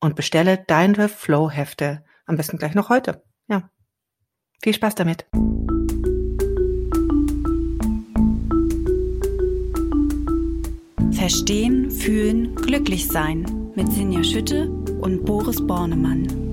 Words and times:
und 0.00 0.16
bestelle 0.16 0.64
deine 0.66 1.08
Flow-Hefte 1.08 2.04
am 2.26 2.36
besten 2.36 2.58
gleich 2.58 2.74
noch 2.74 2.88
heute. 2.88 3.22
Ja. 3.48 3.70
Viel 4.62 4.74
Spaß 4.74 4.94
damit. 4.94 5.26
Verstehen, 11.12 11.90
fühlen, 11.90 12.54
glücklich 12.54 13.06
sein 13.06 13.72
mit 13.74 13.92
Sinja 13.92 14.24
Schütte 14.24 14.70
und 14.70 15.24
Boris 15.24 15.64
Bornemann. 15.66 16.49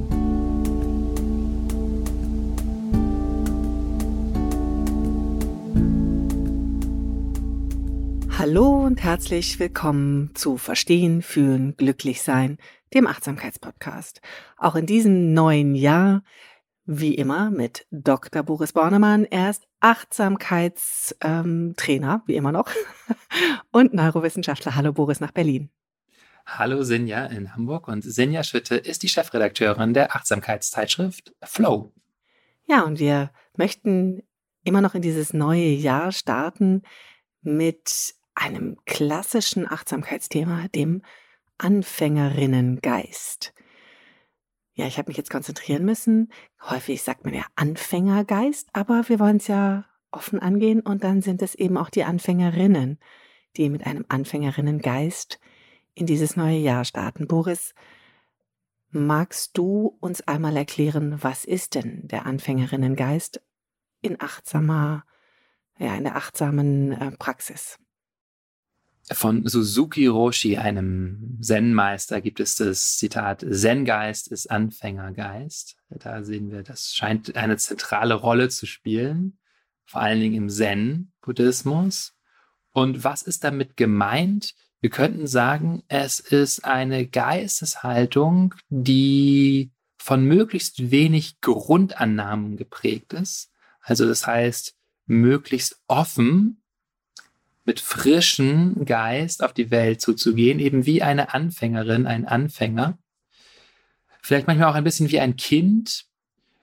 Hallo 8.40 8.86
und 8.86 9.02
herzlich 9.02 9.60
willkommen 9.60 10.36
zu 10.36 10.58
Verstehen, 10.58 11.24
Fühlen, 11.24 11.76
Glücklich 11.76 12.22
Sein, 12.22 12.60
dem 12.94 13.08
Achtsamkeitspodcast. 13.08 14.22
Auch 14.58 14.76
in 14.76 14.86
diesem 14.86 15.34
neuen 15.34 15.74
Jahr, 15.74 16.22
wie 16.86 17.16
immer, 17.16 17.50
mit 17.50 17.88
Dr. 17.90 18.44
Boris 18.44 18.74
Bornemann. 18.74 19.26
Er 19.26 19.50
ist 19.50 19.64
Achtsamkeitstrainer, 19.80 22.22
wie 22.28 22.36
immer 22.36 22.52
noch, 22.52 22.70
und 23.72 23.96
Neurowissenschaftler. 23.96 24.76
Hallo 24.76 24.94
Boris 24.94 25.20
nach 25.20 25.32
Berlin. 25.32 25.72
Hallo 26.46 26.84
Sinja 26.84 27.26
in 27.26 27.56
Hamburg 27.56 27.88
und 27.88 28.04
Sinja 28.04 28.44
Schütte 28.44 28.76
ist 28.76 29.02
die 29.02 29.10
Chefredakteurin 29.10 29.96
der 29.96 30.16
Achtsamkeitszeitschrift 30.16 31.34
Flow. 31.42 31.92
Ja, 32.68 32.84
und 32.84 33.00
wir 33.00 33.32
möchten 33.58 34.22
immer 34.64 34.82
noch 34.82 34.94
in 34.94 35.02
dieses 35.02 35.34
neue 35.34 35.70
Jahr 35.70 36.12
starten 36.12 36.84
mit 37.42 38.14
einem 38.38 38.78
klassischen 38.86 39.70
Achtsamkeitsthema, 39.70 40.68
dem 40.70 41.02
Anfängerinnengeist. 41.58 43.54
Ja, 44.74 44.86
ich 44.86 44.98
habe 45.00 45.10
mich 45.10 45.18
jetzt 45.18 45.32
konzentrieren 45.32 45.86
müssen. 45.86 46.32
Häufig 46.62 47.02
sagt 47.02 47.26
man 47.26 47.34
ja 47.34 47.44
Anfängergeist, 47.56 48.70
aber 48.74 49.10
wir 49.10 49.20
wollen 49.20 49.38
es 49.38 49.48
ja 49.48 49.86
offen 50.12 50.40
angehen 50.40 50.82
und 50.82 51.04
dann 51.04 51.22
sind 51.22 51.42
es 51.42 51.56
eben 51.56 51.78
auch 51.78 51.90
die 51.90 52.04
Anfängerinnen, 52.04 53.00
die 53.58 53.70
mit 53.70 53.86
einem 53.88 54.06
Anfängerinnengeist 54.08 55.40
in 55.96 56.06
dieses 56.06 56.36
neue 56.36 56.60
Jahr 56.60 56.86
starten. 56.86 57.28
Boris, 57.28 57.74
magst 58.90 59.58
du 59.58 59.98
uns 60.00 60.22
einmal 60.28 60.56
erklären, 60.56 61.18
was 61.24 61.44
ist 61.44 61.74
denn 61.74 62.08
der 62.08 62.28
Anfängerinnengeist 62.28 63.42
in 64.02 64.22
achtsamer, 64.22 65.06
ja, 65.80 65.96
in 65.96 66.04
der 66.04 66.16
achtsamen 66.16 66.92
äh, 66.92 67.12
Praxis? 67.18 67.80
Von 69.10 69.48
Suzuki 69.48 70.06
Roshi, 70.08 70.58
einem 70.58 71.38
Zen-Meister, 71.42 72.20
gibt 72.20 72.42
es 72.42 72.56
das 72.56 72.98
Zitat, 72.98 73.46
Zen-Geist 73.50 74.28
ist 74.28 74.52
Anfängergeist. 74.52 75.78
Da 75.90 76.24
sehen 76.24 76.52
wir, 76.52 76.64
das 76.64 76.94
scheint 76.94 77.36
eine 77.38 77.56
zentrale 77.56 78.16
Rolle 78.16 78.50
zu 78.50 78.66
spielen, 78.66 79.38
vor 79.86 80.02
allen 80.02 80.20
Dingen 80.20 80.36
im 80.36 80.50
Zen-Buddhismus. 80.50 82.16
Und 82.74 83.06
was 83.06 83.22
ist 83.22 83.46
damit 83.46 83.78
gemeint? 83.78 84.56
Wir 84.82 84.90
könnten 84.90 85.26
sagen, 85.26 85.84
es 85.88 86.20
ist 86.20 86.66
eine 86.66 87.08
Geisteshaltung, 87.08 88.56
die 88.70 89.72
von 89.98 90.26
möglichst 90.26 90.92
wenig 90.92 91.40
Grundannahmen 91.42 92.58
geprägt 92.58 93.14
ist. 93.14 93.52
Also 93.82 94.06
das 94.06 94.28
heißt, 94.28 94.76
möglichst 95.06 95.82
offen 95.88 96.62
mit 97.68 97.82
frischem 97.82 98.86
Geist 98.86 99.44
auf 99.44 99.54
die 99.54 99.70
Welt 99.70 100.00
zuzugehen, 100.00 100.60
eben 100.60 100.86
wie 100.86 101.04
eine 101.04 101.34
Anfängerin, 101.34 102.08
ein 102.08 102.26
Anfänger. 102.26 102.98
Vielleicht 104.22 104.48
manchmal 104.48 104.70
auch 104.70 104.76
ein 104.76 104.86
bisschen 104.86 105.12
wie 105.12 105.20
ein 105.20 105.36
Kind. 105.36 106.06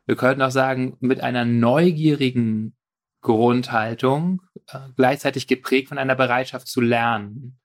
Wir 0.07 0.17
könnten 0.17 0.41
auch 0.41 0.51
sagen, 0.51 0.97
mit 1.01 1.21
einer 1.21 1.45
neugierigen 1.45 2.75
Grundhaltung, 3.21 4.41
äh, 4.69 4.79
gleichzeitig 4.97 5.47
geprägt 5.47 5.91
von 5.91 5.99
einer 5.99 6.15
Bereitschaft 6.15 6.69
zu 6.69 6.81
lernen. 6.81 7.59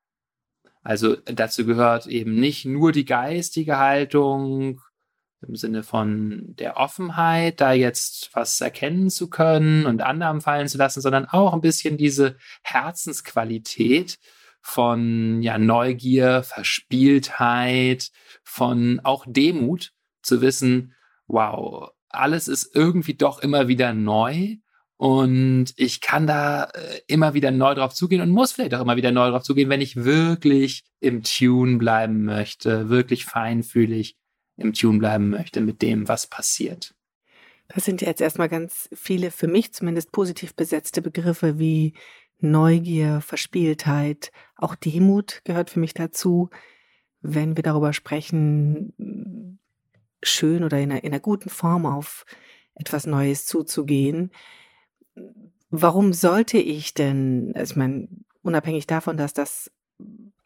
Also 0.83 1.15
dazu 1.15 1.65
gehört 1.65 2.07
eben 2.07 2.35
nicht 2.35 2.65
nur 2.65 2.91
die 2.91 3.05
geistige 3.05 3.77
Haltung, 3.77 4.81
im 5.47 5.55
Sinne 5.55 5.83
von 5.83 6.55
der 6.57 6.77
Offenheit, 6.77 7.61
da 7.61 7.71
jetzt 7.71 8.29
was 8.33 8.59
erkennen 8.59 9.09
zu 9.09 9.29
können 9.29 9.85
und 9.85 10.01
Annahmen 10.01 10.41
fallen 10.41 10.67
zu 10.67 10.77
lassen, 10.77 11.01
sondern 11.01 11.25
auch 11.25 11.53
ein 11.53 11.61
bisschen 11.61 11.97
diese 11.97 12.37
Herzensqualität 12.63 14.17
von 14.61 15.41
ja, 15.41 15.57
Neugier, 15.57 16.43
Verspieltheit, 16.43 18.11
von 18.43 18.99
auch 19.03 19.25
Demut, 19.27 19.91
zu 20.21 20.41
wissen, 20.41 20.93
wow, 21.27 21.91
alles 22.09 22.47
ist 22.47 22.75
irgendwie 22.75 23.13
doch 23.13 23.39
immer 23.39 23.67
wieder 23.67 23.93
neu 23.93 24.57
und 24.97 25.67
ich 25.77 26.01
kann 26.01 26.27
da 26.27 26.65
äh, 26.65 26.99
immer 27.07 27.33
wieder 27.33 27.51
neu 27.51 27.73
drauf 27.73 27.93
zugehen 27.93 28.21
und 28.21 28.31
muss 28.31 28.51
vielleicht 28.51 28.73
auch 28.73 28.81
immer 28.81 28.97
wieder 28.97 29.11
neu 29.11 29.29
drauf 29.29 29.43
zugehen, 29.43 29.69
wenn 29.69 29.79
ich 29.79 29.95
wirklich 29.95 30.83
im 30.99 31.23
Tune 31.23 31.77
bleiben 31.77 32.25
möchte, 32.25 32.89
wirklich 32.89 33.23
feinfühlig 33.23 34.17
im 34.59 34.73
Tune 34.73 34.99
bleiben 34.99 35.29
möchte 35.29 35.61
mit 35.61 35.81
dem, 35.81 36.07
was 36.07 36.27
passiert. 36.27 36.93
Das 37.67 37.85
sind 37.85 38.01
jetzt 38.01 38.21
erstmal 38.21 38.49
ganz 38.49 38.89
viele 38.93 39.31
für 39.31 39.47
mich 39.47 39.73
zumindest 39.73 40.11
positiv 40.11 40.55
besetzte 40.55 41.01
Begriffe 41.01 41.59
wie 41.59 41.93
Neugier, 42.39 43.21
Verspieltheit, 43.21 44.31
auch 44.55 44.75
Demut 44.75 45.41
gehört 45.43 45.69
für 45.69 45.79
mich 45.79 45.93
dazu, 45.93 46.49
wenn 47.21 47.57
wir 47.57 47.63
darüber 47.63 47.93
sprechen, 47.93 49.59
schön 50.23 50.63
oder 50.63 50.79
in 50.79 50.91
einer, 50.91 51.03
in 51.03 51.11
einer 51.11 51.19
guten 51.19 51.49
Form 51.49 51.85
auf 51.85 52.25
etwas 52.75 53.05
Neues 53.05 53.45
zuzugehen. 53.45 54.31
Warum 55.69 56.13
sollte 56.13 56.57
ich 56.57 56.93
denn, 56.93 57.51
also 57.55 57.73
ich 57.73 57.77
meine, 57.77 58.07
unabhängig 58.41 58.87
davon, 58.87 59.17
dass 59.17 59.33
das 59.33 59.69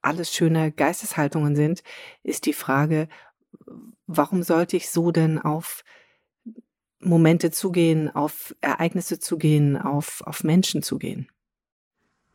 alles 0.02 0.34
schöne 0.34 0.72
Geisteshaltungen 0.72 1.56
sind, 1.56 1.84
ist 2.23 2.46
die 2.46 2.53
Frage, 2.53 3.07
warum 4.08 4.44
sollte 4.44 4.78
ich 4.78 4.90
so 4.90 5.12
denn 5.12 5.40
auf 5.40 5.84
Momente 7.00 7.52
zugehen, 7.52 8.09
auf 8.09 8.56
Ereignisse 8.62 9.19
zugehen, 9.19 9.78
auf, 9.78 10.22
auf 10.25 10.44
Menschen 10.44 10.84
zugehen? 10.84 11.28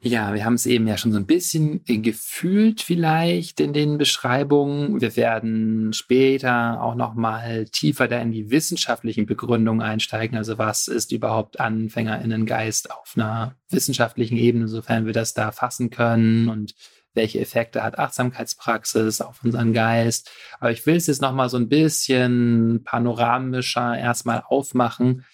Ja, 0.01 0.33
wir 0.33 0.45
haben 0.45 0.55
es 0.55 0.65
eben 0.65 0.87
ja 0.87 0.97
schon 0.97 1.11
so 1.11 1.19
ein 1.19 1.27
bisschen 1.27 1.83
gefühlt 1.85 2.83
vielleicht 2.83 3.59
in 3.59 3.73
den 3.73 3.99
Beschreibungen. 3.99 5.01
Wir 5.01 5.17
werden 5.17 5.93
später 5.93 6.81
auch 6.81 6.95
noch 6.95 7.15
mal 7.15 7.65
tiefer 7.65 8.07
da 8.07 8.21
in 8.21 8.31
die 8.31 8.49
wissenschaftlichen 8.53 9.27
Begründungen 9.27 9.83
einsteigen. 9.83 10.39
Also 10.39 10.57
was 10.57 10.87
ist 10.87 11.11
überhaupt 11.11 11.59
Anfängerinnengeist 11.59 12.93
auf 12.93 13.15
einer 13.17 13.57
wissenschaftlichen 13.71 14.37
Ebene, 14.37 14.69
sofern 14.69 15.05
wir 15.05 15.13
das 15.13 15.35
da 15.35 15.51
fassen 15.51 15.91
können 15.91 16.49
und 16.49 16.77
welche 17.15 17.41
Effekte 17.41 17.83
hat 17.83 17.99
Achtsamkeitspraxis 17.99 19.21
auf 19.21 19.43
unseren 19.43 19.73
Geist. 19.73 20.31
Aber 20.61 20.71
ich 20.71 20.87
will 20.87 20.97
es 20.97 21.07
jetzt 21.07 21.23
nochmal 21.23 21.49
so 21.49 21.57
ein 21.57 21.69
bisschen 21.69 22.83
panoramischer 22.85 23.99
erstmal 23.99 24.43
aufmachen. 24.47 25.25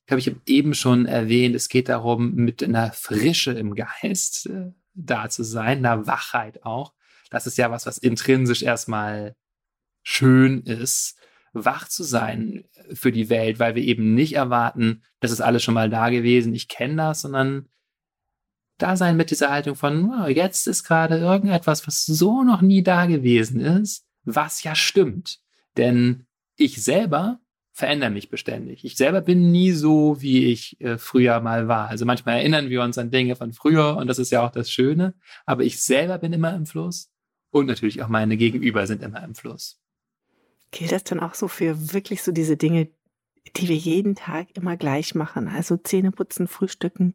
Ich 0.00 0.06
glaube, 0.06 0.20
ich 0.20 0.26
habe 0.28 0.40
eben 0.46 0.74
schon 0.74 1.06
erwähnt, 1.06 1.54
es 1.54 1.68
geht 1.68 1.88
darum, 1.88 2.34
mit 2.34 2.62
einer 2.62 2.92
Frische 2.92 3.52
im 3.52 3.74
Geist 3.74 4.46
äh, 4.46 4.72
da 4.94 5.28
zu 5.28 5.42
sein, 5.44 5.78
einer 5.78 6.06
Wachheit 6.06 6.64
auch. 6.64 6.92
Das 7.30 7.46
ist 7.46 7.56
ja 7.56 7.70
was, 7.70 7.86
was 7.86 7.98
intrinsisch 7.98 8.62
erstmal 8.62 9.34
schön 10.02 10.62
ist, 10.62 11.16
wach 11.52 11.88
zu 11.88 12.02
sein 12.02 12.64
für 12.92 13.12
die 13.12 13.30
Welt, 13.30 13.58
weil 13.58 13.74
wir 13.74 13.82
eben 13.82 14.14
nicht 14.14 14.34
erwarten, 14.34 15.02
das 15.20 15.30
ist 15.30 15.40
alles 15.40 15.62
schon 15.62 15.74
mal 15.74 15.88
da 15.88 16.10
gewesen, 16.10 16.54
ich 16.54 16.68
kenne 16.68 16.96
das, 16.96 17.22
sondern 17.22 17.68
da 18.82 18.96
sein 18.96 19.16
mit 19.16 19.30
dieser 19.30 19.50
Haltung 19.50 19.76
von, 19.76 20.10
oh, 20.10 20.26
jetzt 20.26 20.66
ist 20.66 20.84
gerade 20.84 21.18
irgendetwas, 21.18 21.86
was 21.86 22.04
so 22.04 22.42
noch 22.42 22.60
nie 22.60 22.82
da 22.82 23.06
gewesen 23.06 23.60
ist, 23.60 24.04
was 24.24 24.62
ja 24.62 24.74
stimmt. 24.74 25.40
Denn 25.76 26.26
ich 26.56 26.82
selber 26.82 27.40
verändere 27.72 28.10
mich 28.10 28.28
beständig. 28.28 28.84
Ich 28.84 28.96
selber 28.96 29.22
bin 29.22 29.50
nie 29.50 29.72
so, 29.72 30.20
wie 30.20 30.52
ich 30.52 30.78
äh, 30.80 30.98
früher 30.98 31.40
mal 31.40 31.68
war. 31.68 31.88
Also 31.88 32.04
manchmal 32.04 32.38
erinnern 32.38 32.68
wir 32.68 32.82
uns 32.82 32.98
an 32.98 33.10
Dinge 33.10 33.34
von 33.34 33.52
früher 33.52 33.96
und 33.96 34.08
das 34.08 34.18
ist 34.18 34.30
ja 34.30 34.44
auch 34.44 34.50
das 34.50 34.70
Schöne. 34.70 35.14
Aber 35.46 35.62
ich 35.62 35.82
selber 35.82 36.18
bin 36.18 36.34
immer 36.34 36.54
im 36.54 36.66
Fluss 36.66 37.10
und 37.50 37.66
natürlich 37.66 38.02
auch 38.02 38.08
meine 38.08 38.36
Gegenüber 38.36 38.86
sind 38.86 39.02
immer 39.02 39.24
im 39.24 39.34
Fluss. 39.34 39.80
Gilt 40.70 40.92
das 40.92 41.04
dann 41.04 41.20
auch 41.20 41.34
so 41.34 41.48
für 41.48 41.92
wirklich 41.92 42.22
so 42.22 42.32
diese 42.32 42.56
Dinge, 42.56 42.88
die 43.56 43.68
wir 43.68 43.76
jeden 43.76 44.14
Tag 44.14 44.48
immer 44.54 44.76
gleich 44.76 45.14
machen? 45.14 45.48
Also 45.48 45.76
Zähne 45.76 46.12
putzen, 46.12 46.48
frühstücken. 46.48 47.14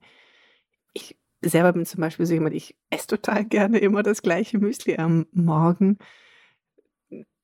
Ich 0.94 1.18
selber 1.42 1.74
bin 1.74 1.86
zum 1.86 2.02
Beispiel 2.02 2.26
so 2.26 2.34
jemand, 2.34 2.56
ich 2.56 2.76
esse 2.90 3.08
total 3.08 3.46
gerne 3.46 3.80
immer 3.80 4.04
das 4.04 4.22
gleiche 4.22 4.58
Müsli 4.58 4.98
am 4.98 5.28
Morgen 5.32 5.98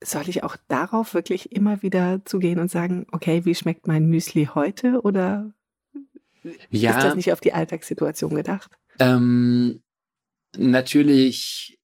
soll 0.03 0.27
ich 0.27 0.43
auch 0.43 0.57
darauf 0.67 1.13
wirklich 1.13 1.51
immer 1.53 1.81
wieder 1.81 2.23
zugehen 2.25 2.59
und 2.59 2.69
sagen, 2.69 3.07
okay, 3.11 3.45
wie 3.45 3.55
schmeckt 3.55 3.87
mein 3.87 4.07
Müsli 4.07 4.49
heute 4.53 5.01
oder 5.01 5.53
ja, 6.69 6.91
ist 6.91 7.03
das 7.03 7.15
nicht 7.15 7.31
auf 7.31 7.39
die 7.39 7.53
Alltagssituation 7.53 8.35
gedacht? 8.35 8.71
Ähm, 8.99 9.81
natürlich 10.57 11.79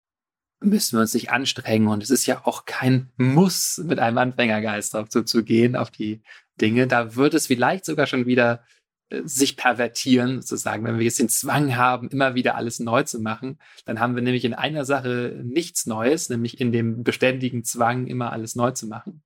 müssen 0.60 0.98
wir 0.98 1.02
uns 1.02 1.14
nicht 1.14 1.30
anstrengen 1.30 1.88
und 1.88 2.02
es 2.02 2.10
ist 2.10 2.26
ja 2.26 2.42
auch 2.46 2.66
kein 2.66 3.12
Muss, 3.18 3.80
mit 3.86 4.00
einem 4.00 4.18
Anfängergeist 4.18 4.96
drauf 4.96 5.10
zuzugehen, 5.10 5.76
auf 5.76 5.92
die 5.92 6.24
Dinge. 6.60 6.88
Da 6.88 7.16
wird 7.16 7.36
es 7.36 7.48
vielleicht 7.48 7.86
sogar 7.86 8.08
schon 8.08 8.26
wieder 8.26 8.64
sich 9.24 9.56
pervertieren, 9.56 10.42
sozusagen. 10.42 10.84
Wenn 10.84 10.98
wir 10.98 11.06
jetzt 11.06 11.20
den 11.20 11.30
Zwang 11.30 11.76
haben, 11.76 12.10
immer 12.10 12.36
wieder 12.36 12.56
alles 12.56 12.80
neu 12.80 13.04
zu 13.04 13.20
machen, 13.20 13.58
dann 13.86 14.00
haben 14.00 14.16
wir 14.16 14.22
nämlich 14.22 14.46
in 14.46 14.54
einer 14.54 14.86
Sache 14.86 15.40
nichts 15.44 15.86
Neues, 15.86 16.30
nämlich 16.30 16.60
in 16.60 16.72
dem 16.72 17.04
beständigen 17.04 17.64
Zwang, 17.64 18.08
immer 18.08 18.32
alles 18.32 18.56
neu 18.56 18.72
zu 18.72 18.88
machen. 18.88 19.24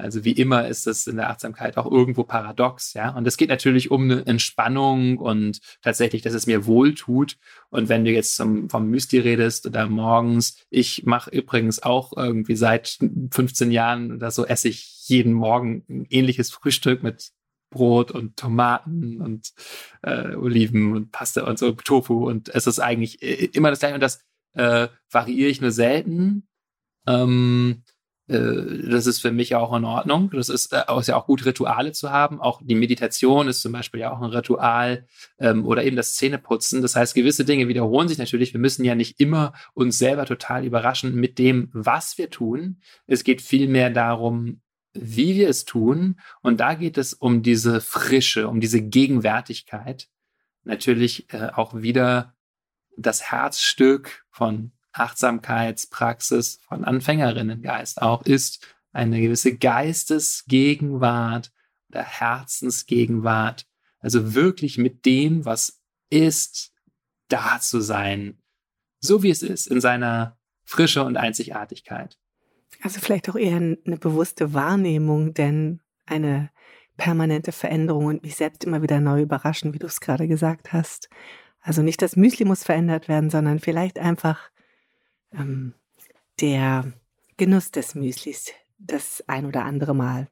Also 0.00 0.24
wie 0.24 0.32
immer 0.32 0.68
ist 0.68 0.86
das 0.86 1.08
in 1.08 1.16
der 1.16 1.28
Achtsamkeit 1.28 1.76
auch 1.76 1.90
irgendwo 1.90 2.22
paradox, 2.22 2.94
ja. 2.94 3.10
Und 3.10 3.26
es 3.26 3.36
geht 3.36 3.48
natürlich 3.48 3.90
um 3.90 4.04
eine 4.04 4.24
Entspannung 4.26 5.18
und 5.18 5.58
tatsächlich, 5.82 6.22
dass 6.22 6.34
es 6.34 6.46
mir 6.46 6.66
wohl 6.66 6.94
tut. 6.94 7.36
Und 7.70 7.88
wenn 7.88 8.04
du 8.04 8.12
jetzt 8.12 8.36
zum, 8.36 8.70
vom 8.70 8.88
Müsli 8.88 9.18
redest 9.18 9.66
oder 9.66 9.88
morgens, 9.88 10.64
ich 10.70 11.02
mache 11.04 11.30
übrigens 11.30 11.82
auch 11.82 12.16
irgendwie 12.16 12.54
seit 12.54 12.98
15 13.32 13.72
Jahren 13.72 14.12
oder 14.12 14.30
so 14.30 14.46
esse 14.46 14.68
ich 14.68 15.08
jeden 15.08 15.32
Morgen 15.32 15.84
ein 15.88 16.06
ähnliches 16.10 16.52
Frühstück 16.52 17.02
mit 17.02 17.32
Brot 17.70 18.10
und 18.10 18.36
Tomaten 18.36 19.20
und 19.20 19.52
äh, 20.02 20.34
Oliven 20.34 20.94
und 20.94 21.12
Pasta 21.12 21.44
und 21.44 21.58
so, 21.58 21.72
Tofu. 21.72 22.28
Und 22.28 22.48
es 22.54 22.66
ist 22.66 22.78
eigentlich 22.78 23.22
immer 23.54 23.70
das 23.70 23.80
gleiche. 23.80 23.94
Und 23.94 24.02
das 24.02 24.24
äh, 24.54 24.88
variiere 25.10 25.50
ich 25.50 25.60
nur 25.60 25.70
selten. 25.70 26.48
Ähm, 27.06 27.82
äh, 28.28 28.88
das 28.90 29.06
ist 29.06 29.20
für 29.20 29.32
mich 29.32 29.54
auch 29.54 29.74
in 29.74 29.84
Ordnung. 29.84 30.30
Das 30.32 30.48
ist, 30.48 30.72
äh, 30.72 30.82
ist 30.98 31.08
ja 31.08 31.16
auch 31.16 31.26
gut, 31.26 31.44
Rituale 31.44 31.92
zu 31.92 32.10
haben. 32.10 32.40
Auch 32.40 32.60
die 32.62 32.74
Meditation 32.74 33.48
ist 33.48 33.60
zum 33.60 33.72
Beispiel 33.72 34.00
ja 34.00 34.12
auch 34.12 34.20
ein 34.20 34.30
Ritual 34.30 35.06
ähm, 35.38 35.66
oder 35.66 35.84
eben 35.84 35.96
das 35.96 36.14
Zähneputzen. 36.14 36.82
Das 36.82 36.94
heißt, 36.94 37.14
gewisse 37.14 37.44
Dinge 37.44 37.68
wiederholen 37.68 38.08
sich 38.08 38.18
natürlich. 38.18 38.52
Wir 38.52 38.60
müssen 38.60 38.84
ja 38.84 38.94
nicht 38.94 39.18
immer 39.20 39.52
uns 39.74 39.98
selber 39.98 40.26
total 40.26 40.64
überraschen 40.64 41.14
mit 41.14 41.38
dem, 41.38 41.70
was 41.72 42.18
wir 42.18 42.30
tun. 42.30 42.80
Es 43.06 43.24
geht 43.24 43.42
vielmehr 43.42 43.90
darum, 43.90 44.60
wie 44.92 45.36
wir 45.36 45.48
es 45.48 45.64
tun. 45.64 46.20
Und 46.42 46.60
da 46.60 46.74
geht 46.74 46.98
es 46.98 47.14
um 47.14 47.42
diese 47.42 47.80
Frische, 47.80 48.48
um 48.48 48.60
diese 48.60 48.82
Gegenwärtigkeit. 48.82 50.08
Natürlich 50.64 51.32
äh, 51.32 51.50
auch 51.54 51.74
wieder 51.74 52.34
das 52.96 53.30
Herzstück 53.30 54.24
von 54.30 54.72
Achtsamkeitspraxis 54.92 56.60
von 56.66 56.84
Anfängerinnengeist 56.84 58.02
auch 58.02 58.22
ist 58.22 58.66
eine 58.92 59.20
gewisse 59.20 59.56
Geistesgegenwart 59.56 61.52
oder 61.88 62.02
Herzensgegenwart. 62.02 63.66
Also 64.00 64.34
wirklich 64.34 64.78
mit 64.78 65.06
dem, 65.06 65.44
was 65.44 65.80
ist, 66.10 66.72
da 67.28 67.60
zu 67.60 67.80
sein. 67.80 68.42
So 69.00 69.22
wie 69.22 69.30
es 69.30 69.42
ist, 69.42 69.66
in 69.66 69.80
seiner 69.80 70.38
Frische 70.64 71.04
und 71.04 71.16
Einzigartigkeit. 71.16 72.18
Also 72.82 73.00
vielleicht 73.00 73.28
auch 73.28 73.36
eher 73.36 73.56
eine 73.56 73.96
bewusste 73.98 74.54
Wahrnehmung, 74.54 75.34
denn 75.34 75.80
eine 76.06 76.50
permanente 76.96 77.52
Veränderung 77.52 78.06
und 78.06 78.22
mich 78.22 78.36
selbst 78.36 78.64
immer 78.64 78.82
wieder 78.82 79.00
neu 79.00 79.22
überraschen, 79.22 79.74
wie 79.74 79.78
du 79.78 79.86
es 79.86 80.00
gerade 80.00 80.28
gesagt 80.28 80.72
hast. 80.72 81.08
Also 81.60 81.82
nicht 81.82 82.02
das 82.02 82.16
Müsli 82.16 82.44
muss 82.44 82.64
verändert 82.64 83.08
werden, 83.08 83.30
sondern 83.30 83.58
vielleicht 83.58 83.98
einfach 83.98 84.50
ähm, 85.32 85.74
der 86.40 86.92
Genuss 87.36 87.70
des 87.70 87.94
Müslis 87.94 88.52
das 88.78 89.24
ein 89.26 89.46
oder 89.46 89.64
andere 89.64 89.94
Mal. 89.94 90.28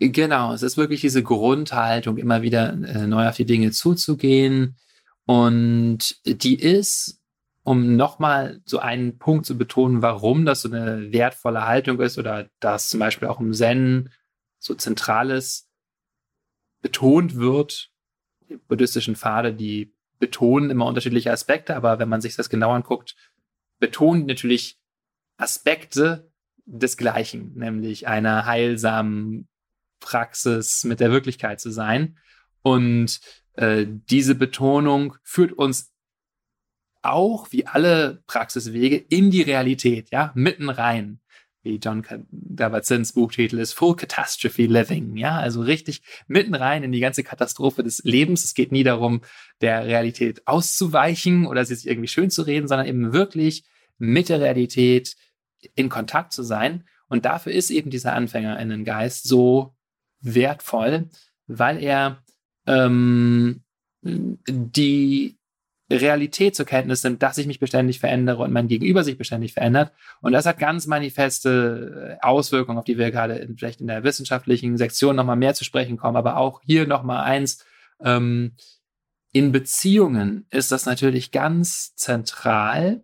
Genau, 0.00 0.52
es 0.52 0.62
ist 0.62 0.76
wirklich 0.76 1.00
diese 1.00 1.22
Grundhaltung, 1.22 2.18
immer 2.18 2.42
wieder 2.42 2.72
äh, 2.72 3.06
neu 3.06 3.28
auf 3.28 3.36
die 3.36 3.44
Dinge 3.44 3.70
zuzugehen. 3.70 4.76
Und 5.24 6.20
die 6.26 6.60
ist 6.60 7.20
um 7.64 7.96
nochmal 7.96 8.60
so 8.66 8.78
einen 8.78 9.18
Punkt 9.18 9.46
zu 9.46 9.56
betonen, 9.56 10.02
warum 10.02 10.44
das 10.44 10.62
so 10.62 10.68
eine 10.68 11.10
wertvolle 11.12 11.66
Haltung 11.66 11.98
ist 12.00 12.18
oder 12.18 12.48
dass 12.60 12.90
zum 12.90 13.00
Beispiel 13.00 13.26
auch 13.26 13.40
im 13.40 13.54
Zen 13.54 14.10
so 14.58 14.74
Zentrales 14.74 15.70
betont 16.82 17.36
wird. 17.36 17.90
Die 18.50 18.58
buddhistischen 18.58 19.16
Pfade, 19.16 19.54
die 19.54 19.94
betonen 20.18 20.68
immer 20.68 20.84
unterschiedliche 20.84 21.32
Aspekte, 21.32 21.74
aber 21.74 21.98
wenn 21.98 22.08
man 22.08 22.20
sich 22.20 22.36
das 22.36 22.50
genau 22.50 22.70
anguckt, 22.70 23.16
betonen 23.78 24.26
natürlich 24.26 24.78
Aspekte 25.38 26.30
des 26.66 26.98
Gleichen, 26.98 27.54
nämlich 27.54 28.06
einer 28.06 28.44
heilsamen 28.44 29.48
Praxis 30.00 30.84
mit 30.84 31.00
der 31.00 31.10
Wirklichkeit 31.10 31.60
zu 31.60 31.70
sein. 31.70 32.18
Und 32.62 33.20
äh, 33.54 33.86
diese 33.88 34.34
Betonung 34.34 35.16
führt 35.22 35.52
uns 35.52 35.93
auch 37.04 37.52
wie 37.52 37.66
alle 37.66 38.22
Praxiswege 38.26 38.96
in 38.96 39.30
die 39.30 39.42
Realität, 39.42 40.10
ja, 40.10 40.32
mitten 40.34 40.68
rein. 40.68 41.20
Wie 41.62 41.76
John 41.76 42.04
David-Zins 42.30 43.14
Buchtitel 43.14 43.58
ist, 43.58 43.72
Full 43.72 43.96
Catastrophe 43.96 44.66
Living, 44.66 45.16
ja, 45.16 45.38
also 45.38 45.62
richtig 45.62 46.02
mitten 46.26 46.54
rein 46.54 46.82
in 46.82 46.92
die 46.92 47.00
ganze 47.00 47.24
Katastrophe 47.24 47.82
des 47.82 48.02
Lebens. 48.04 48.44
Es 48.44 48.52
geht 48.52 48.70
nie 48.70 48.84
darum, 48.84 49.22
der 49.62 49.86
Realität 49.86 50.46
auszuweichen 50.46 51.46
oder 51.46 51.64
sie 51.64 51.74
sich 51.74 51.86
irgendwie 51.86 52.08
schön 52.08 52.30
zu 52.30 52.42
reden, 52.42 52.68
sondern 52.68 52.86
eben 52.86 53.14
wirklich 53.14 53.64
mit 53.96 54.28
der 54.28 54.40
Realität 54.40 55.16
in 55.74 55.88
Kontakt 55.88 56.34
zu 56.34 56.42
sein. 56.42 56.84
Und 57.08 57.24
dafür 57.24 57.52
ist 57.52 57.70
eben 57.70 57.88
dieser 57.88 58.12
Anfängerinnengeist 58.12 59.26
so 59.26 59.74
wertvoll, 60.20 61.08
weil 61.46 61.82
er 61.82 62.22
ähm, 62.66 63.62
die 64.02 65.38
Realität 65.96 66.54
zur 66.56 66.66
Kenntnis 66.66 67.02
nimmt, 67.04 67.22
dass 67.22 67.38
ich 67.38 67.46
mich 67.46 67.60
beständig 67.60 68.00
verändere 68.00 68.42
und 68.42 68.52
mein 68.52 68.68
Gegenüber 68.68 69.04
sich 69.04 69.18
beständig 69.18 69.52
verändert. 69.52 69.92
Und 70.20 70.32
das 70.32 70.46
hat 70.46 70.58
ganz 70.58 70.86
manifeste 70.86 72.18
äh, 72.20 72.24
Auswirkungen, 72.24 72.78
auf 72.78 72.84
die 72.84 72.98
wir 72.98 73.10
gerade 73.10 73.34
in, 73.34 73.56
vielleicht 73.56 73.80
in 73.80 73.86
der 73.86 74.04
wissenschaftlichen 74.04 74.76
Sektion 74.76 75.16
nochmal 75.16 75.36
mehr 75.36 75.54
zu 75.54 75.64
sprechen 75.64 75.96
kommen. 75.96 76.16
Aber 76.16 76.36
auch 76.36 76.60
hier 76.64 76.86
nochmal 76.86 77.24
eins, 77.24 77.64
ähm, 78.02 78.52
in 79.32 79.50
Beziehungen 79.50 80.46
ist 80.50 80.70
das 80.70 80.86
natürlich 80.86 81.32
ganz 81.32 81.96
zentral, 81.96 83.02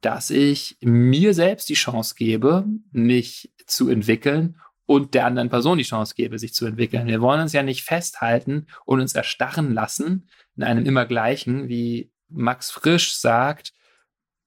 dass 0.00 0.30
ich 0.30 0.76
mir 0.80 1.34
selbst 1.34 1.68
die 1.68 1.74
Chance 1.74 2.14
gebe, 2.16 2.64
mich 2.92 3.52
zu 3.66 3.88
entwickeln 3.88 4.60
und 4.88 5.12
der 5.12 5.26
anderen 5.26 5.50
Person 5.50 5.76
die 5.76 5.84
Chance 5.84 6.14
gebe, 6.16 6.38
sich 6.38 6.54
zu 6.54 6.64
entwickeln. 6.64 7.06
Wir 7.08 7.20
wollen 7.20 7.42
uns 7.42 7.52
ja 7.52 7.62
nicht 7.62 7.82
festhalten 7.82 8.66
und 8.86 9.02
uns 9.02 9.14
erstarren 9.14 9.74
lassen 9.74 10.30
in 10.56 10.62
einem 10.62 10.86
immer 10.86 11.04
gleichen, 11.04 11.68
wie 11.68 12.10
Max 12.30 12.70
Frisch 12.70 13.12
sagt, 13.12 13.74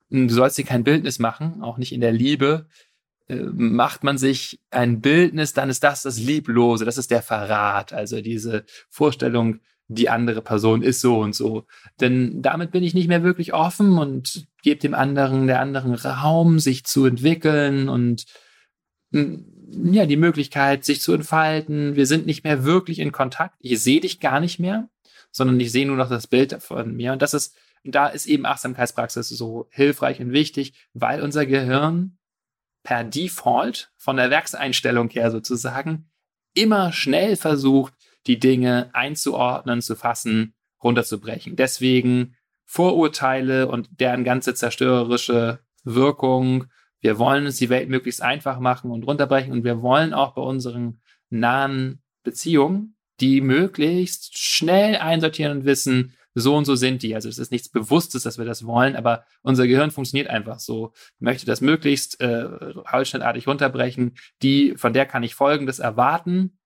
du 0.10 0.30
sollst 0.30 0.58
dir 0.58 0.66
kein 0.66 0.84
Bildnis 0.84 1.20
machen, 1.20 1.62
auch 1.62 1.78
nicht 1.78 1.92
in 1.94 2.02
der 2.02 2.12
Liebe. 2.12 2.66
Äh, 3.28 3.36
macht 3.54 4.04
man 4.04 4.18
sich 4.18 4.60
ein 4.72 5.00
Bildnis, 5.00 5.54
dann 5.54 5.70
ist 5.70 5.84
das 5.84 6.02
das 6.02 6.18
Lieblose, 6.18 6.86
das 6.86 6.98
ist 6.98 7.12
der 7.12 7.22
Verrat, 7.22 7.94
also 7.94 8.20
diese 8.20 8.66
Vorstellung, 8.90 9.60
die 9.90 10.10
andere 10.10 10.42
Person 10.42 10.82
ist 10.82 11.02
so 11.02 11.20
und 11.20 11.36
so. 11.36 11.68
Denn 12.00 12.42
damit 12.42 12.72
bin 12.72 12.84
ich 12.84 12.96
nicht 12.96 13.08
mehr 13.08 13.22
wirklich 13.22 13.54
offen 13.54 14.00
und 14.00 14.48
gebe 14.64 14.80
dem 14.80 14.96
anderen, 14.96 15.46
der 15.46 15.60
anderen 15.60 15.94
Raum, 15.94 16.58
sich 16.58 16.84
zu 16.84 17.06
entwickeln 17.06 17.90
und 17.90 18.26
ja, 19.72 20.06
die 20.06 20.18
Möglichkeit, 20.18 20.86
sich 20.86 21.02
zu 21.02 21.14
entfalten. 21.14 21.96
Wir 21.96 22.06
sind 22.06 22.26
nicht 22.26 22.44
mehr 22.44 22.64
wirklich 22.64 23.00
in 23.00 23.12
Kontakt. 23.12 23.56
Ich 23.60 23.82
sehe 23.82 24.02
dich 24.02 24.20
gar 24.20 24.40
nicht 24.40 24.60
mehr, 24.60 24.90
sondern 25.32 25.60
ich 25.60 25.72
sehe 25.72 25.86
nur 25.86 25.98
noch 25.98 26.10
das 26.10 26.28
Bild 26.28 26.62
von 26.62 26.96
mir. 26.96 27.14
Und 27.14 27.22
das 27.22 27.34
ist, 27.34 27.56
da 27.84 28.08
ist 28.08 28.26
eben 28.26 28.46
Achtsamkeitspraxis 28.46 29.30
so 29.30 29.68
hilfreich 29.72 30.20
und 30.20 30.32
wichtig, 30.32 30.74
weil 30.94 31.22
unser 31.22 31.46
Gehirn 31.46 32.18
per 32.84 33.04
Default 33.04 33.92
von 33.98 34.18
der 34.18 34.30
Werkseinstellung 34.30 35.10
her 35.10 35.32
sozusagen 35.32 36.10
immer 36.54 36.92
schnell 36.92 37.36
versucht, 37.36 37.94
die 38.28 38.40
Dinge 38.40 38.90
einzuordnen, 38.94 39.82
zu 39.82 39.96
fassen, 39.96 40.54
runterzubrechen. 40.84 41.56
Deswegen 41.56 42.36
Vorurteile 42.66 43.68
und 43.68 43.90
deren 44.00 44.24
ganze 44.24 44.54
zerstörerische 44.54 45.60
Wirkung. 45.84 46.68
Wir 47.02 47.20
wollen 47.20 47.46
uns 47.46 47.58
die 47.58 47.70
Welt 47.70 47.90
möglichst 47.90 48.22
einfach 48.22 48.60
machen 48.60 48.92
und 48.92 49.04
runterbrechen 49.04 49.52
und 49.52 49.64
wir 49.64 49.82
wollen 49.82 50.14
auch 50.14 50.34
bei 50.34 50.42
unseren 50.42 51.02
nahen 51.30 52.02
Beziehungen 52.24 52.96
die 53.22 53.40
möglichst 53.40 54.38
schnell 54.38 54.96
einsortieren 54.98 55.60
und 55.60 55.66
wissen, 55.66 56.14
so 56.34 56.56
und 56.56 56.66
so 56.66 56.76
sind 56.76 57.04
die. 57.04 57.14
Also 57.14 57.30
es 57.30 57.38
ist 57.38 57.52
nichts 57.52 57.70
Bewusstes, 57.70 58.24
dass 58.24 58.38
wir 58.38 58.46
das 58.46 58.66
wollen, 58.66 58.96
aber 58.96 59.26
unser 59.42 59.68
Gehirn 59.68 59.92
funktioniert 59.92 60.30
einfach 60.30 60.60
so. 60.60 60.94
Ich 61.16 61.22
möchte 61.22 61.46
das 61.46 61.62
möglichst 61.62 62.20
äh, 62.22 62.48
holzschnittartig 62.92 63.48
runterbrechen. 63.48 64.16
Die, 64.42 64.76
von 64.78 64.94
der 64.94 65.06
kann 65.06 65.24
ich 65.24 65.36
Folgendes 65.36 65.80
erwarten. 65.80 66.58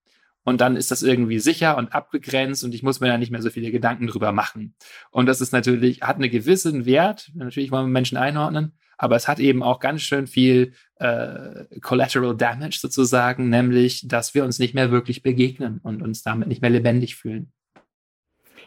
Und 0.44 0.60
dann 0.60 0.76
ist 0.76 0.92
das 0.92 1.02
irgendwie 1.02 1.40
sicher 1.40 1.76
und 1.76 1.92
abgegrenzt 1.92 2.62
und 2.62 2.72
ich 2.72 2.84
muss 2.84 3.00
mir 3.00 3.08
da 3.08 3.18
nicht 3.18 3.32
mehr 3.32 3.42
so 3.42 3.50
viele 3.50 3.72
Gedanken 3.72 4.06
drüber 4.06 4.30
machen. 4.30 4.76
Und 5.10 5.26
das 5.26 5.40
ist 5.40 5.52
natürlich, 5.52 6.02
hat 6.02 6.16
einen 6.16 6.30
gewissen 6.30 6.86
Wert. 6.86 7.32
Natürlich 7.34 7.72
wollen 7.72 7.86
wir 7.86 7.92
Menschen 7.92 8.16
einordnen, 8.16 8.78
aber 8.96 9.16
es 9.16 9.28
hat 9.28 9.38
eben 9.38 9.62
auch 9.62 9.80
ganz 9.80 10.02
schön 10.02 10.26
viel 10.26 10.72
äh, 10.96 11.64
Collateral 11.80 12.36
Damage 12.36 12.78
sozusagen, 12.80 13.48
nämlich, 13.48 14.06
dass 14.08 14.34
wir 14.34 14.44
uns 14.44 14.58
nicht 14.58 14.74
mehr 14.74 14.90
wirklich 14.90 15.22
begegnen 15.22 15.80
und 15.82 16.02
uns 16.02 16.22
damit 16.22 16.48
nicht 16.48 16.62
mehr 16.62 16.70
lebendig 16.70 17.16
fühlen. 17.16 17.52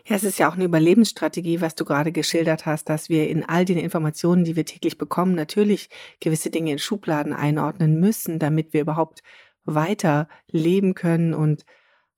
Ja, 0.06 0.16
es 0.16 0.24
ist 0.24 0.40
ja 0.40 0.50
auch 0.50 0.54
eine 0.54 0.64
Überlebensstrategie, 0.64 1.62
was 1.62 1.76
du 1.76 1.86
gerade 1.86 2.12
geschildert 2.12 2.66
hast, 2.66 2.90
dass 2.90 3.10
wir 3.10 3.30
in 3.30 3.44
all 3.44 3.66
den 3.66 3.78
Informationen, 3.78 4.44
die 4.44 4.56
wir 4.56 4.66
täglich 4.66 4.98
bekommen, 4.98 5.36
natürlich 5.36 5.90
gewisse 6.20 6.50
Dinge 6.50 6.72
in 6.72 6.80
Schubladen 6.80 7.34
einordnen 7.34 8.00
müssen, 8.00 8.40
damit 8.40 8.74
wir 8.74 8.82
überhaupt 8.82 9.22
weiter 9.66 10.28
leben 10.50 10.96
können 10.96 11.34
und 11.34 11.66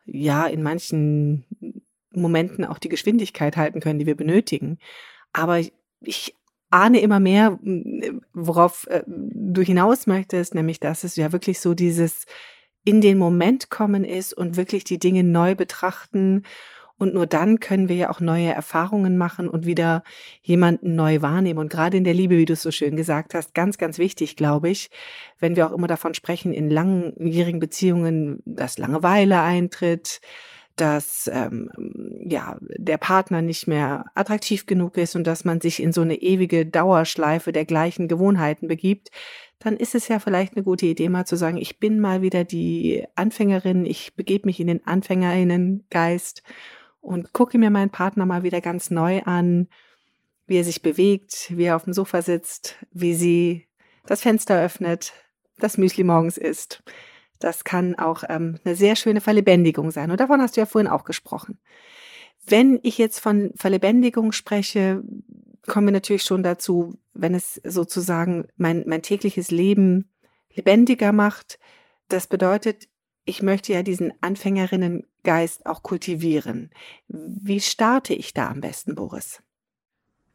ja, 0.06 0.46
in 0.48 0.63
manchen 0.63 1.46
Momenten 2.13 2.65
auch 2.65 2.77
die 2.77 2.89
Geschwindigkeit 2.89 3.58
halten 3.58 3.80
können, 3.80 4.00
die 4.00 4.06
wir 4.06 4.15
benötigen. 4.15 4.77
Aber 5.34 5.60
ich 6.01 6.36
ahne 6.72 7.01
immer 7.01 7.20
mehr, 7.20 7.60
worauf 8.34 8.88
äh, 8.88 9.04
du 9.08 9.62
hinaus 9.62 10.08
möchtest, 10.08 10.56
nämlich 10.56 10.80
dass 10.80 11.04
es 11.04 11.16
ja 11.16 11.32
wirklich 11.32 11.60
so 11.60 11.74
dieses 11.74 12.25
in 12.84 13.01
den 13.01 13.18
Moment 13.18 13.70
kommen 13.70 14.04
ist 14.04 14.34
und 14.34 14.58
wirklich 14.58 14.84
die 14.84 14.98
Dinge 14.98 15.24
neu 15.24 15.56
betrachten. 15.56 16.44
Und 16.98 17.16
nur 17.16 17.25
dann 17.25 17.60
können 17.60 17.90
wir 17.90 17.96
ja 17.96 18.10
auch 18.12 18.20
neue 18.20 18.50
Erfahrungen 18.54 19.18
machen 19.18 19.50
und 19.50 19.66
wieder 19.66 20.04
jemanden 20.44 20.96
neu 20.96 21.22
wahrnehmen. 21.22 21.60
Und 21.60 21.72
gerade 21.72 21.98
in 21.98 22.04
der 22.04 22.13
Liebe, 22.13 22.38
wie 22.38 22.46
du 22.46 22.54
es 22.54 22.62
so 22.62 22.70
schön 22.70 22.96
gesagt 22.96 23.34
hast, 23.34 23.56
ganz, 23.56 23.80
ganz 23.80 23.98
wichtig, 23.98 24.36
glaube 24.36 24.70
ich, 24.70 24.92
wenn 25.40 25.56
wir 25.56 25.68
auch 25.68 25.72
immer 25.72 25.88
davon 25.88 26.13
sprechen, 26.13 26.54
in 26.54 26.70
langjährigen 26.70 27.60
Beziehungen, 27.60 28.44
dass 28.46 28.78
Langeweile 28.78 29.42
eintritt, 29.42 30.22
dass 30.75 31.30
ähm, 31.32 31.70
ja 32.25 32.58
der 32.78 32.98
Partner 32.98 33.42
nicht 33.42 33.68
mehr 33.68 34.06
attraktiv 34.16 34.66
genug 34.66 34.98
ist 34.98 35.16
und 35.16 35.25
dass 35.25 35.46
man 35.46 35.62
sich 35.62 35.82
in 35.82 35.92
so 35.92 36.01
eine 36.01 36.16
ewige 36.16 36.66
Dauerschleife 36.66 37.51
der 37.51 37.66
gleichen 37.66 38.08
Gewohnheiten 38.08 38.68
begibt, 38.68 39.10
dann 39.60 39.78
ist 39.78 39.96
es 39.96 40.08
ja 40.08 40.20
vielleicht 40.20 40.56
eine 40.56 40.63
gute 40.63 40.88
Idee, 40.88 41.10
mal 41.10 41.25
zu 41.25 41.36
sagen, 41.36 41.58
ich 41.58 41.80
bin 41.80 42.00
mal 42.00 42.22
wieder 42.22 42.44
die 42.44 43.06
Anfängerin, 43.16 43.86
ich 43.86 44.16
begebe 44.16 44.48
mich 44.48 44.60
in 44.60 44.68
den 44.68 44.86
Anfängerinnengeist 44.88 46.42
und 47.00 47.34
gucke 47.34 47.58
mir 47.58 47.70
meinen 47.70 47.92
Partner 47.92 48.25
mal 48.25 48.44
wieder 48.44 48.62
ganz 48.62 48.90
neu 48.90 49.22
an, 49.24 49.68
wie 50.48 50.58
er 50.58 50.63
sich 50.63 50.82
bewegt, 50.82 51.56
wie 51.56 51.66
er 51.66 51.75
auf 51.75 51.84
dem 51.84 51.94
Sofa 51.94 52.22
sitzt, 52.22 52.78
wie 52.92 53.13
sie 53.13 53.68
das 54.06 54.22
Fenster 54.22 54.60
öffnet, 54.60 55.13
das 55.60 55.78
Müsli 55.78 56.04
morgens 56.04 56.38
isst 56.38 56.84
das 57.44 57.64
kann 57.64 57.96
auch 57.96 58.24
ähm, 58.30 58.60
eine 58.64 58.76
sehr 58.76 58.96
schöne 58.96 59.22
Verlebendigung 59.22 59.92
sein. 59.92 60.12
Und 60.12 60.20
davon 60.20 60.42
hast 60.42 60.56
du 60.56 60.62
ja 60.62 60.66
vorhin 60.66 60.90
auch 60.90 61.04
gesprochen. 61.04 61.60
Wenn 62.46 62.80
ich 62.84 62.98
jetzt 62.98 63.20
von 63.20 63.52
Verlebendigung 63.56 64.32
spreche, 64.32 65.04
kommen 65.68 65.88
wir 65.88 65.94
natürlich 65.94 66.24
schon 66.24 66.44
dazu, 66.44 66.98
wenn 67.14 67.36
es 67.36 67.62
sozusagen 67.64 68.48
mein, 68.58 68.84
mein 68.88 69.02
tägliches 69.02 69.52
Leben 69.52 70.10
lebendiger 70.54 71.12
macht. 71.12 71.60
Das 72.08 72.28
bedeutet, 72.28 72.88
ich 73.26 73.42
möchte 73.42 73.74
ja 73.74 73.84
diesen 73.84 74.12
Anfängerinnengeist 74.22 75.66
auch 75.66 75.84
kultivieren. 75.84 76.72
Wie 77.08 77.60
starte 77.60 78.14
ich 78.14 78.34
da 78.34 78.50
am 78.50 78.62
besten, 78.62 78.96
Boris? 78.96 79.42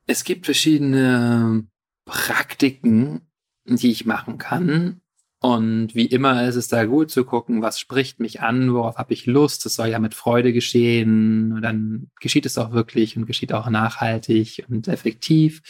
Es 0.07 0.23
gibt 0.23 0.45
verschiedene 0.45 1.67
Praktiken, 2.05 3.23
die 3.65 3.91
ich 3.91 4.07
machen 4.07 4.39
kann, 4.39 5.01
und 5.47 5.95
wie 5.95 6.07
immer 6.07 6.43
ist 6.49 6.57
es 6.57 6.67
da 6.67 6.87
gut 6.87 7.13
zu 7.13 7.25
gucken, 7.25 7.63
was 7.63 7.79
spricht 7.79 8.19
mich 8.19 8.41
an, 8.41 8.75
worauf 8.75 8.97
habe 8.97 9.13
ich 9.13 9.27
Lust. 9.27 9.65
Es 9.65 9.77
soll 9.77 9.87
ja 9.87 10.01
mit 10.01 10.13
Freude 10.13 10.53
geschehen. 10.53 11.53
Und 11.53 11.63
dann 11.63 12.11
geschieht 12.19 12.47
es 12.47 12.59
auch 12.59 12.73
wirklich 12.73 13.17
und 13.17 13.27
geschieht 13.27 13.53
auch 13.53 13.71
nachhaltig 13.71 14.65
und 14.69 14.89
effektiv. 14.89 15.63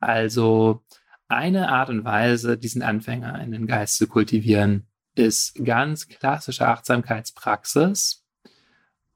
Also 0.00 0.82
eine 1.28 1.70
Art 1.70 1.88
und 1.88 2.04
Weise, 2.04 2.58
diesen 2.58 2.82
Anfänger 2.82 3.40
in 3.42 3.52
den 3.52 3.66
Geist 3.66 3.96
zu 3.96 4.06
kultivieren, 4.06 4.86
ist 5.14 5.64
ganz 5.64 6.08
klassische 6.08 6.68
Achtsamkeitspraxis. 6.68 8.26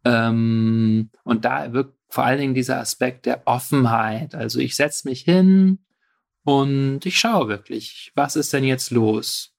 Ähm, 0.06 1.10
und 1.24 1.44
da 1.44 1.74
wirkt 1.74 1.94
vor 2.08 2.24
allen 2.24 2.38
Dingen 2.38 2.54
dieser 2.54 2.80
Aspekt 2.80 3.26
der 3.26 3.42
Offenheit. 3.44 4.34
Also 4.34 4.60
ich 4.60 4.76
setze 4.76 5.10
mich 5.10 5.20
hin 5.20 5.80
und 6.42 7.04
ich 7.04 7.18
schaue 7.18 7.48
wirklich, 7.48 8.12
was 8.14 8.34
ist 8.34 8.54
denn 8.54 8.64
jetzt 8.64 8.90
los? 8.90 9.52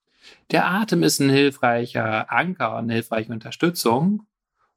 Der 0.52 0.66
Atem 0.66 1.04
ist 1.04 1.20
ein 1.20 1.30
hilfreicher 1.30 2.32
Anker 2.32 2.78
eine 2.78 2.94
hilfreiche 2.94 3.34
Unterstützung 3.34 4.28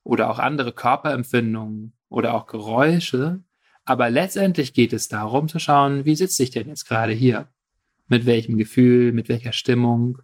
oder 0.03 0.31
auch 0.31 0.41
andere 0.41 0.73
Körperempfindungen 0.73 1.93
oder 2.09 2.35
auch 2.35 2.47
Geräusche. 2.47 3.45
Aber 3.85 4.11
letztendlich 4.11 4.75
geht 4.75 4.93
es 4.93 5.09
darum 5.09 5.49
zu 5.49 5.59
schauen, 5.59 6.05
wie 6.05 6.17
sitze 6.17 6.43
ich 6.43 6.50
denn 6.50 6.69
jetzt 6.69 6.87
gerade 6.87 7.12
hier? 7.12 7.49
Mit 8.09 8.27
welchem 8.27 8.59
Gefühl, 8.59 9.12
mit 9.12 9.29
welcher 9.29 9.53
Stimmung? 9.53 10.19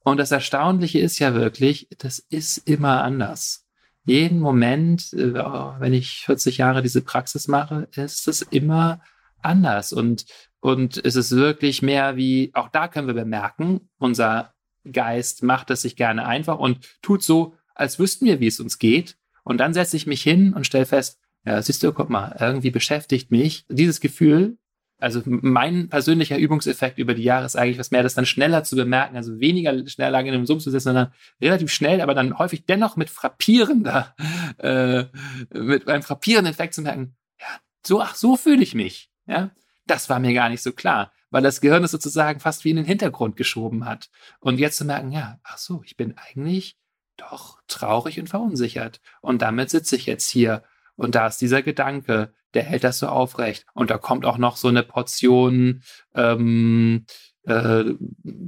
Und 0.00 0.18
das 0.18 0.30
Erstaunliche 0.30 0.98
ist 0.98 1.18
ja 1.18 1.34
wirklich, 1.34 1.88
das 1.98 2.18
ist 2.18 2.58
immer 2.58 3.02
anders. 3.02 3.66
Jeden 4.04 4.38
Moment, 4.38 5.12
äh, 5.14 5.34
wenn 5.34 5.94
ich 5.94 6.20
40 6.26 6.58
Jahre 6.58 6.82
diese 6.82 7.02
Praxis 7.02 7.48
mache, 7.48 7.88
ist 7.96 8.28
es 8.28 8.42
immer 8.42 9.00
anders. 9.42 9.92
Und, 9.92 10.26
und 10.60 11.04
es 11.04 11.16
ist 11.16 11.32
wirklich 11.32 11.82
mehr 11.82 12.16
wie, 12.16 12.50
auch 12.54 12.68
da 12.68 12.86
können 12.88 13.08
wir 13.08 13.14
bemerken, 13.14 13.88
unser 13.98 14.54
Geist 14.92 15.42
macht 15.42 15.70
es 15.70 15.82
sich 15.82 15.96
gerne 15.96 16.26
einfach 16.26 16.58
und 16.58 16.78
tut 17.02 17.22
so, 17.22 17.54
als 17.74 17.98
wüssten 17.98 18.26
wir, 18.26 18.40
wie 18.40 18.46
es 18.46 18.60
uns 18.60 18.78
geht. 18.78 19.16
Und 19.44 19.58
dann 19.58 19.74
setze 19.74 19.96
ich 19.96 20.06
mich 20.06 20.22
hin 20.22 20.54
und 20.54 20.66
stelle 20.66 20.86
fest, 20.86 21.20
ja, 21.44 21.62
siehst 21.62 21.82
du, 21.82 21.92
guck 21.92 22.10
mal, 22.10 22.36
irgendwie 22.40 22.70
beschäftigt 22.70 23.30
mich 23.30 23.64
dieses 23.68 24.00
Gefühl. 24.00 24.58
Also 24.98 25.22
mein 25.24 25.88
persönlicher 25.88 26.38
Übungseffekt 26.38 26.98
über 26.98 27.14
die 27.14 27.22
Jahre 27.22 27.44
ist 27.44 27.54
eigentlich 27.54 27.78
was 27.78 27.90
mehr, 27.90 28.02
das 28.02 28.14
dann 28.14 28.26
schneller 28.26 28.64
zu 28.64 28.76
bemerken, 28.76 29.16
also 29.16 29.38
weniger 29.38 29.86
schnell 29.86 30.10
lange 30.10 30.28
in 30.28 30.34
einem 30.34 30.46
Sumpf 30.46 30.64
zu 30.64 30.70
sitzen, 30.70 30.84
sondern 30.84 31.12
relativ 31.40 31.70
schnell, 31.70 32.00
aber 32.00 32.14
dann 32.14 32.38
häufig 32.38 32.64
dennoch 32.64 32.96
mit 32.96 33.10
frappierender, 33.10 34.16
äh, 34.58 35.04
mit 35.52 35.86
einem 35.86 36.02
frappierenden 36.02 36.52
Effekt 36.52 36.74
zu 36.74 36.82
merken, 36.82 37.14
ja, 37.38 37.46
so, 37.86 38.00
ach, 38.00 38.14
so 38.14 38.36
fühle 38.36 38.62
ich 38.62 38.74
mich. 38.74 39.10
Ja, 39.26 39.50
das 39.86 40.08
war 40.08 40.18
mir 40.18 40.32
gar 40.32 40.48
nicht 40.48 40.62
so 40.62 40.72
klar 40.72 41.12
weil 41.30 41.42
das 41.42 41.60
Gehirn 41.60 41.84
es 41.84 41.90
sozusagen 41.90 42.40
fast 42.40 42.64
wie 42.64 42.70
in 42.70 42.76
den 42.76 42.84
Hintergrund 42.84 43.36
geschoben 43.36 43.84
hat. 43.84 44.08
Und 44.40 44.58
jetzt 44.58 44.78
zu 44.78 44.84
merken, 44.84 45.12
ja, 45.12 45.38
ach 45.42 45.58
so, 45.58 45.82
ich 45.84 45.96
bin 45.96 46.16
eigentlich 46.16 46.76
doch 47.16 47.60
traurig 47.66 48.20
und 48.20 48.28
verunsichert. 48.28 49.00
Und 49.20 49.42
damit 49.42 49.70
sitze 49.70 49.96
ich 49.96 50.06
jetzt 50.06 50.30
hier. 50.30 50.62
Und 50.94 51.14
da 51.14 51.26
ist 51.26 51.40
dieser 51.40 51.62
Gedanke, 51.62 52.32
der 52.54 52.64
hält 52.64 52.84
das 52.84 52.98
so 52.98 53.08
aufrecht. 53.08 53.66
Und 53.74 53.90
da 53.90 53.98
kommt 53.98 54.24
auch 54.24 54.38
noch 54.38 54.56
so 54.56 54.68
eine 54.68 54.82
Portion 54.82 55.82
ähm, 56.14 57.04
äh, 57.46 57.84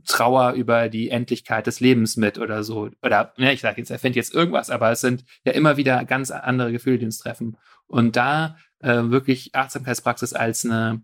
Trauer 0.07 0.53
über 0.53 0.89
die 0.89 1.11
Endlichkeit 1.11 1.67
des 1.67 1.81
Lebens 1.81 2.17
mit 2.17 2.39
oder 2.39 2.65
so. 2.65 2.91
Oder, 3.03 3.33
ne, 3.37 3.53
ich 3.53 3.61
sage 3.61 3.79
jetzt, 3.79 3.91
er 3.91 3.99
findet 3.99 4.17
jetzt 4.17 4.35
irgendwas, 4.35 4.71
aber 4.71 4.91
es 4.91 5.01
sind 5.01 5.25
ja 5.45 5.53
immer 5.53 5.77
wieder 5.77 6.05
ganz 6.05 6.31
andere 6.31 6.73
Gefühle, 6.73 6.99
die 6.99 7.05
uns 7.05 7.19
treffen. 7.19 7.57
Und 7.87 8.17
da 8.17 8.57
äh, 8.81 9.03
wirklich 9.05 9.55
Achtsamkeitspraxis 9.55 10.33
als 10.33 10.65
eine 10.65 11.03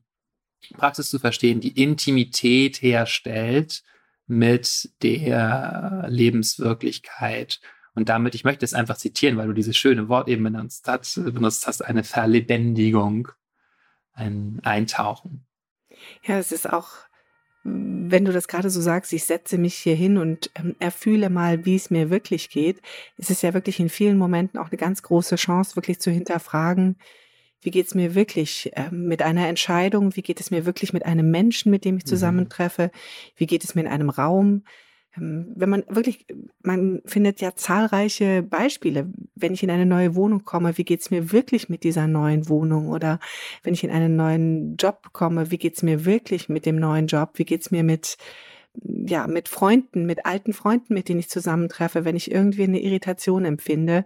Praxis 0.76 1.10
zu 1.10 1.18
verstehen, 1.18 1.60
die 1.60 1.82
Intimität 1.82 2.80
herstellt 2.82 3.82
mit 4.26 4.90
der 5.02 6.06
Lebenswirklichkeit. 6.08 7.60
Und 7.94 8.08
damit, 8.08 8.34
ich 8.34 8.44
möchte 8.44 8.64
es 8.64 8.74
einfach 8.74 8.96
zitieren, 8.96 9.36
weil 9.36 9.46
du 9.46 9.52
dieses 9.52 9.76
schöne 9.76 10.08
Wort 10.08 10.28
eben 10.28 10.44
benutzt 10.44 10.88
hast, 10.88 11.14
benutzt 11.24 11.66
hast 11.66 11.82
eine 11.82 12.02
Verlebendigung, 12.02 13.28
ein 14.12 14.60
Eintauchen. 14.64 15.46
Ja, 16.24 16.38
es 16.38 16.50
ist 16.50 16.70
auch, 16.72 16.88
wenn 17.62 18.24
du 18.24 18.32
das 18.32 18.48
gerade 18.48 18.68
so 18.70 18.80
sagst, 18.80 19.12
ich 19.12 19.24
setze 19.24 19.58
mich 19.58 19.74
hier 19.74 19.94
hin 19.94 20.18
und 20.18 20.50
ähm, 20.56 20.74
erfühle 20.80 21.30
mal, 21.30 21.64
wie 21.64 21.76
es 21.76 21.90
mir 21.90 22.10
wirklich 22.10 22.50
geht. 22.50 22.80
Es 23.16 23.30
ist 23.30 23.42
ja 23.42 23.54
wirklich 23.54 23.78
in 23.78 23.88
vielen 23.88 24.18
Momenten 24.18 24.58
auch 24.58 24.70
eine 24.70 24.76
ganz 24.76 25.02
große 25.02 25.36
Chance, 25.36 25.76
wirklich 25.76 26.00
zu 26.00 26.10
hinterfragen, 26.10 26.96
wie 27.64 27.70
geht 27.70 27.86
es 27.86 27.94
mir 27.94 28.14
wirklich 28.14 28.70
äh, 28.74 28.90
mit 28.90 29.22
einer 29.22 29.48
Entscheidung? 29.48 30.14
Wie 30.14 30.22
geht 30.22 30.38
es 30.38 30.50
mir 30.50 30.66
wirklich 30.66 30.92
mit 30.92 31.06
einem 31.06 31.30
Menschen, 31.30 31.70
mit 31.70 31.84
dem 31.86 31.96
ich 31.96 32.04
mhm. 32.04 32.08
zusammentreffe? 32.08 32.90
Wie 33.36 33.46
geht 33.46 33.64
es 33.64 33.74
mir 33.74 33.80
in 33.80 33.88
einem 33.88 34.10
Raum? 34.10 34.64
Ähm, 35.16 35.46
wenn 35.56 35.70
man 35.70 35.82
wirklich, 35.88 36.26
man 36.62 37.00
findet 37.06 37.40
ja 37.40 37.56
zahlreiche 37.56 38.42
Beispiele. 38.42 39.06
Wenn 39.34 39.54
ich 39.54 39.62
in 39.62 39.70
eine 39.70 39.86
neue 39.86 40.14
Wohnung 40.14 40.44
komme, 40.44 40.76
wie 40.76 40.84
geht's 40.84 41.10
mir 41.10 41.32
wirklich 41.32 41.70
mit 41.70 41.84
dieser 41.84 42.06
neuen 42.06 42.50
Wohnung? 42.50 42.88
Oder 42.88 43.18
wenn 43.62 43.72
ich 43.72 43.82
in 43.82 43.90
einen 43.90 44.14
neuen 44.14 44.76
Job 44.76 45.12
komme, 45.12 45.50
wie 45.50 45.58
geht's 45.58 45.82
mir 45.82 46.04
wirklich 46.04 46.50
mit 46.50 46.66
dem 46.66 46.76
neuen 46.76 47.06
Job? 47.06 47.30
Wie 47.34 47.46
geht's 47.46 47.70
mir 47.70 47.82
mit, 47.82 48.18
ja, 48.74 49.26
mit 49.26 49.48
Freunden, 49.48 50.04
mit 50.04 50.26
alten 50.26 50.52
Freunden, 50.52 50.92
mit 50.92 51.08
denen 51.08 51.20
ich 51.20 51.30
zusammentreffe, 51.30 52.04
wenn 52.04 52.16
ich 52.16 52.30
irgendwie 52.30 52.64
eine 52.64 52.80
Irritation 52.80 53.46
empfinde? 53.46 54.04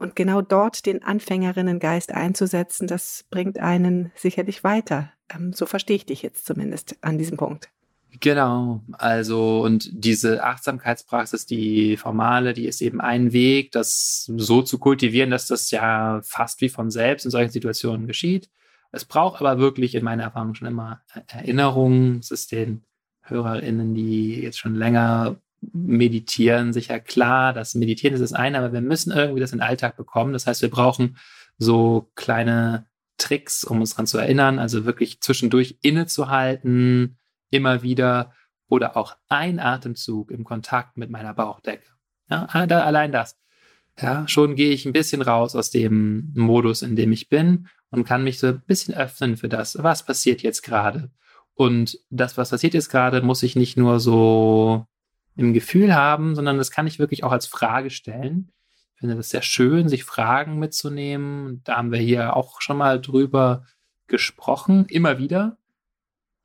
Und 0.00 0.16
genau 0.16 0.40
dort 0.40 0.86
den 0.86 1.02
Anfängerinnengeist 1.02 2.10
einzusetzen, 2.12 2.86
das 2.86 3.26
bringt 3.28 3.58
einen 3.58 4.12
sicherlich 4.16 4.64
weiter. 4.64 5.12
Ähm, 5.28 5.52
so 5.52 5.66
verstehe 5.66 5.96
ich 5.96 6.06
dich 6.06 6.22
jetzt 6.22 6.46
zumindest 6.46 6.96
an 7.02 7.18
diesem 7.18 7.36
Punkt. 7.36 7.68
Genau, 8.18 8.80
also 8.92 9.60
und 9.60 9.90
diese 9.92 10.42
Achtsamkeitspraxis, 10.42 11.44
die 11.44 11.98
formale, 11.98 12.54
die 12.54 12.66
ist 12.66 12.80
eben 12.80 13.02
ein 13.02 13.34
Weg, 13.34 13.72
das 13.72 14.24
so 14.36 14.62
zu 14.62 14.78
kultivieren, 14.78 15.30
dass 15.30 15.46
das 15.46 15.70
ja 15.70 16.22
fast 16.24 16.62
wie 16.62 16.70
von 16.70 16.90
selbst 16.90 17.26
in 17.26 17.30
solchen 17.30 17.52
Situationen 17.52 18.06
geschieht. 18.06 18.48
Es 18.92 19.04
braucht 19.04 19.42
aber 19.42 19.58
wirklich 19.58 19.94
in 19.94 20.02
meiner 20.02 20.24
Erfahrung 20.24 20.54
schon 20.54 20.66
immer 20.66 21.02
Erinnerungen. 21.28 22.20
Es 22.20 22.30
ist 22.30 22.52
den 22.52 22.84
HörerInnen, 23.20 23.94
die 23.94 24.40
jetzt 24.40 24.58
schon 24.58 24.74
länger 24.74 25.36
meditieren, 25.60 26.72
sicher 26.72 27.00
klar, 27.00 27.52
das 27.52 27.74
Meditieren 27.74 28.14
ist 28.14 28.22
das 28.22 28.32
eine, 28.32 28.58
aber 28.58 28.72
wir 28.72 28.80
müssen 28.80 29.12
irgendwie 29.12 29.40
das 29.40 29.52
in 29.52 29.58
den 29.58 29.66
Alltag 29.66 29.96
bekommen. 29.96 30.32
Das 30.32 30.46
heißt, 30.46 30.62
wir 30.62 30.70
brauchen 30.70 31.16
so 31.58 32.10
kleine 32.14 32.86
Tricks, 33.18 33.64
um 33.64 33.80
uns 33.80 33.90
daran 33.90 34.06
zu 34.06 34.18
erinnern, 34.18 34.58
also 34.58 34.86
wirklich 34.86 35.20
zwischendurch 35.20 35.78
innezuhalten, 35.82 37.18
immer 37.50 37.82
wieder 37.82 38.32
oder 38.68 38.96
auch 38.96 39.16
ein 39.28 39.58
Atemzug 39.58 40.30
im 40.30 40.44
Kontakt 40.44 40.96
mit 40.96 41.10
meiner 41.10 41.34
Bauchdecke. 41.34 41.86
Ja, 42.30 42.44
allein 42.46 43.12
das. 43.12 43.36
Ja, 44.00 44.26
schon 44.28 44.54
gehe 44.54 44.70
ich 44.70 44.86
ein 44.86 44.92
bisschen 44.92 45.20
raus 45.20 45.54
aus 45.54 45.70
dem 45.70 46.32
Modus, 46.34 46.80
in 46.80 46.96
dem 46.96 47.12
ich 47.12 47.28
bin 47.28 47.68
und 47.90 48.04
kann 48.04 48.24
mich 48.24 48.38
so 48.38 48.46
ein 48.46 48.62
bisschen 48.66 48.94
öffnen 48.94 49.36
für 49.36 49.48
das, 49.48 49.76
was 49.82 50.06
passiert 50.06 50.40
jetzt 50.42 50.62
gerade. 50.62 51.10
Und 51.54 51.98
das, 52.08 52.38
was 52.38 52.50
passiert 52.50 52.72
jetzt 52.72 52.88
gerade, 52.88 53.20
muss 53.20 53.42
ich 53.42 53.56
nicht 53.56 53.76
nur 53.76 54.00
so 54.00 54.86
im 55.40 55.52
Gefühl 55.52 55.94
haben, 55.94 56.34
sondern 56.34 56.58
das 56.58 56.70
kann 56.70 56.86
ich 56.86 56.98
wirklich 56.98 57.24
auch 57.24 57.32
als 57.32 57.46
Frage 57.46 57.90
stellen. 57.90 58.52
Ich 58.94 59.00
finde 59.00 59.16
das 59.16 59.30
sehr 59.30 59.42
schön, 59.42 59.88
sich 59.88 60.04
Fragen 60.04 60.58
mitzunehmen. 60.58 61.62
Da 61.64 61.76
haben 61.76 61.90
wir 61.90 61.98
hier 61.98 62.36
auch 62.36 62.60
schon 62.60 62.76
mal 62.76 63.00
drüber 63.00 63.64
gesprochen, 64.06 64.86
immer 64.86 65.18
wieder 65.18 65.56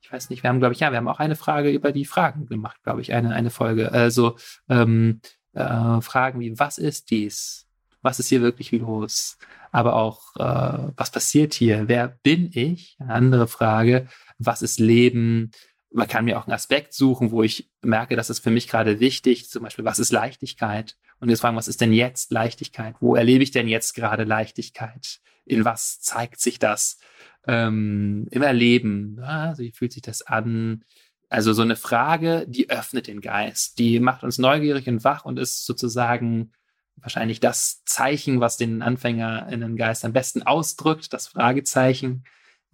ich 0.05 0.11
weiß 0.11 0.29
nicht, 0.29 0.43
wir 0.43 0.49
haben, 0.49 0.59
glaube 0.59 0.73
ich, 0.73 0.81
ja, 0.81 0.91
wir 0.91 0.97
haben 0.97 1.07
auch 1.07 1.19
eine 1.19 1.35
Frage 1.35 1.71
über 1.71 1.91
die 1.91 2.05
Fragen 2.05 2.45
gemacht, 2.45 2.77
glaube 2.83 3.01
ich, 3.01 3.11
eine, 3.11 3.33
eine 3.33 3.49
Folge. 3.49 3.91
Also 3.91 4.37
ähm, 4.69 5.19
äh, 5.53 5.99
Fragen 6.01 6.39
wie, 6.39 6.59
was 6.59 6.77
ist 6.77 7.09
dies? 7.09 7.67
Was 8.03 8.19
ist 8.19 8.29
hier 8.29 8.41
wirklich 8.41 8.71
los? 8.71 9.39
Aber 9.71 9.95
auch, 9.95 10.35
äh, 10.35 10.91
was 10.95 11.09
passiert 11.09 11.55
hier? 11.55 11.87
Wer 11.87 12.07
bin 12.21 12.51
ich? 12.53 12.97
Eine 12.99 13.13
andere 13.13 13.47
Frage, 13.47 14.07
was 14.37 14.61
ist 14.61 14.79
Leben? 14.79 15.49
Man 15.95 16.07
kann 16.07 16.25
mir 16.25 16.37
auch 16.37 16.45
einen 16.45 16.53
Aspekt 16.53 16.93
suchen, 16.93 17.31
wo 17.31 17.41
ich 17.43 17.71
merke, 17.81 18.15
das 18.15 18.29
ist 18.29 18.39
für 18.39 18.51
mich 18.51 18.67
gerade 18.67 18.99
wichtig. 18.99 19.49
Zum 19.49 19.63
Beispiel, 19.63 19.85
was 19.85 19.99
ist 19.99 20.11
Leichtigkeit? 20.11 20.97
Und 21.19 21.29
jetzt 21.29 21.41
fragen, 21.41 21.57
was 21.57 21.67
ist 21.67 21.81
denn 21.81 21.93
jetzt 21.93 22.31
Leichtigkeit? 22.31 22.95
Wo 22.99 23.15
erlebe 23.15 23.43
ich 23.43 23.51
denn 23.51 23.67
jetzt 23.67 23.93
gerade 23.93 24.25
Leichtigkeit? 24.25 25.19
In 25.45 25.63
was 25.63 26.01
zeigt 26.01 26.39
sich 26.41 26.59
das? 26.59 26.99
ähm, 27.47 28.27
im 28.31 28.41
Erleben. 28.41 29.17
Ja, 29.19 29.57
wie 29.57 29.71
fühlt 29.71 29.93
sich 29.93 30.01
das 30.01 30.21
an? 30.21 30.83
Also 31.29 31.53
so 31.53 31.61
eine 31.61 31.75
Frage, 31.75 32.45
die 32.47 32.69
öffnet 32.69 33.07
den 33.07 33.21
Geist, 33.21 33.79
die 33.79 33.99
macht 33.99 34.23
uns 34.23 34.37
neugierig 34.37 34.87
und 34.87 35.03
wach 35.03 35.25
und 35.25 35.39
ist 35.39 35.65
sozusagen 35.65 36.51
wahrscheinlich 36.97 37.39
das 37.39 37.83
Zeichen, 37.83 38.39
was 38.39 38.57
den 38.57 38.81
Anfänger 38.81 39.47
in 39.49 39.61
den 39.61 39.75
Geist 39.75 40.05
am 40.05 40.13
besten 40.13 40.43
ausdrückt, 40.43 41.13
das 41.13 41.27
Fragezeichen. 41.27 42.23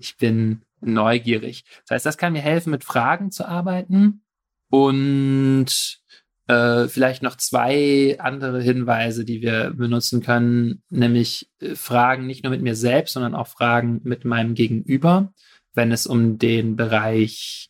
Ich 0.01 0.17
bin 0.17 0.63
neugierig. 0.79 1.63
Das 1.85 1.95
heißt, 1.95 2.05
das 2.07 2.17
kann 2.17 2.33
mir 2.33 2.41
helfen, 2.41 2.71
mit 2.71 2.83
Fragen 2.83 3.31
zu 3.31 3.47
arbeiten 3.47 4.23
und 4.69 6.01
äh, 6.47 6.87
vielleicht 6.87 7.21
noch 7.21 7.37
zwei 7.37 8.17
andere 8.19 8.61
Hinweise, 8.61 9.23
die 9.23 9.41
wir 9.41 9.71
benutzen 9.71 10.21
können, 10.21 10.81
nämlich 10.89 11.49
äh, 11.59 11.75
Fragen 11.75 12.25
nicht 12.25 12.43
nur 12.43 12.51
mit 12.51 12.63
mir 12.63 12.75
selbst, 12.75 13.13
sondern 13.13 13.35
auch 13.35 13.47
Fragen 13.47 14.01
mit 14.03 14.25
meinem 14.25 14.55
Gegenüber, 14.55 15.31
wenn 15.73 15.91
es 15.91 16.07
um 16.07 16.39
den 16.39 16.75
Bereich 16.75 17.69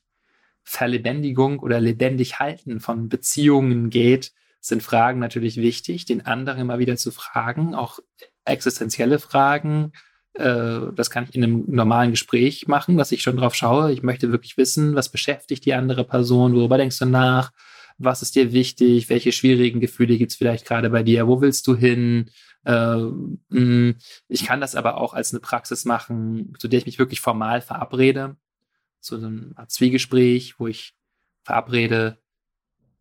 Verlebendigung 0.63 1.60
oder 1.60 1.82
lebendig 1.82 2.39
halten 2.39 2.80
von 2.80 3.10
Beziehungen 3.10 3.89
geht, 3.89 4.32
sind 4.62 4.84
Fragen 4.84 5.20
natürlich 5.20 5.58
wichtig, 5.58 6.06
den 6.06 6.26
anderen 6.26 6.62
immer 6.62 6.80
wieder 6.80 6.96
zu 6.96 7.12
fragen, 7.12 7.76
auch 7.76 8.00
existenzielle 8.46 9.20
Fragen. 9.20 9.91
Äh, 10.34 10.80
das 10.96 11.10
kann 11.10 11.26
ich 11.28 11.36
in 11.36 11.44
einem 11.44 11.63
normalen 11.67 12.12
Gespräch 12.12 12.67
machen, 12.67 12.98
dass 12.98 13.12
ich 13.12 13.22
schon 13.22 13.38
drauf 13.38 13.56
schaue. 13.56 13.91
Ich 13.91 14.04
möchte 14.04 14.32
wirklich 14.32 14.58
wissen, 14.58 14.96
was 14.96 15.10
beschäftigt 15.10 15.65
die 15.65 15.74
andere 15.74 16.04
Person, 16.04 16.54
worüber 16.56 16.78
denkst 16.78 17.00
du 17.00 17.06
nach? 17.06 17.52
was 18.04 18.22
ist 18.22 18.36
dir 18.36 18.52
wichtig, 18.52 19.10
welche 19.10 19.32
schwierigen 19.32 19.80
Gefühle 19.80 20.17
gibt 20.17 20.32
es 20.32 20.38
vielleicht 20.38 20.65
gerade 20.65 20.89
bei 20.89 21.04
dir, 21.04 21.28
wo 21.28 21.41
willst 21.41 21.67
du 21.67 21.76
hin? 21.76 22.30
Äh, 22.65 22.98
mm, 22.98 23.96
ich 24.28 24.46
kann 24.46 24.62
das 24.62 24.76
aber 24.76 24.98
auch 24.98 25.13
als 25.13 25.32
eine 25.32 25.39
Praxis 25.39 25.86
machen, 25.86 26.54
zu 26.60 26.67
der 26.67 26.80
ich 26.80 26.86
mich 26.86 27.00
wirklich 27.00 27.22
formal 27.22 27.62
verabrede. 27.62 28.38
So 29.00 29.15
ein 29.17 29.54
Art 29.56 29.72
Zwiegespräch, 29.72 30.60
wo 30.60 30.67
ich 30.67 30.94
verabrede, 31.44 32.20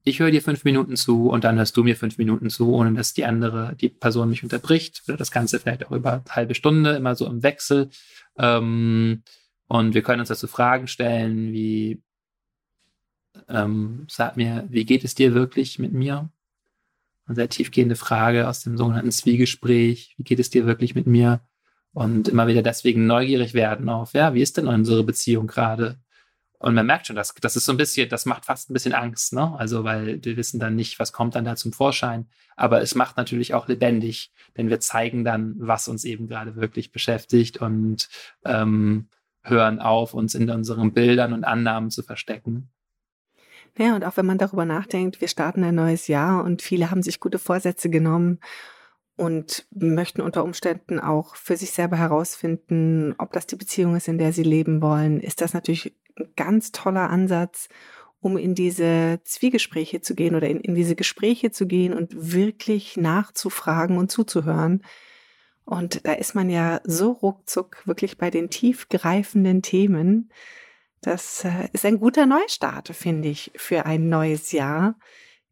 ich 0.03 0.21
höre 0.21 0.31
dir 0.31 0.43
fünf 0.43 0.65
Minuten 0.65 0.97
zu 0.97 1.29
und 1.29 1.45
dann 1.45 1.59
hörst 1.59 1.77
du 1.77 1.85
mir 1.85 1.97
fünf 1.97 2.17
Minuten 2.19 2.49
zu, 2.49 2.73
ohne 2.73 2.93
dass 2.95 3.13
die 3.13 3.25
andere, 3.25 3.77
die 3.77 3.91
Person 3.91 4.31
mich 4.31 4.43
unterbricht. 4.43 5.03
Oder 5.07 5.17
das 5.17 5.31
Ganze 5.31 5.59
vielleicht 5.59 5.87
auch 5.87 5.91
über 5.91 6.13
eine 6.13 6.25
halbe 6.31 6.55
Stunde, 6.55 6.93
immer 6.93 7.15
so 7.15 7.27
im 7.27 7.43
Wechsel. 7.43 7.91
Ähm, 8.39 9.23
und 9.67 9.95
wir 9.95 10.03
können 10.03 10.21
uns 10.21 10.31
dazu 10.31 10.47
Fragen 10.47 10.89
stellen, 10.89 11.53
wie 11.53 12.03
ähm, 13.49 14.07
sag 14.09 14.37
mir, 14.37 14.67
wie 14.71 14.85
geht 14.85 15.05
es 15.05 15.15
dir 15.15 15.35
wirklich 15.35 15.79
mit 15.79 15.93
mir? 15.93 16.31
Eine 17.27 17.37
sehr 17.37 17.49
tiefgehende 17.49 17.97
Frage 17.97 18.49
aus 18.49 18.63
dem 18.63 18.77
sogenannten 18.77 19.13
Zwiegespräch. 19.13 20.15
Wie 20.17 20.25
geht 20.25 20.41
es 20.41 20.51
dir 20.51 20.67
wirklich 20.67 20.95
mit 20.95 21.07
mir? 21.07 21.41
Und 21.93 22.29
immer 22.29 22.47
wieder 22.47 22.63
deswegen 22.63 23.07
neugierig 23.07 23.53
werden 23.53 23.89
auf, 23.89 24.15
ja, 24.15 24.33
wie 24.35 24.43
ist 24.43 24.57
denn 24.57 24.69
unsere 24.69 25.05
Beziehung 25.05 25.47
gerade? 25.47 25.99
Und 26.61 26.75
man 26.75 26.85
merkt 26.85 27.07
schon, 27.07 27.17
dass 27.17 27.35
das 27.35 27.57
ist 27.57 27.65
so 27.65 27.73
ein 27.73 27.79
bisschen, 27.79 28.11
das 28.11 28.27
macht 28.27 28.45
fast 28.45 28.69
ein 28.69 28.75
bisschen 28.75 28.93
Angst, 28.93 29.33
ne? 29.33 29.55
Also, 29.57 29.83
weil 29.83 30.23
wir 30.23 30.37
wissen 30.37 30.61
dann 30.61 30.77
nicht, 30.77 30.99
was 30.99 31.11
kommt 31.11 31.35
dann 31.35 31.47
da 31.47 31.57
zum 31.57 31.73
Vorschein. 31.73 32.29
Aber 32.55 32.83
es 32.83 32.95
macht 32.95 33.17
natürlich 33.17 33.55
auch 33.55 33.67
lebendig, 33.67 34.31
denn 34.59 34.69
wir 34.69 34.79
zeigen 34.79 35.25
dann, 35.25 35.55
was 35.57 35.89
uns 35.89 36.05
eben 36.05 36.29
gerade 36.29 36.57
wirklich 36.57 36.93
beschäftigt 36.93 37.63
und 37.63 38.11
ähm, 38.45 39.09
hören 39.43 39.79
auf, 39.79 40.13
uns 40.13 40.35
in 40.35 40.51
unseren 40.51 40.93
Bildern 40.93 41.33
und 41.33 41.45
Annahmen 41.45 41.91
zu 41.91 42.03
verstecken. 42.03 42.69
Ja, 43.79 43.95
und 43.95 44.05
auch 44.05 44.19
wenn 44.19 44.27
man 44.27 44.37
darüber 44.37 44.67
nachdenkt, 44.67 45.23
wir 45.23 45.29
starten 45.29 45.65
ein 45.65 45.75
neues 45.75 46.09
Jahr 46.09 46.45
und 46.45 46.61
viele 46.61 46.91
haben 46.91 47.03
sich 47.03 47.21
gute 47.21 47.39
Vorsätze 47.39 47.89
genommen 47.89 48.39
und 49.17 49.67
möchten 49.75 50.21
unter 50.21 50.45
Umständen 50.45 51.01
auch 51.01 51.37
für 51.37 51.57
sich 51.57 51.71
selber 51.71 51.97
herausfinden, 51.97 53.15
ob 53.17 53.33
das 53.33 53.47
die 53.47 53.57
Beziehung 53.57 53.97
ist, 53.97 54.09
in 54.09 54.19
der 54.19 54.35
sie 54.35 54.43
leben 54.43 54.83
wollen, 54.83 55.21
ist 55.21 55.41
das 55.41 55.55
natürlich 55.55 55.95
ganz 56.37 56.73
toller 56.73 57.11
Ansatz, 57.11 57.69
um 58.21 58.37
in 58.37 58.55
diese 58.55 59.21
Zwiegespräche 59.25 60.01
zu 60.01 60.15
gehen 60.15 60.35
oder 60.35 60.49
in, 60.49 60.61
in 60.61 60.75
diese 60.75 60.95
Gespräche 60.95 61.51
zu 61.51 61.67
gehen 61.67 61.95
und 61.95 62.33
wirklich 62.33 62.97
nachzufragen 62.97 63.97
und 63.99 64.11
zuzuhören. 64.11 64.83
Und 65.65 66.07
da 66.07 66.13
ist 66.13 66.35
man 66.35 66.51
ja 66.51 66.81
so 66.85 67.13
ruckzuck 67.13 67.87
wirklich 67.87 68.19
bei 68.19 68.31
den 68.31 68.51
tiefgreifenden 68.51 69.63
Themen, 69.63 70.31
das 71.01 71.45
äh, 71.45 71.69
ist 71.73 71.87
ein 71.87 71.99
guter 71.99 72.27
Neustart, 72.27 72.89
finde 72.89 73.29
ich, 73.29 73.51
für 73.57 73.87
ein 73.87 74.09
neues 74.09 74.53
Jahr 74.53 74.97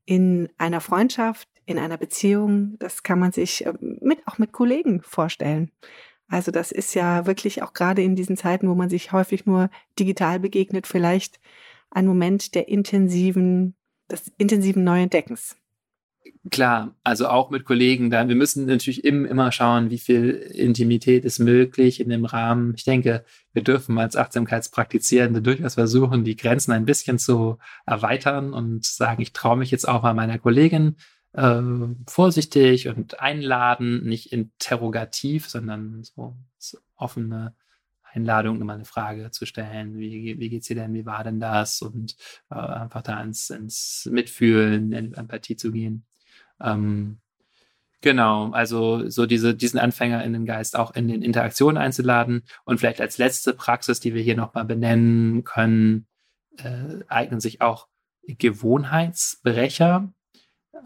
in 0.05 0.49
einer 0.59 0.81
Freundschaft, 0.81 1.49
in 1.65 1.79
einer 1.79 1.97
Beziehung. 1.97 2.77
Das 2.79 3.03
kann 3.03 3.19
man 3.19 3.33
sich 3.33 3.65
äh, 3.65 3.73
mit, 3.81 4.27
auch 4.27 4.39
mit 4.39 4.53
Kollegen 4.53 5.01
vorstellen. 5.03 5.71
Also 6.29 6.51
das 6.51 6.73
ist 6.73 6.95
ja 6.95 7.27
wirklich 7.27 7.63
auch 7.63 7.73
gerade 7.73 8.03
in 8.03 8.15
diesen 8.15 8.37
Zeiten, 8.37 8.69
wo 8.69 8.75
man 8.75 8.91
sich 8.91 9.13
häufig 9.13 9.47
nur 9.47 9.71
digital 9.99 10.39
begegnet, 10.39 10.87
vielleicht 10.87 11.41
ein 11.91 12.07
Moment 12.07 12.55
der 12.55 12.69
intensiven, 12.69 13.75
des 14.11 14.31
intensiven 14.37 14.85
Neuentdeckens. 14.85 15.57
Klar, 16.51 16.95
also 17.05 17.29
auch 17.29 17.51
mit 17.51 17.65
Kollegen 17.65 18.11
da. 18.11 18.29
Wir 18.29 18.37
müssen 18.37 18.67
natürlich 18.67 19.05
immer 19.05 19.53
schauen, 19.53 19.91
wie 19.91 19.99
viel 19.99 20.31
Intimität 20.31 21.25
ist 21.25 21.39
möglich 21.39 22.01
in 22.01 22.11
dem 22.11 22.25
Rahmen. 22.25 22.75
Ich 22.77 22.85
denke, 22.85 23.25
wir 23.53 23.63
dürfen 23.63 23.99
als 23.99 24.17
Achtsamkeitspraktizierende 24.17 25.43
durchaus 25.43 25.75
versuchen, 25.75 26.25
die 26.25 26.37
Grenzen 26.37 26.73
ein 26.73 26.85
bisschen 26.85 27.19
zu 27.19 27.59
erweitern 27.87 28.53
und 28.53 28.85
sagen, 28.85 29.23
ich 29.23 29.33
traue 29.33 29.57
mich 29.57 29.71
jetzt 29.71 29.89
auch 29.89 30.03
mal 30.03 30.15
meiner 30.15 30.39
Kollegin 30.39 30.97
äh, 31.33 31.63
vorsichtig 32.07 32.89
und 32.89 33.21
einladen, 33.21 34.05
nicht 34.05 34.33
interrogativ, 34.33 35.49
sondern 35.49 36.03
so, 36.03 36.37
so 36.59 36.79
offene 36.97 37.55
Einladung, 38.13 38.59
nochmal 38.59 38.77
eine 38.77 38.85
Frage 38.85 39.31
zu 39.31 39.47
stellen. 39.47 39.99
Wie, 39.99 40.39
wie 40.39 40.49
geht's 40.49 40.67
dir 40.67 40.77
denn? 40.77 40.95
Wie 40.95 41.07
war 41.07 41.25
denn 41.25 41.41
das? 41.41 41.83
Und 41.83 42.17
äh, 42.51 42.55
einfach 42.55 43.03
da 43.03 43.21
ins, 43.23 43.51
ins 43.51 44.09
Mitfühlen, 44.11 44.93
in 44.93 45.15
Empathie 45.15 45.57
zu 45.57 45.73
gehen. 45.73 46.05
Ähm, 46.61 47.19
genau, 48.01 48.51
also 48.51 49.09
so 49.09 49.27
diese, 49.27 49.55
diesen 49.55 49.79
Anfänger 49.79 50.25
in 50.25 50.33
den 50.33 50.47
Geist 50.47 50.77
auch 50.77 50.95
in 50.95 51.09
den 51.09 51.23
Interaktionen 51.23 51.77
einzuladen. 51.77 52.45
Und 52.65 52.79
vielleicht 52.79 53.01
als 53.01 53.19
letzte 53.19 53.55
Praxis, 53.55 54.01
die 54.01 54.15
wir 54.15 54.23
hier 54.23 54.37
nochmal 54.37 54.65
benennen 54.65 55.45
können, 55.45 56.07
äh, 56.57 57.05
eignen 57.09 57.41
sich 57.41 57.61
auch 57.61 57.89
Gewohnheitsbrecher. 58.27 60.13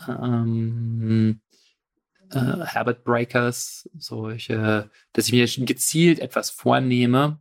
Ähm, 0.08 1.40
äh, 2.30 2.38
Habit 2.38 3.04
Breakers, 3.04 3.88
solche, 3.96 4.90
dass 5.12 5.28
ich 5.28 5.32
mir 5.32 5.66
gezielt 5.66 6.18
etwas 6.18 6.50
vornehme, 6.50 7.40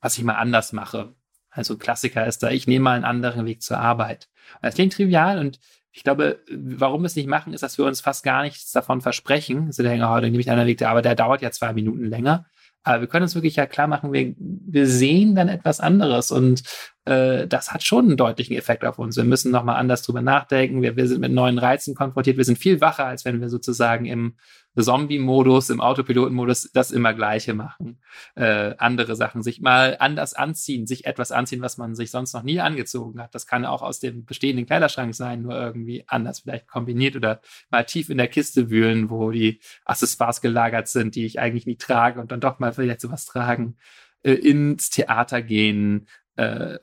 was 0.00 0.18
ich 0.18 0.24
mal 0.24 0.34
anders 0.34 0.72
mache. 0.72 1.14
Also 1.50 1.76
Klassiker 1.76 2.26
ist 2.26 2.42
da, 2.42 2.50
ich 2.50 2.66
nehme 2.66 2.84
mal 2.84 2.96
einen 2.96 3.04
anderen 3.04 3.46
Weg 3.46 3.62
zur 3.62 3.78
Arbeit. 3.78 4.28
Das 4.60 4.74
klingt 4.74 4.92
trivial 4.92 5.38
und 5.38 5.60
ich 5.92 6.02
glaube, 6.02 6.40
warum 6.50 7.02
wir 7.02 7.06
es 7.06 7.14
nicht 7.14 7.28
machen, 7.28 7.52
ist, 7.52 7.62
dass 7.62 7.78
wir 7.78 7.84
uns 7.84 8.00
fast 8.00 8.24
gar 8.24 8.42
nichts 8.42 8.72
davon 8.72 9.00
versprechen. 9.00 9.66
Also 9.66 9.84
denken, 9.84 10.04
oh, 10.04 10.14
dann 10.14 10.24
nehme 10.24 10.40
ich 10.40 10.48
einen 10.48 10.58
anderen 10.58 10.68
Weg 10.68 10.80
zur 10.80 10.88
Arbeit, 10.88 11.04
der 11.04 11.14
dauert 11.14 11.40
ja 11.40 11.52
zwei 11.52 11.72
Minuten 11.72 12.06
länger. 12.06 12.46
Aber 12.84 13.00
wir 13.00 13.08
können 13.08 13.24
uns 13.24 13.34
wirklich 13.34 13.56
ja 13.56 13.66
klar 13.66 13.86
machen, 13.86 14.12
wir, 14.12 14.34
wir 14.38 14.86
sehen 14.86 15.34
dann 15.34 15.48
etwas 15.48 15.80
anderes 15.80 16.30
und 16.30 16.62
äh, 17.06 17.46
das 17.46 17.72
hat 17.72 17.82
schon 17.82 18.04
einen 18.06 18.16
deutlichen 18.16 18.56
Effekt 18.56 18.84
auf 18.84 18.98
uns. 18.98 19.16
Wir 19.16 19.24
müssen 19.24 19.50
nochmal 19.50 19.76
anders 19.76 20.02
drüber 20.02 20.22
nachdenken. 20.22 20.82
Wir, 20.82 20.94
wir 20.96 21.08
sind 21.08 21.20
mit 21.20 21.32
neuen 21.32 21.58
Reizen 21.58 21.94
konfrontiert. 21.94 22.36
Wir 22.36 22.44
sind 22.44 22.58
viel 22.58 22.80
wacher, 22.80 23.06
als 23.06 23.24
wenn 23.24 23.40
wir 23.40 23.48
sozusagen 23.48 24.04
im 24.04 24.36
Zombie-Modus, 24.82 25.70
im 25.70 25.80
Autopiloten-Modus 25.80 26.70
das 26.72 26.90
immer 26.90 27.14
Gleiche 27.14 27.54
machen. 27.54 27.98
Äh, 28.34 28.74
andere 28.78 29.16
Sachen, 29.16 29.42
sich 29.42 29.60
mal 29.60 29.96
anders 30.00 30.34
anziehen, 30.34 30.86
sich 30.86 31.06
etwas 31.06 31.32
anziehen, 31.32 31.62
was 31.62 31.76
man 31.76 31.94
sich 31.94 32.10
sonst 32.10 32.32
noch 32.32 32.42
nie 32.42 32.60
angezogen 32.60 33.20
hat. 33.20 33.34
Das 33.34 33.46
kann 33.46 33.64
auch 33.64 33.82
aus 33.82 34.00
dem 34.00 34.24
bestehenden 34.24 34.66
Kleiderschrank 34.66 35.14
sein, 35.14 35.42
nur 35.42 35.54
irgendwie 35.54 36.04
anders 36.06 36.40
vielleicht 36.40 36.66
kombiniert 36.66 37.16
oder 37.16 37.40
mal 37.70 37.84
tief 37.84 38.10
in 38.10 38.18
der 38.18 38.28
Kiste 38.28 38.70
wühlen, 38.70 39.10
wo 39.10 39.30
die 39.30 39.60
Accessoires 39.84 40.40
gelagert 40.40 40.88
sind, 40.88 41.14
die 41.14 41.26
ich 41.26 41.38
eigentlich 41.38 41.66
nie 41.66 41.76
trage 41.76 42.20
und 42.20 42.32
dann 42.32 42.40
doch 42.40 42.58
mal 42.58 42.72
vielleicht 42.72 43.00
sowas 43.00 43.26
tragen. 43.26 43.76
Äh, 44.22 44.32
ins 44.32 44.90
Theater 44.90 45.42
gehen, 45.42 46.08
äh, 46.36 46.78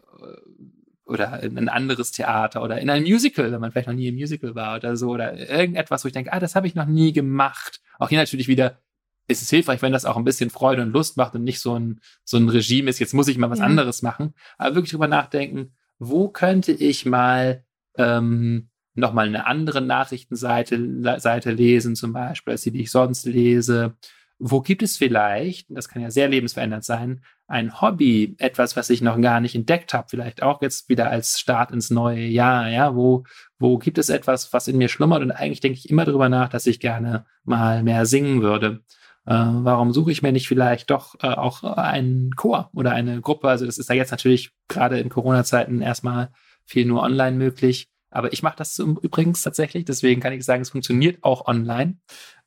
oder 1.05 1.41
in 1.43 1.57
ein 1.57 1.69
anderes 1.69 2.11
Theater 2.11 2.63
oder 2.63 2.79
in 2.79 2.89
ein 2.89 3.03
Musical, 3.03 3.51
wenn 3.51 3.61
man 3.61 3.71
vielleicht 3.71 3.87
noch 3.87 3.95
nie 3.95 4.07
im 4.07 4.15
Musical 4.15 4.55
war 4.55 4.75
oder 4.75 4.95
so 4.95 5.09
oder 5.09 5.37
irgendetwas, 5.37 6.03
wo 6.03 6.07
ich 6.07 6.13
denke, 6.13 6.31
ah, 6.31 6.39
das 6.39 6.55
habe 6.55 6.67
ich 6.67 6.75
noch 6.75 6.85
nie 6.85 7.11
gemacht. 7.11 7.81
Auch 7.99 8.09
hier 8.09 8.19
natürlich 8.19 8.47
wieder 8.47 8.79
ist 9.27 9.41
es 9.41 9.49
hilfreich, 9.49 9.81
wenn 9.81 9.93
das 9.93 10.05
auch 10.05 10.17
ein 10.17 10.23
bisschen 10.23 10.49
Freude 10.49 10.81
und 10.81 10.91
Lust 10.91 11.17
macht 11.17 11.35
und 11.35 11.43
nicht 11.43 11.59
so 11.59 11.77
ein, 11.77 12.01
so 12.23 12.37
ein 12.37 12.49
Regime 12.49 12.89
ist, 12.89 12.99
jetzt 12.99 13.13
muss 13.13 13.27
ich 13.27 13.37
mal 13.37 13.49
was 13.49 13.59
ja. 13.59 13.65
anderes 13.65 14.01
machen. 14.01 14.33
Aber 14.57 14.75
wirklich 14.75 14.91
drüber 14.91 15.07
nachdenken, 15.07 15.73
wo 15.99 16.29
könnte 16.29 16.71
ich 16.71 17.05
mal 17.05 17.63
ähm, 17.97 18.69
nochmal 18.93 19.27
eine 19.27 19.45
andere 19.45 19.81
Nachrichtenseite 19.81 21.19
Seite 21.19 21.51
lesen, 21.51 21.95
zum 21.95 22.13
Beispiel, 22.13 22.51
als 22.51 22.61
die, 22.61 22.71
die 22.71 22.81
ich 22.81 22.91
sonst 22.91 23.25
lese. 23.25 23.95
Wo 24.43 24.61
gibt 24.61 24.81
es 24.81 24.97
vielleicht, 24.97 25.67
das 25.69 25.87
kann 25.87 26.01
ja 26.01 26.09
sehr 26.09 26.27
lebensverändert 26.27 26.83
sein, 26.83 27.21
ein 27.47 27.79
Hobby, 27.79 28.35
etwas, 28.39 28.75
was 28.75 28.89
ich 28.89 29.01
noch 29.01 29.21
gar 29.21 29.39
nicht 29.39 29.53
entdeckt 29.53 29.93
habe, 29.93 30.07
vielleicht 30.09 30.41
auch 30.41 30.63
jetzt 30.63 30.89
wieder 30.89 31.11
als 31.11 31.39
Start 31.39 31.69
ins 31.69 31.91
neue 31.91 32.25
Jahr, 32.25 32.67
ja, 32.67 32.95
wo, 32.95 33.23
wo 33.59 33.77
gibt 33.77 33.99
es 33.99 34.09
etwas, 34.09 34.51
was 34.51 34.67
in 34.67 34.79
mir 34.79 34.89
schlummert 34.89 35.21
und 35.21 35.29
eigentlich 35.29 35.59
denke 35.59 35.77
ich 35.77 35.91
immer 35.91 36.05
darüber 36.05 36.27
nach, 36.27 36.49
dass 36.49 36.65
ich 36.65 36.79
gerne 36.79 37.25
mal 37.43 37.83
mehr 37.83 38.07
singen 38.07 38.41
würde. 38.41 38.81
Äh, 39.27 39.33
warum 39.35 39.93
suche 39.93 40.11
ich 40.11 40.23
mir 40.23 40.31
nicht 40.31 40.47
vielleicht 40.47 40.89
doch 40.89 41.13
äh, 41.21 41.27
auch 41.27 41.63
einen 41.63 42.35
Chor 42.35 42.71
oder 42.73 42.93
eine 42.93 43.21
Gruppe? 43.21 43.47
Also 43.47 43.67
das 43.67 43.77
ist 43.77 43.89
ja 43.89 43.95
jetzt 43.95 44.11
natürlich 44.11 44.51
gerade 44.67 44.99
in 44.99 45.09
Corona-Zeiten 45.09 45.81
erstmal 45.81 46.31
viel 46.65 46.85
nur 46.85 47.03
online 47.03 47.37
möglich. 47.37 47.90
Aber 48.11 48.33
ich 48.33 48.43
mache 48.43 48.57
das 48.57 48.77
übrigens 48.77 49.41
tatsächlich, 49.41 49.85
deswegen 49.85 50.21
kann 50.21 50.33
ich 50.33 50.45
sagen, 50.45 50.61
es 50.61 50.69
funktioniert 50.69 51.23
auch 51.23 51.47
online, 51.47 51.97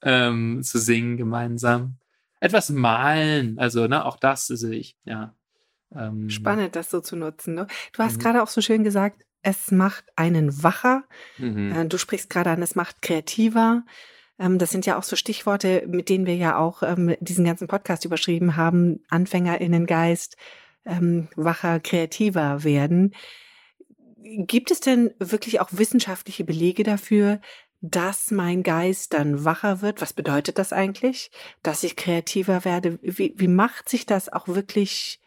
ähm, 0.02 0.62
zu 0.62 0.78
singen 0.78 1.16
gemeinsam 1.16 1.96
etwas 2.40 2.70
malen. 2.70 3.58
Also, 3.58 3.86
ne, 3.86 4.04
auch 4.04 4.18
das 4.18 4.46
sehe 4.46 4.78
ich, 4.78 4.96
ja. 5.04 5.34
Ähm, 5.94 6.28
Spannend, 6.28 6.76
das 6.76 6.90
so 6.90 7.00
zu 7.00 7.16
nutzen. 7.16 7.54
Ne? 7.54 7.66
Du 7.92 8.02
hast 8.02 8.18
mhm. 8.18 8.20
gerade 8.20 8.42
auch 8.42 8.48
so 8.48 8.60
schön 8.60 8.84
gesagt, 8.84 9.24
es 9.42 9.70
macht 9.70 10.04
einen 10.16 10.62
wacher. 10.62 11.04
Mhm. 11.38 11.72
Äh, 11.72 11.86
du 11.86 11.98
sprichst 11.98 12.30
gerade 12.30 12.50
an, 12.50 12.62
es 12.62 12.74
macht 12.74 13.02
kreativer. 13.02 13.84
Ähm, 14.38 14.58
das 14.58 14.70
sind 14.70 14.86
ja 14.86 14.98
auch 14.98 15.02
so 15.02 15.16
Stichworte, 15.16 15.84
mit 15.86 16.08
denen 16.08 16.26
wir 16.26 16.36
ja 16.36 16.58
auch 16.58 16.82
ähm, 16.82 17.14
diesen 17.20 17.44
ganzen 17.44 17.68
Podcast 17.68 18.04
überschrieben 18.04 18.56
haben. 18.56 19.00
AnfängerInnengeist, 19.08 20.36
ähm, 20.84 21.28
wacher, 21.36 21.80
kreativer 21.80 22.64
werden. 22.64 23.14
Gibt 24.24 24.70
es 24.70 24.80
denn 24.80 25.12
wirklich 25.18 25.60
auch 25.60 25.68
wissenschaftliche 25.72 26.44
Belege 26.44 26.82
dafür, 26.82 27.40
dass 27.86 28.30
mein 28.30 28.62
Geist 28.62 29.12
dann 29.12 29.44
wacher 29.44 29.82
wird. 29.82 30.00
Was 30.00 30.14
bedeutet 30.14 30.58
das 30.58 30.72
eigentlich? 30.72 31.30
Dass 31.62 31.84
ich 31.84 31.96
kreativer 31.96 32.64
werde. 32.64 32.98
Wie, 33.02 33.34
wie 33.36 33.48
macht 33.48 33.90
sich 33.90 34.06
das 34.06 34.32
auch 34.32 34.48
wirklich 34.48 35.20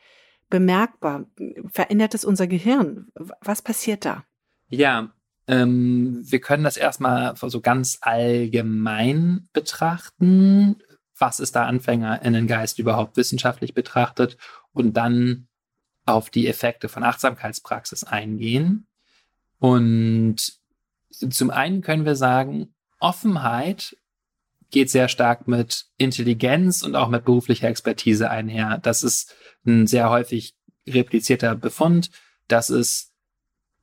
bemerkbar? 0.49 1.25
Verändert 1.71 2.15
es 2.15 2.25
unser 2.25 2.47
Gehirn? 2.47 3.11
Was 3.41 3.61
passiert 3.61 4.05
da? 4.05 4.25
Ja, 4.69 5.13
ähm, 5.47 6.23
wir 6.25 6.41
können 6.41 6.63
das 6.63 6.77
erstmal 6.77 7.35
so 7.35 7.61
ganz 7.61 7.99
allgemein 8.01 9.47
betrachten. 9.53 10.81
Was 11.15 11.39
ist 11.39 11.55
da 11.55 11.65
Anfänger 11.65 12.23
in 12.23 12.33
den 12.33 12.47
Geist 12.47 12.79
überhaupt 12.79 13.17
wissenschaftlich 13.17 13.75
betrachtet? 13.75 14.37
Und 14.71 14.97
dann 14.97 15.47
auf 16.07 16.31
die 16.31 16.47
Effekte 16.47 16.89
von 16.89 17.03
Achtsamkeitspraxis 17.03 18.03
eingehen. 18.03 18.86
Und 19.59 20.35
zum 21.11 21.49
einen 21.49 21.81
können 21.81 22.05
wir 22.05 22.15
sagen, 22.15 22.73
Offenheit 22.99 23.97
geht 24.69 24.89
sehr 24.89 25.07
stark 25.07 25.47
mit 25.47 25.85
Intelligenz 25.97 26.83
und 26.83 26.95
auch 26.95 27.09
mit 27.09 27.25
beruflicher 27.25 27.69
Expertise 27.69 28.29
einher. 28.29 28.79
Das 28.81 29.03
ist 29.03 29.33
ein 29.65 29.87
sehr 29.87 30.09
häufig 30.09 30.55
replizierter 30.87 31.55
Befund. 31.55 32.11
Das 32.47 32.69
ist, 32.69 33.13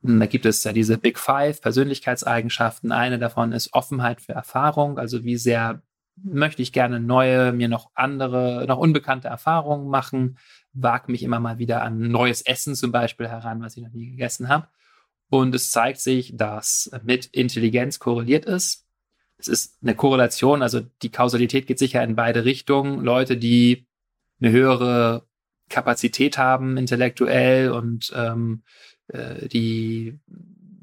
da 0.02 0.26
gibt 0.26 0.46
es 0.46 0.62
ja 0.64 0.72
diese 0.72 0.98
Big 0.98 1.18
Five 1.18 1.60
Persönlichkeitseigenschaften. 1.60 2.92
Eine 2.92 3.18
davon 3.18 3.52
ist 3.52 3.72
Offenheit 3.72 4.20
für 4.20 4.32
Erfahrung. 4.32 4.98
Also 4.98 5.24
wie 5.24 5.37
sehr 5.37 5.82
möchte 6.22 6.62
ich 6.62 6.72
gerne 6.72 7.00
neue, 7.00 7.52
mir 7.52 7.68
noch 7.68 7.90
andere, 7.94 8.66
noch 8.68 8.78
unbekannte 8.78 9.28
Erfahrungen 9.28 9.88
machen, 9.88 10.38
wage 10.72 11.10
mich 11.10 11.22
immer 11.22 11.40
mal 11.40 11.58
wieder 11.58 11.82
an 11.82 11.98
neues 11.98 12.42
Essen 12.42 12.74
zum 12.74 12.92
Beispiel 12.92 13.28
heran, 13.28 13.62
was 13.62 13.76
ich 13.76 13.82
noch 13.82 13.92
nie 13.92 14.10
gegessen 14.10 14.48
habe. 14.48 14.68
Und 15.34 15.52
es 15.52 15.72
zeigt 15.72 15.98
sich, 15.98 16.36
dass 16.36 16.92
mit 17.02 17.26
Intelligenz 17.26 17.98
korreliert 17.98 18.44
ist. 18.44 18.86
Es 19.36 19.48
ist 19.48 19.78
eine 19.82 19.96
Korrelation, 19.96 20.62
also 20.62 20.80
die 21.02 21.10
Kausalität 21.10 21.66
geht 21.66 21.80
sicher 21.80 22.04
in 22.04 22.14
beide 22.14 22.44
Richtungen. 22.44 23.02
Leute, 23.02 23.36
die 23.36 23.88
eine 24.40 24.52
höhere 24.52 25.26
Kapazität 25.68 26.38
haben, 26.38 26.76
intellektuell 26.76 27.72
und 27.72 28.12
ähm, 28.14 28.62
äh, 29.08 29.48
die 29.48 30.20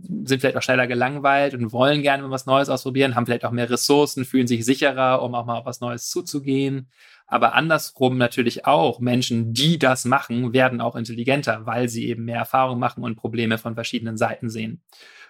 sind 0.03 0.39
vielleicht 0.39 0.57
auch 0.57 0.61
schneller 0.61 0.87
gelangweilt 0.87 1.53
und 1.53 1.71
wollen 1.71 2.01
gerne 2.01 2.29
was 2.29 2.45
Neues 2.45 2.69
ausprobieren, 2.69 3.15
haben 3.15 3.25
vielleicht 3.25 3.45
auch 3.45 3.51
mehr 3.51 3.69
Ressourcen, 3.69 4.25
fühlen 4.25 4.47
sich 4.47 4.65
sicherer, 4.65 5.21
um 5.21 5.35
auch 5.35 5.45
mal 5.45 5.57
auf 5.57 5.65
was 5.65 5.81
Neues 5.81 6.09
zuzugehen. 6.09 6.89
Aber 7.27 7.53
andersrum 7.53 8.17
natürlich 8.17 8.65
auch, 8.65 8.99
Menschen, 8.99 9.53
die 9.53 9.79
das 9.79 10.05
machen, 10.05 10.53
werden 10.53 10.81
auch 10.81 10.95
intelligenter, 10.95 11.65
weil 11.65 11.87
sie 11.87 12.07
eben 12.07 12.25
mehr 12.25 12.39
Erfahrung 12.39 12.77
machen 12.77 13.03
und 13.03 13.15
Probleme 13.15 13.57
von 13.57 13.75
verschiedenen 13.75 14.17
Seiten 14.17 14.49
sehen. 14.49 14.81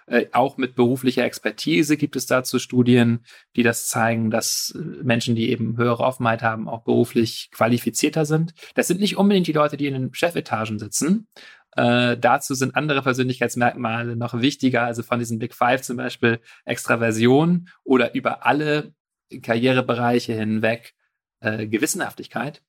Äh, 0.06 0.26
auch 0.32 0.56
mit 0.56 0.74
beruflicher 0.74 1.24
Expertise 1.24 1.96
gibt 1.96 2.16
es 2.16 2.26
dazu 2.26 2.58
Studien, 2.58 3.20
die 3.54 3.62
das 3.62 3.88
zeigen, 3.88 4.30
dass 4.30 4.74
äh, 4.76 5.02
Menschen, 5.04 5.36
die 5.36 5.50
eben 5.50 5.76
höhere 5.76 6.02
Offenheit 6.02 6.42
haben, 6.42 6.68
auch 6.68 6.82
beruflich 6.82 7.50
qualifizierter 7.52 8.24
sind. 8.24 8.52
Das 8.74 8.88
sind 8.88 9.00
nicht 9.00 9.16
unbedingt 9.16 9.46
die 9.46 9.52
Leute, 9.52 9.76
die 9.76 9.86
in 9.86 9.94
den 9.94 10.14
Chefetagen 10.14 10.78
sitzen. 10.80 11.28
Äh, 11.76 12.18
dazu 12.18 12.54
sind 12.54 12.76
andere 12.76 13.02
Persönlichkeitsmerkmale 13.02 14.16
noch 14.16 14.40
wichtiger, 14.40 14.82
also 14.84 15.02
von 15.02 15.18
diesen 15.18 15.38
Big 15.38 15.54
Five 15.54 15.82
zum 15.82 15.96
Beispiel 15.96 16.40
Extraversion 16.64 17.68
oder 17.84 18.14
über 18.14 18.44
alle 18.44 18.92
Karrierebereiche 19.40 20.34
hinweg 20.34 20.94
äh, 21.40 21.66
Gewissenhaftigkeit, 21.66 22.62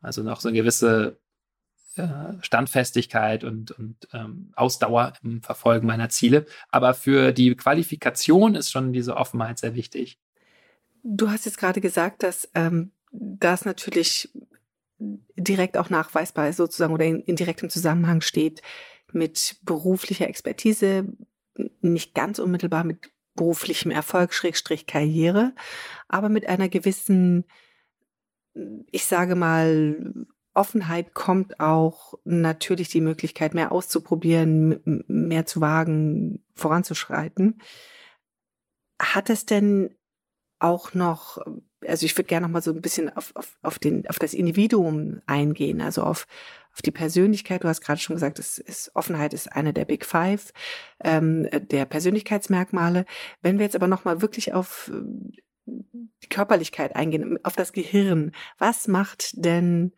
also 0.00 0.22
noch 0.22 0.40
so 0.40 0.48
eine 0.48 0.56
gewisse 0.56 1.18
äh, 1.96 2.06
Standfestigkeit 2.40 3.44
und, 3.44 3.72
und 3.72 4.08
ähm, 4.12 4.52
Ausdauer 4.56 5.12
im 5.22 5.42
Verfolgen 5.42 5.86
meiner 5.86 6.08
Ziele. 6.08 6.46
Aber 6.70 6.94
für 6.94 7.32
die 7.32 7.54
Qualifikation 7.54 8.54
ist 8.54 8.70
schon 8.70 8.92
diese 8.92 9.16
Offenheit 9.16 9.58
sehr 9.58 9.74
wichtig. 9.74 10.18
Du 11.02 11.30
hast 11.30 11.44
jetzt 11.44 11.58
gerade 11.58 11.80
gesagt, 11.80 12.22
dass 12.22 12.48
ähm, 12.54 12.92
das 13.10 13.64
natürlich 13.64 14.30
direkt 14.98 15.76
auch 15.76 15.90
nachweisbar 15.90 16.48
ist 16.48 16.56
sozusagen 16.56 16.92
oder 16.92 17.04
in, 17.04 17.20
in 17.20 17.36
direktem 17.36 17.70
Zusammenhang 17.70 18.20
steht 18.20 18.62
mit 19.12 19.56
beruflicher 19.62 20.28
Expertise, 20.28 21.06
nicht 21.80 22.14
ganz 22.14 22.38
unmittelbar 22.38 22.84
mit 22.84 23.10
beruflichem 23.34 23.90
Erfolg, 23.90 24.34
Schrägstrich 24.34 24.86
Karriere, 24.86 25.54
aber 26.08 26.28
mit 26.28 26.48
einer 26.48 26.68
gewissen 26.68 27.44
ich 28.90 29.04
sage 29.04 29.34
mal, 29.34 30.12
Offenheit 30.54 31.14
kommt 31.14 31.60
auch 31.60 32.14
natürlich 32.24 32.88
die 32.88 33.00
Möglichkeit, 33.00 33.54
mehr 33.54 33.70
auszuprobieren, 33.72 35.04
mehr 35.06 35.46
zu 35.46 35.60
wagen, 35.60 36.44
voranzuschreiten. 36.54 37.60
Hat 39.00 39.30
es 39.30 39.46
denn 39.46 39.94
auch 40.58 40.94
noch, 40.94 41.38
also 41.86 42.06
ich 42.06 42.16
würde 42.16 42.28
gerne 42.28 42.46
noch 42.46 42.52
mal 42.52 42.62
so 42.62 42.72
ein 42.72 42.80
bisschen 42.80 43.14
auf, 43.16 43.34
auf, 43.34 43.56
auf, 43.62 43.78
den, 43.78 44.08
auf 44.08 44.18
das 44.18 44.34
Individuum 44.34 45.20
eingehen, 45.26 45.80
also 45.80 46.02
auf, 46.02 46.26
auf 46.72 46.82
die 46.82 46.90
Persönlichkeit. 46.90 47.62
Du 47.62 47.68
hast 47.68 47.80
gerade 47.80 48.00
schon 48.00 48.16
gesagt, 48.16 48.38
es 48.38 48.58
ist, 48.58 48.90
Offenheit 48.94 49.32
ist 49.32 49.52
eine 49.52 49.72
der 49.72 49.84
Big 49.84 50.04
Five 50.04 50.52
ähm, 51.02 51.48
der 51.52 51.84
Persönlichkeitsmerkmale. 51.84 53.04
Wenn 53.42 53.58
wir 53.58 53.64
jetzt 53.64 53.76
aber 53.76 53.88
noch 53.88 54.04
mal 54.04 54.22
wirklich 54.22 54.52
auf 54.54 54.90
die 56.22 56.28
Körperlichkeit 56.28 56.96
eingehen, 56.96 57.38
auf 57.44 57.56
das 57.56 57.72
Gehirn. 57.72 58.32
Was 58.58 58.88
macht 58.88 59.32
denn 59.44 59.92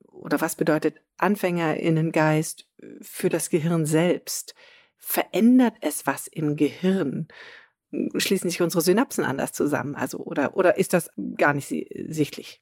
oder 0.00 0.40
was 0.40 0.56
bedeutet 0.56 1.00
Anfängerinnengeist 1.18 2.68
für 3.00 3.28
das 3.28 3.50
Gehirn 3.50 3.86
selbst? 3.86 4.54
Verändert 4.96 5.74
es 5.80 6.06
was 6.06 6.26
im 6.26 6.56
Gehirn? 6.56 7.28
Schließen 8.16 8.50
sich 8.50 8.62
unsere 8.62 8.82
Synapsen 8.82 9.24
anders 9.24 9.52
zusammen? 9.52 9.94
Also, 9.94 10.18
oder, 10.18 10.56
oder 10.56 10.78
ist 10.78 10.92
das 10.92 11.10
gar 11.36 11.54
nicht 11.54 11.68
sichtlich? 12.08 12.60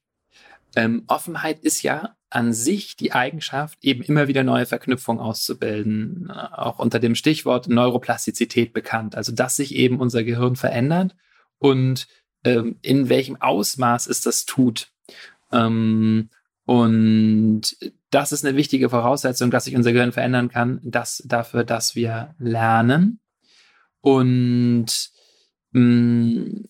Ähm, 0.74 1.04
Offenheit 1.06 1.60
ist 1.60 1.82
ja 1.82 2.16
an 2.30 2.54
sich 2.54 2.96
die 2.96 3.12
Eigenschaft, 3.12 3.78
eben 3.82 4.02
immer 4.02 4.26
wieder 4.26 4.42
neue 4.42 4.64
Verknüpfungen 4.64 5.20
auszubilden, 5.20 6.30
auch 6.30 6.78
unter 6.78 6.98
dem 6.98 7.14
Stichwort 7.14 7.68
Neuroplastizität 7.68 8.72
bekannt. 8.72 9.16
Also, 9.16 9.32
dass 9.32 9.56
sich 9.56 9.74
eben 9.74 10.00
unser 10.00 10.24
Gehirn 10.24 10.56
verändert 10.56 11.14
und 11.58 12.06
ähm, 12.44 12.78
in 12.82 13.08
welchem 13.08 13.40
Ausmaß 13.40 14.06
es 14.06 14.22
das 14.22 14.46
tut. 14.46 14.90
Ähm, 15.52 16.30
und 16.64 17.62
das 18.10 18.32
ist 18.32 18.44
eine 18.44 18.56
wichtige 18.56 18.88
Voraussetzung, 18.88 19.50
dass 19.50 19.64
sich 19.64 19.76
unser 19.76 19.92
Gehirn 19.92 20.12
verändern 20.12 20.48
kann, 20.48 20.80
dass 20.82 21.22
dafür, 21.26 21.64
dass 21.64 21.94
wir 21.94 22.34
lernen. 22.38 23.20
Und 24.00 25.11
da 25.72 26.64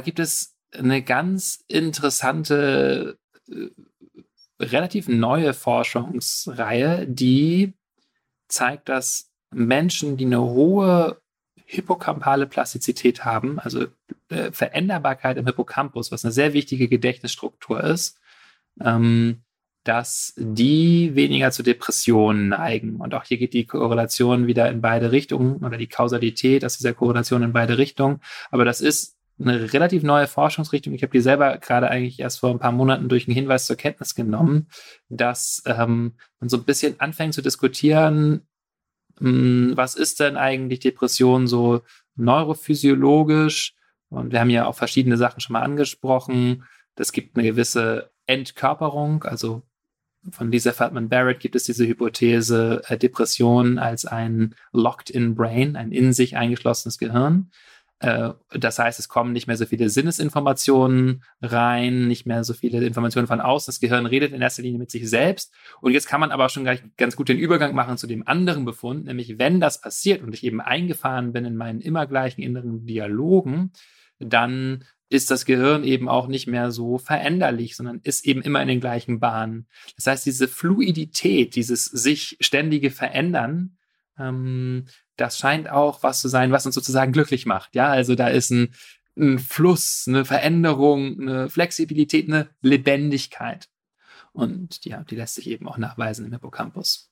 gibt 0.00 0.18
es 0.18 0.56
eine 0.72 1.02
ganz 1.02 1.64
interessante, 1.68 3.18
äh, 3.48 3.68
relativ 4.60 5.08
neue 5.08 5.54
Forschungsreihe, 5.54 7.06
die 7.06 7.74
zeigt, 8.48 8.88
dass 8.88 9.30
Menschen, 9.50 10.16
die 10.16 10.26
eine 10.26 10.42
hohe 10.42 11.20
hippocampale 11.64 12.46
Plastizität 12.46 13.24
haben, 13.24 13.58
also 13.58 13.86
äh, 14.30 14.50
Veränderbarkeit 14.52 15.36
im 15.36 15.46
Hippocampus, 15.46 16.10
was 16.10 16.24
eine 16.24 16.32
sehr 16.32 16.54
wichtige 16.54 16.88
Gedächtnisstruktur 16.88 17.84
ist, 17.84 18.18
ähm, 18.80 19.42
dass 19.88 20.34
die 20.36 21.14
weniger 21.14 21.50
zu 21.50 21.62
Depressionen 21.62 22.48
neigen. 22.48 22.96
Und 22.96 23.14
auch 23.14 23.24
hier 23.24 23.38
geht 23.38 23.54
die 23.54 23.64
Korrelation 23.64 24.46
wieder 24.46 24.68
in 24.68 24.82
beide 24.82 25.12
Richtungen 25.12 25.64
oder 25.64 25.78
die 25.78 25.86
Kausalität 25.86 26.62
aus 26.62 26.76
dieser 26.76 26.92
Korrelation 26.92 27.42
in 27.42 27.54
beide 27.54 27.78
Richtungen. 27.78 28.20
Aber 28.50 28.66
das 28.66 28.82
ist 28.82 29.16
eine 29.40 29.72
relativ 29.72 30.02
neue 30.02 30.26
Forschungsrichtung. 30.26 30.92
Ich 30.92 31.02
habe 31.02 31.12
die 31.12 31.22
selber 31.22 31.56
gerade 31.56 31.88
eigentlich 31.88 32.20
erst 32.20 32.40
vor 32.40 32.50
ein 32.50 32.58
paar 32.58 32.72
Monaten 32.72 33.08
durch 33.08 33.26
einen 33.26 33.34
Hinweis 33.34 33.64
zur 33.64 33.76
Kenntnis 33.76 34.14
genommen, 34.14 34.68
dass 35.08 35.62
ähm, 35.64 36.16
man 36.38 36.50
so 36.50 36.58
ein 36.58 36.64
bisschen 36.64 37.00
anfängt 37.00 37.32
zu 37.32 37.40
diskutieren, 37.40 38.46
hm, 39.18 39.72
was 39.74 39.94
ist 39.94 40.20
denn 40.20 40.36
eigentlich 40.36 40.80
Depression 40.80 41.46
so 41.46 41.80
neurophysiologisch? 42.14 43.72
Und 44.10 44.32
wir 44.32 44.40
haben 44.40 44.50
ja 44.50 44.66
auch 44.66 44.74
verschiedene 44.74 45.16
Sachen 45.16 45.40
schon 45.40 45.54
mal 45.54 45.62
angesprochen. 45.62 46.64
Es 46.94 47.12
gibt 47.12 47.38
eine 47.38 47.46
gewisse 47.48 48.10
Entkörperung, 48.26 49.24
also 49.24 49.62
von 50.30 50.50
Lisa 50.50 50.72
Feldman 50.72 51.08
Barrett 51.08 51.40
gibt 51.40 51.56
es 51.56 51.64
diese 51.64 51.86
Hypothese, 51.86 52.82
äh, 52.88 52.98
Depression 52.98 53.78
als 53.78 54.04
ein 54.04 54.54
locked-in 54.72 55.34
Brain, 55.34 55.76
ein 55.76 55.92
in 55.92 56.12
sich 56.12 56.36
eingeschlossenes 56.36 56.98
Gehirn. 56.98 57.50
Äh, 58.00 58.30
das 58.52 58.78
heißt, 58.78 58.98
es 58.98 59.08
kommen 59.08 59.32
nicht 59.32 59.46
mehr 59.46 59.56
so 59.56 59.66
viele 59.66 59.88
Sinnesinformationen 59.88 61.24
rein, 61.42 62.06
nicht 62.06 62.26
mehr 62.26 62.44
so 62.44 62.54
viele 62.54 62.84
Informationen 62.84 63.26
von 63.26 63.40
außen. 63.40 63.70
Das 63.70 63.80
Gehirn 63.80 64.06
redet 64.06 64.32
in 64.32 64.42
erster 64.42 64.62
Linie 64.62 64.78
mit 64.78 64.90
sich 64.90 65.08
selbst. 65.08 65.52
Und 65.80 65.92
jetzt 65.92 66.06
kann 66.06 66.20
man 66.20 66.30
aber 66.30 66.48
schon 66.48 66.64
gleich 66.64 66.82
ganz 66.96 67.16
gut 67.16 67.28
den 67.28 67.38
Übergang 67.38 67.74
machen 67.74 67.98
zu 67.98 68.06
dem 68.06 68.26
anderen 68.26 68.64
Befund, 68.64 69.06
nämlich 69.06 69.38
wenn 69.38 69.60
das 69.60 69.80
passiert 69.80 70.22
und 70.22 70.32
ich 70.34 70.44
eben 70.44 70.60
eingefahren 70.60 71.32
bin 71.32 71.44
in 71.44 71.56
meinen 71.56 71.80
immer 71.80 72.06
gleichen 72.06 72.42
inneren 72.42 72.86
Dialogen, 72.86 73.72
dann 74.20 74.84
ist 75.10 75.30
das 75.30 75.44
Gehirn 75.44 75.84
eben 75.84 76.08
auch 76.08 76.26
nicht 76.26 76.46
mehr 76.46 76.70
so 76.70 76.98
veränderlich, 76.98 77.76
sondern 77.76 78.00
ist 78.02 78.26
eben 78.26 78.42
immer 78.42 78.60
in 78.60 78.68
den 78.68 78.80
gleichen 78.80 79.20
Bahnen. 79.20 79.66
Das 79.96 80.06
heißt, 80.06 80.26
diese 80.26 80.48
Fluidität, 80.48 81.54
dieses 81.56 81.86
sich 81.86 82.36
ständige 82.40 82.90
Verändern, 82.90 83.78
ähm, 84.18 84.86
das 85.16 85.38
scheint 85.38 85.68
auch 85.70 86.02
was 86.02 86.20
zu 86.20 86.28
sein, 86.28 86.52
was 86.52 86.66
uns 86.66 86.74
sozusagen 86.74 87.12
glücklich 87.12 87.46
macht. 87.46 87.74
Ja, 87.74 87.88
also 87.88 88.14
da 88.14 88.28
ist 88.28 88.50
ein, 88.50 88.74
ein 89.16 89.38
Fluss, 89.38 90.04
eine 90.06 90.24
Veränderung, 90.24 91.20
eine 91.20 91.48
Flexibilität, 91.48 92.28
eine 92.28 92.50
Lebendigkeit. 92.60 93.68
Und 94.32 94.84
ja, 94.84 95.02
die 95.04 95.16
lässt 95.16 95.34
sich 95.36 95.48
eben 95.48 95.66
auch 95.66 95.78
nachweisen 95.78 96.26
im 96.26 96.32
Hippocampus. 96.32 97.10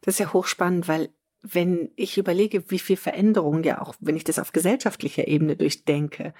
Das 0.00 0.14
ist 0.14 0.18
ja 0.18 0.32
hochspannend, 0.32 0.88
weil 0.88 1.10
wenn 1.42 1.90
ich 1.96 2.18
überlege, 2.18 2.70
wie 2.70 2.78
viel 2.78 2.96
Veränderung 2.96 3.62
ja 3.62 3.80
auch, 3.80 3.94
wenn 4.00 4.16
ich 4.16 4.24
das 4.24 4.38
auf 4.38 4.52
gesellschaftlicher 4.52 5.26
Ebene 5.26 5.56
durchdenke, 5.56 6.34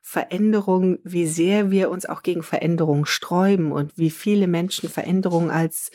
Veränderung, 0.00 0.98
wie 1.02 1.26
sehr 1.26 1.70
wir 1.70 1.90
uns 1.90 2.06
auch 2.06 2.22
gegen 2.22 2.42
Veränderung 2.42 3.06
sträuben 3.06 3.72
und 3.72 3.98
wie 3.98 4.10
viele 4.10 4.46
Menschen 4.46 4.88
Veränderung 4.88 5.50
als 5.50 5.90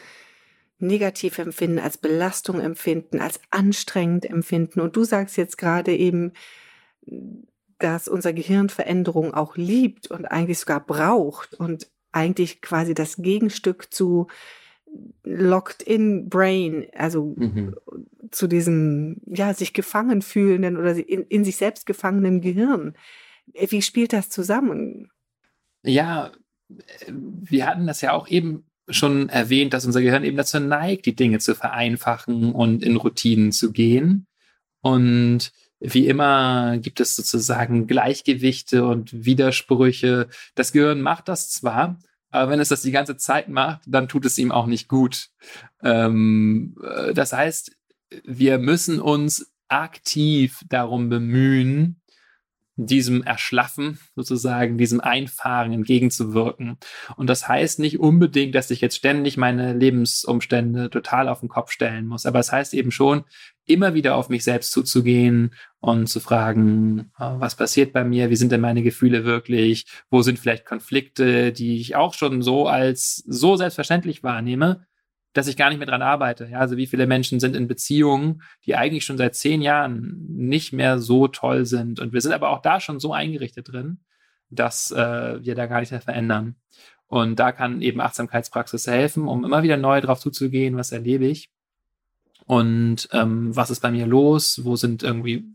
negativ 0.79 1.37
empfinden, 1.37 1.79
als 1.79 1.97
Belastung 1.97 2.59
empfinden, 2.59 3.19
als 3.19 3.39
anstrengend 3.51 4.25
empfinden. 4.25 4.81
Und 4.81 4.95
du 4.95 5.03
sagst 5.03 5.37
jetzt 5.37 5.57
gerade 5.57 5.95
eben, 5.95 6.33
dass 7.79 8.07
unser 8.07 8.33
Gehirn 8.33 8.69
Veränderung 8.69 9.33
auch 9.33 9.55
liebt 9.55 10.11
und 10.11 10.25
eigentlich 10.25 10.59
sogar 10.59 10.85
braucht 10.85 11.53
und 11.53 11.89
eigentlich 12.11 12.61
quasi 12.61 12.93
das 12.93 13.17
Gegenstück 13.17 13.93
zu 13.93 14.27
locked 15.23 15.81
in 15.81 16.29
brain, 16.29 16.87
also 16.93 17.35
mhm. 17.37 17.75
zu 18.31 18.47
diesem, 18.47 19.21
ja, 19.25 19.53
sich 19.53 19.73
gefangen 19.73 20.21
fühlenden 20.21 20.77
oder 20.77 20.95
in, 20.95 21.23
in 21.23 21.43
sich 21.43 21.57
selbst 21.57 21.85
gefangenen 21.85 22.41
Gehirn. 22.41 22.95
Wie 23.53 23.81
spielt 23.81 24.13
das 24.13 24.29
zusammen? 24.29 25.09
Ja, 25.83 26.31
wir 27.07 27.67
hatten 27.67 27.87
das 27.87 28.01
ja 28.01 28.13
auch 28.13 28.27
eben 28.27 28.65
schon 28.89 29.29
erwähnt, 29.29 29.73
dass 29.73 29.85
unser 29.85 30.01
Gehirn 30.01 30.23
eben 30.23 30.37
dazu 30.37 30.59
neigt, 30.59 31.05
die 31.05 31.15
Dinge 31.15 31.39
zu 31.39 31.55
vereinfachen 31.55 32.53
und 32.53 32.83
in 32.83 32.97
Routinen 32.97 33.51
zu 33.51 33.71
gehen. 33.71 34.27
Und 34.81 35.51
wie 35.79 36.07
immer 36.07 36.77
gibt 36.77 36.99
es 36.99 37.15
sozusagen 37.15 37.87
Gleichgewichte 37.87 38.85
und 38.85 39.25
Widersprüche. 39.25 40.27
Das 40.55 40.71
Gehirn 40.71 41.01
macht 41.01 41.27
das 41.27 41.49
zwar, 41.49 41.99
aber 42.31 42.51
wenn 42.51 42.59
es 42.59 42.69
das 42.69 42.81
die 42.81 42.91
ganze 42.91 43.17
Zeit 43.17 43.49
macht, 43.49 43.81
dann 43.85 44.07
tut 44.07 44.25
es 44.25 44.37
ihm 44.37 44.51
auch 44.51 44.65
nicht 44.65 44.87
gut. 44.87 45.29
Ähm, 45.83 46.75
äh, 46.83 47.13
das 47.13 47.33
heißt, 47.33 47.75
wir 48.23 48.57
müssen 48.57 48.99
uns 48.99 49.51
aktiv 49.67 50.61
darum 50.67 51.09
bemühen, 51.09 52.00
diesem 52.85 53.23
Erschlaffen 53.23 53.99
sozusagen, 54.15 54.77
diesem 54.77 54.99
Einfahren 55.01 55.71
entgegenzuwirken. 55.71 56.77
Und 57.15 57.27
das 57.27 57.47
heißt 57.47 57.79
nicht 57.79 57.99
unbedingt, 57.99 58.55
dass 58.55 58.71
ich 58.71 58.81
jetzt 58.81 58.97
ständig 58.97 59.37
meine 59.37 59.73
Lebensumstände 59.73 60.89
total 60.89 61.27
auf 61.27 61.41
den 61.41 61.49
Kopf 61.49 61.71
stellen 61.71 62.07
muss. 62.07 62.25
Aber 62.25 62.39
es 62.39 62.51
heißt 62.51 62.73
eben 62.73 62.91
schon, 62.91 63.23
immer 63.65 63.93
wieder 63.93 64.15
auf 64.15 64.29
mich 64.29 64.43
selbst 64.43 64.71
zuzugehen 64.71 65.53
und 65.79 66.07
zu 66.07 66.19
fragen, 66.19 67.11
äh, 67.17 67.25
was 67.37 67.55
passiert 67.55 67.93
bei 67.93 68.03
mir? 68.03 68.29
Wie 68.29 68.35
sind 68.35 68.51
denn 68.51 68.61
meine 68.61 68.83
Gefühle 68.83 69.23
wirklich? 69.23 69.85
Wo 70.09 70.21
sind 70.21 70.39
vielleicht 70.39 70.65
Konflikte, 70.65 71.51
die 71.51 71.79
ich 71.79 71.95
auch 71.95 72.13
schon 72.13 72.41
so 72.41 72.67
als 72.67 73.23
so 73.27 73.55
selbstverständlich 73.55 74.23
wahrnehme? 74.23 74.85
Dass 75.33 75.47
ich 75.47 75.57
gar 75.57 75.69
nicht 75.69 75.77
mehr 75.77 75.87
dran 75.87 76.01
arbeite. 76.01 76.47
Ja, 76.51 76.59
also 76.59 76.77
wie 76.77 76.87
viele 76.87 77.07
Menschen 77.07 77.39
sind 77.39 77.55
in 77.55 77.67
Beziehungen, 77.67 78.41
die 78.65 78.75
eigentlich 78.75 79.05
schon 79.05 79.17
seit 79.17 79.35
zehn 79.35 79.61
Jahren 79.61 80.25
nicht 80.27 80.73
mehr 80.73 80.99
so 80.99 81.27
toll 81.27 81.65
sind. 81.65 81.99
Und 81.99 82.13
wir 82.13 82.21
sind 82.21 82.33
aber 82.33 82.49
auch 82.49 82.61
da 82.61 82.79
schon 82.79 82.99
so 82.99 83.13
eingerichtet 83.13 83.71
drin, 83.71 83.99
dass 84.49 84.91
äh, 84.91 85.43
wir 85.43 85.55
da 85.55 85.67
gar 85.67 85.79
nichts 85.79 85.91
mehr 85.91 86.01
verändern. 86.01 86.55
Und 87.07 87.39
da 87.39 87.51
kann 87.51 87.81
eben 87.81 88.01
Achtsamkeitspraxis 88.01 88.87
helfen, 88.87 89.27
um 89.27 89.43
immer 89.43 89.63
wieder 89.63 89.77
neu 89.77 90.01
drauf 90.01 90.19
zuzugehen, 90.19 90.77
was 90.77 90.91
erlebe 90.91 91.25
ich 91.25 91.51
und 92.45 93.09
ähm, 93.11 93.55
was 93.55 93.69
ist 93.69 93.81
bei 93.81 93.91
mir 93.91 94.07
los, 94.07 94.61
wo 94.63 94.75
sind 94.75 95.03
irgendwie 95.03 95.45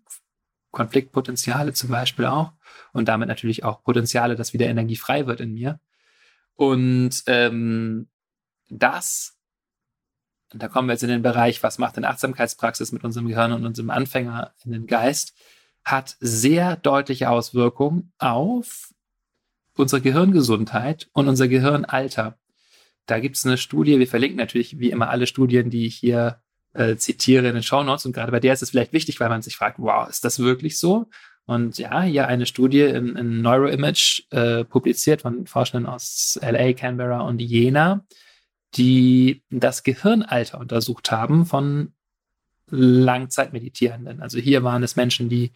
Konfliktpotenziale 0.71 1.73
zum 1.73 1.91
Beispiel 1.91 2.27
auch 2.27 2.53
und 2.93 3.09
damit 3.09 3.29
natürlich 3.29 3.65
auch 3.65 3.83
Potenziale, 3.83 4.37
dass 4.37 4.53
wieder 4.53 4.67
Energie 4.67 4.97
frei 4.97 5.27
wird 5.27 5.41
in 5.41 5.53
mir. 5.55 5.81
Und 6.55 7.23
ähm, 7.27 8.09
das 8.69 9.36
und 10.53 10.63
da 10.63 10.69
kommen 10.69 10.89
wir 10.89 10.93
jetzt 10.93 11.03
in 11.03 11.09
den 11.09 11.23
Bereich, 11.23 11.63
was 11.63 11.79
macht 11.79 11.97
denn 11.97 12.05
Achtsamkeitspraxis 12.05 12.93
mit 12.93 13.05
unserem 13.05 13.29
Gehirn 13.29 13.53
und 13.53 13.67
unserem 13.67 13.91
Anfänger 13.91 14.53
in 14.65 14.73
den 14.73 14.87
Geist, 14.87 15.35
hat 15.85 16.17
sehr 16.21 16.77
deutliche 16.77 17.31
Auswirkungen 17.31 18.13
auf 18.19 18.93
unsere 19.77 20.01
Gehirngesundheit 20.01 21.09
und 21.13 21.29
unser 21.29 21.49
Gehirnalter. 21.49 22.39
da 23.07 23.21
gibt 23.21 23.37
es 23.37 23.47
eine 23.47 23.57
Studie, 23.57 24.01
wir 24.01 24.09
verlinken 24.09 24.39
natürlich 24.39 24.81
wie 24.81 24.91
immer 24.91 25.11
alle 25.11 25.29
Studien, 25.29 25.71
die 25.71 25.87
ich 25.87 25.97
hier 25.97 26.41
äh, 26.73 26.97
zitiere 26.97 27.47
in 27.49 27.55
den 27.55 27.63
Show 27.63 27.85
Notes 27.85 28.05
und 28.05 28.13
gerade 28.13 28.33
bei 28.33 28.41
der 28.41 28.53
ist 28.53 28.63
es 28.63 28.71
vielleicht 28.71 28.93
wichtig, 28.93 29.21
weil 29.21 29.29
man 29.29 29.43
sich 29.43 29.57
fragt, 29.57 29.79
wow, 29.79 30.09
ist 30.09 30.25
das 30.25 30.41
wirklich 30.41 30.79
so? 30.79 31.09
Und 31.47 31.79
ja, 31.79 32.03
hier 32.03 32.27
eine 32.27 32.47
Studie 32.47 32.83
in, 32.83 33.15
in 33.15 33.41
Neuroimage 33.41 34.25
äh, 34.31 34.65
publiziert 34.65 35.23
von 35.23 35.47
Forschenden 35.47 35.87
aus 35.87 36.39
LA, 36.43 36.73
Canberra 36.73 37.21
und 37.21 37.41
Jena, 37.41 38.05
die 38.77 39.43
das 39.51 39.83
Gehirnalter 39.83 40.59
untersucht 40.59 41.11
haben 41.11 41.47
von 41.47 41.93
Langzeitmeditierenden. 42.69 44.21
Also 44.21 44.39
hier 44.39 44.65
waren 44.65 44.83
es 44.83 44.97
Menschen, 44.97 45.29
die 45.29 45.53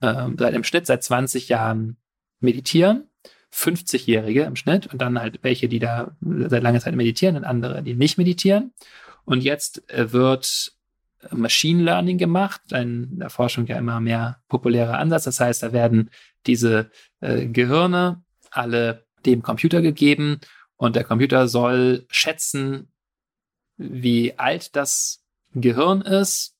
äh, 0.00 0.28
seit 0.38 0.54
im 0.54 0.64
Schnitt 0.64 0.86
seit 0.86 1.02
20 1.02 1.48
Jahren 1.48 1.96
meditieren, 2.40 3.08
50-Jährige 3.52 4.42
im 4.42 4.56
Schnitt 4.56 4.86
und 4.86 5.00
dann 5.00 5.20
halt 5.20 5.40
welche, 5.42 5.68
die 5.68 5.78
da 5.78 6.16
seit 6.20 6.62
langer 6.62 6.80
Zeit 6.80 6.94
meditieren 6.94 7.36
und 7.36 7.44
andere, 7.44 7.82
die 7.82 7.94
nicht 7.94 8.18
meditieren. 8.18 8.72
Und 9.24 9.42
jetzt 9.42 9.88
äh, 9.90 10.12
wird 10.12 10.72
Machine 11.30 11.82
Learning 11.82 12.18
gemacht, 12.18 12.60
ein 12.72 13.08
in 13.12 13.18
der 13.20 13.30
Forschung 13.30 13.66
ja 13.66 13.78
immer 13.78 14.00
mehr 14.00 14.40
populärer 14.48 14.98
Ansatz. 14.98 15.24
Das 15.24 15.40
heißt, 15.40 15.62
da 15.62 15.72
werden 15.72 16.10
diese 16.46 16.90
äh, 17.20 17.46
Gehirne 17.46 18.22
alle 18.50 19.06
dem 19.24 19.42
Computer 19.42 19.80
gegeben 19.80 20.40
und 20.76 20.96
der 20.96 21.04
Computer 21.04 21.48
soll 21.48 22.06
schätzen, 22.08 22.92
wie 23.76 24.38
alt 24.38 24.76
das 24.76 25.24
Gehirn 25.54 26.02
ist. 26.02 26.54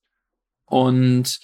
Und 0.67 1.41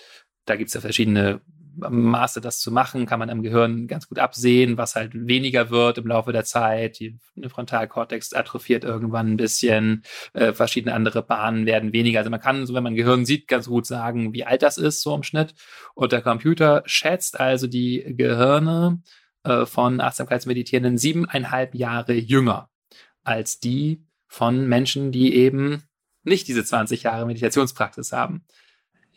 da 0.46 0.56
gibt 0.56 0.68
es 0.68 0.74
ja 0.74 0.80
verschiedene 0.80 1.40
Maße, 1.76 2.40
das 2.40 2.60
zu 2.60 2.70
machen, 2.72 3.06
kann 3.06 3.18
man 3.18 3.30
am 3.30 3.42
Gehirn 3.42 3.86
ganz 3.86 4.08
gut 4.08 4.18
absehen, 4.18 4.76
was 4.76 4.96
halt 4.96 5.12
weniger 5.14 5.70
wird 5.70 5.98
im 5.98 6.06
Laufe 6.06 6.32
der 6.32 6.44
Zeit. 6.44 6.98
Die 6.98 7.18
Frontalkortex 7.48 8.32
atrophiert 8.32 8.84
irgendwann 8.84 9.32
ein 9.32 9.36
bisschen, 9.36 10.02
äh, 10.34 10.52
verschiedene 10.52 10.94
andere 10.94 11.22
Bahnen 11.22 11.66
werden 11.66 11.92
weniger. 11.92 12.18
Also 12.18 12.30
man 12.30 12.40
kann, 12.40 12.66
so 12.66 12.74
wenn 12.74 12.82
man 12.82 12.96
Gehirn 12.96 13.24
sieht, 13.24 13.48
ganz 13.48 13.68
gut 13.68 13.86
sagen, 13.86 14.32
wie 14.32 14.44
alt 14.44 14.62
das 14.62 14.78
ist, 14.78 15.02
so 15.02 15.14
im 15.14 15.22
Schnitt. 15.22 15.54
Und 15.94 16.12
der 16.12 16.22
Computer 16.22 16.82
schätzt 16.86 17.38
also 17.38 17.66
die 17.66 18.04
Gehirne 18.16 19.02
äh, 19.44 19.66
von 19.66 20.00
Achtsamkeitsmeditierenden 20.00 20.98
siebeneinhalb 20.98 21.74
Jahre 21.74 22.14
jünger 22.14 22.70
als 23.22 23.60
die 23.60 24.04
von 24.26 24.66
Menschen, 24.66 25.12
die 25.12 25.34
eben 25.34 25.82
nicht 26.22 26.48
diese 26.48 26.64
20 26.64 27.02
Jahre 27.02 27.26
Meditationspraxis 27.26 28.12
haben 28.12 28.44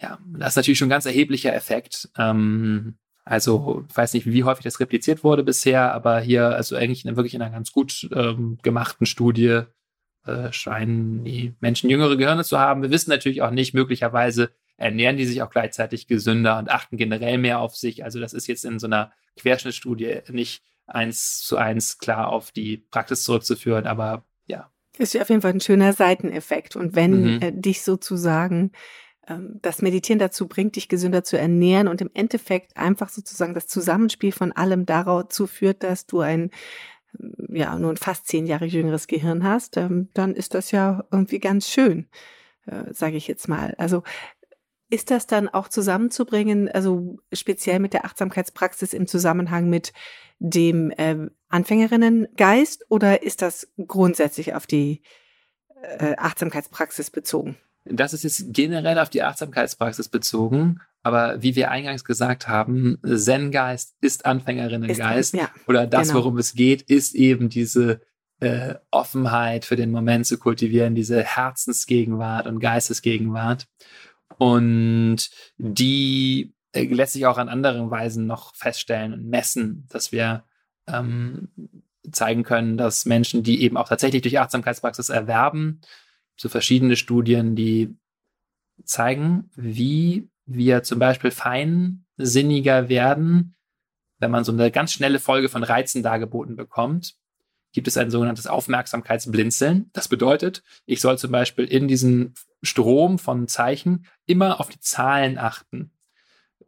ja, 0.03 0.19
das 0.37 0.49
ist 0.49 0.55
natürlich 0.57 0.77
schon 0.77 0.87
ein 0.87 0.91
ganz 0.91 1.05
erheblicher 1.05 1.55
Effekt. 1.55 2.09
Ähm, 2.17 2.97
also, 3.25 3.85
ich 3.89 3.95
weiß 3.95 4.13
nicht, 4.13 4.25
wie 4.25 4.43
häufig 4.43 4.65
das 4.65 4.79
repliziert 4.81 5.23
wurde 5.23 5.43
bisher, 5.43 5.93
aber 5.93 6.19
hier, 6.19 6.49
also 6.49 6.75
eigentlich 6.75 7.05
in, 7.05 7.15
wirklich 7.15 7.33
in 7.33 7.41
einer 7.41 7.53
ganz 7.53 7.71
gut 7.71 8.07
ähm, 8.13 8.57
gemachten 8.61 9.05
Studie, 9.05 9.61
äh, 10.25 10.51
scheinen 10.51 11.23
die 11.23 11.53
Menschen 11.61 11.89
jüngere 11.89 12.17
Gehirne 12.17 12.43
zu 12.43 12.59
haben. 12.59 12.81
Wir 12.81 12.91
wissen 12.91 13.09
natürlich 13.09 13.41
auch 13.41 13.51
nicht, 13.51 13.73
möglicherweise 13.73 14.51
ernähren 14.77 15.17
die 15.17 15.25
sich 15.25 15.41
auch 15.41 15.49
gleichzeitig 15.49 16.07
gesünder 16.07 16.57
und 16.57 16.69
achten 16.69 16.97
generell 16.97 17.37
mehr 17.37 17.59
auf 17.59 17.75
sich. 17.75 18.03
Also, 18.03 18.19
das 18.19 18.33
ist 18.33 18.47
jetzt 18.47 18.65
in 18.65 18.79
so 18.79 18.87
einer 18.87 19.11
Querschnittstudie 19.37 20.21
nicht 20.29 20.63
eins 20.85 21.39
zu 21.39 21.57
eins 21.57 21.97
klar 21.97 22.29
auf 22.29 22.51
die 22.51 22.77
Praxis 22.77 23.23
zurückzuführen, 23.23 23.87
aber 23.87 24.25
ja. 24.47 24.69
Ist 24.97 25.13
ja 25.13 25.21
auf 25.21 25.29
jeden 25.29 25.41
Fall 25.41 25.53
ein 25.53 25.61
schöner 25.61 25.93
Seiteneffekt. 25.93 26.75
Und 26.75 26.95
wenn 26.95 27.35
mhm. 27.35 27.41
äh, 27.41 27.51
dich 27.51 27.81
sozusagen 27.83 28.71
ähm, 29.27 29.59
das 29.61 29.81
Meditieren 29.81 30.19
dazu 30.19 30.47
bringt, 30.47 30.75
dich 30.75 30.89
gesünder 30.89 31.23
zu 31.23 31.37
ernähren 31.37 31.87
und 31.87 32.01
im 32.01 32.09
Endeffekt 32.13 32.77
einfach 32.77 33.09
sozusagen 33.09 33.53
das 33.53 33.67
Zusammenspiel 33.67 34.31
von 34.31 34.51
allem 34.51 34.85
dazu 34.85 35.47
führt, 35.47 35.83
dass 35.83 36.05
du 36.05 36.19
ein 36.19 36.51
ähm, 37.19 37.55
ja 37.55 37.77
nur 37.77 37.91
ein 37.91 37.97
fast 37.97 38.27
zehn 38.27 38.45
Jahre 38.45 38.65
jüngeres 38.65 39.07
Gehirn 39.07 39.43
hast, 39.43 39.77
ähm, 39.77 40.09
dann 40.13 40.35
ist 40.35 40.53
das 40.53 40.71
ja 40.71 41.05
irgendwie 41.11 41.39
ganz 41.39 41.69
schön, 41.69 42.07
äh, 42.65 42.93
sage 42.93 43.15
ich 43.15 43.27
jetzt 43.27 43.47
mal. 43.47 43.75
Also 43.77 44.03
ist 44.93 45.09
das 45.09 45.25
dann 45.25 45.49
auch 45.49 45.69
zusammenzubringen, 45.69 46.69
also 46.69 47.17
speziell 47.33 47.79
mit 47.79 47.93
der 47.93 48.05
Achtsamkeitspraxis 48.05 48.93
im 48.93 49.07
Zusammenhang 49.07 49.67
mit 49.67 49.91
dem 50.37 50.91
äh, 50.91 51.15
Anfängerinnengeist 51.49 52.85
oder 52.89 53.23
ist 53.23 53.41
das 53.41 53.67
grundsätzlich 53.87 54.53
auf 54.53 54.67
die 54.67 55.01
äh, 55.97 56.15
Achtsamkeitspraxis 56.15 57.09
bezogen? 57.09 57.57
Das 57.85 58.13
ist 58.13 58.23
jetzt 58.23 58.53
generell 58.53 58.99
auf 58.99 59.09
die 59.09 59.23
Achtsamkeitspraxis 59.23 60.09
bezogen. 60.09 60.79
Aber 61.01 61.41
wie 61.41 61.55
wir 61.55 61.71
eingangs 61.71 62.05
gesagt 62.05 62.47
haben, 62.47 62.99
Zen-Geist 63.03 63.95
ist 63.99 64.27
Anfängerinnengeist. 64.27 65.33
Ja, 65.33 65.49
oder 65.67 65.87
das, 65.87 66.09
genau. 66.09 66.19
worum 66.19 66.37
es 66.37 66.53
geht, 66.53 66.83
ist 66.83 67.15
eben 67.15 67.49
diese 67.49 67.99
äh, 68.41 68.75
Offenheit 68.91 69.65
für 69.65 69.75
den 69.75 69.89
Moment 69.89 70.27
zu 70.27 70.37
kultivieren, 70.37 70.93
diese 70.93 71.23
Herzensgegenwart 71.23 72.45
und 72.45 72.59
Geistesgegenwart. 72.59 73.67
Und 74.37 75.29
die 75.57 76.53
äh, 76.73 76.85
lässt 76.85 77.13
sich 77.13 77.25
auch 77.25 77.37
an 77.37 77.49
anderen 77.49 77.89
Weisen 77.91 78.25
noch 78.25 78.55
feststellen 78.55 79.13
und 79.13 79.25
messen, 79.25 79.87
dass 79.89 80.11
wir 80.11 80.43
ähm, 80.87 81.49
zeigen 82.11 82.43
können, 82.43 82.77
dass 82.77 83.05
Menschen, 83.05 83.43
die 83.43 83.61
eben 83.61 83.77
auch 83.77 83.87
tatsächlich 83.87 84.21
durch 84.21 84.39
Achtsamkeitspraxis 84.39 85.09
erwerben, 85.09 85.81
so 86.35 86.49
verschiedene 86.49 86.95
Studien, 86.95 87.55
die 87.55 87.95
zeigen, 88.83 89.49
wie 89.55 90.29
wir 90.45 90.83
zum 90.83 90.99
Beispiel 90.99 91.31
feinsinniger 91.31 92.89
werden, 92.89 93.55
wenn 94.19 94.31
man 94.31 94.43
so 94.43 94.51
eine 94.51 94.71
ganz 94.71 94.91
schnelle 94.93 95.19
Folge 95.19 95.49
von 95.49 95.63
Reizen 95.63 96.03
dargeboten 96.03 96.55
bekommt, 96.55 97.15
gibt 97.71 97.87
es 97.87 97.97
ein 97.97 98.11
sogenanntes 98.11 98.47
Aufmerksamkeitsblinzeln. 98.47 99.89
Das 99.93 100.07
bedeutet, 100.07 100.63
ich 100.85 101.01
soll 101.01 101.17
zum 101.17 101.31
Beispiel 101.31 101.65
in 101.65 101.87
diesem 101.87 102.33
Strom 102.63 103.19
von 103.19 103.47
Zeichen 103.47 104.07
immer 104.25 104.59
auf 104.59 104.69
die 104.69 104.79
Zahlen 104.79 105.37
achten. 105.37 105.91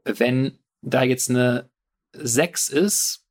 Wenn 0.04 0.60
da 0.82 1.04
jetzt 1.04 1.30
eine 1.30 1.70
6 2.14 2.70
ist, 2.70 3.26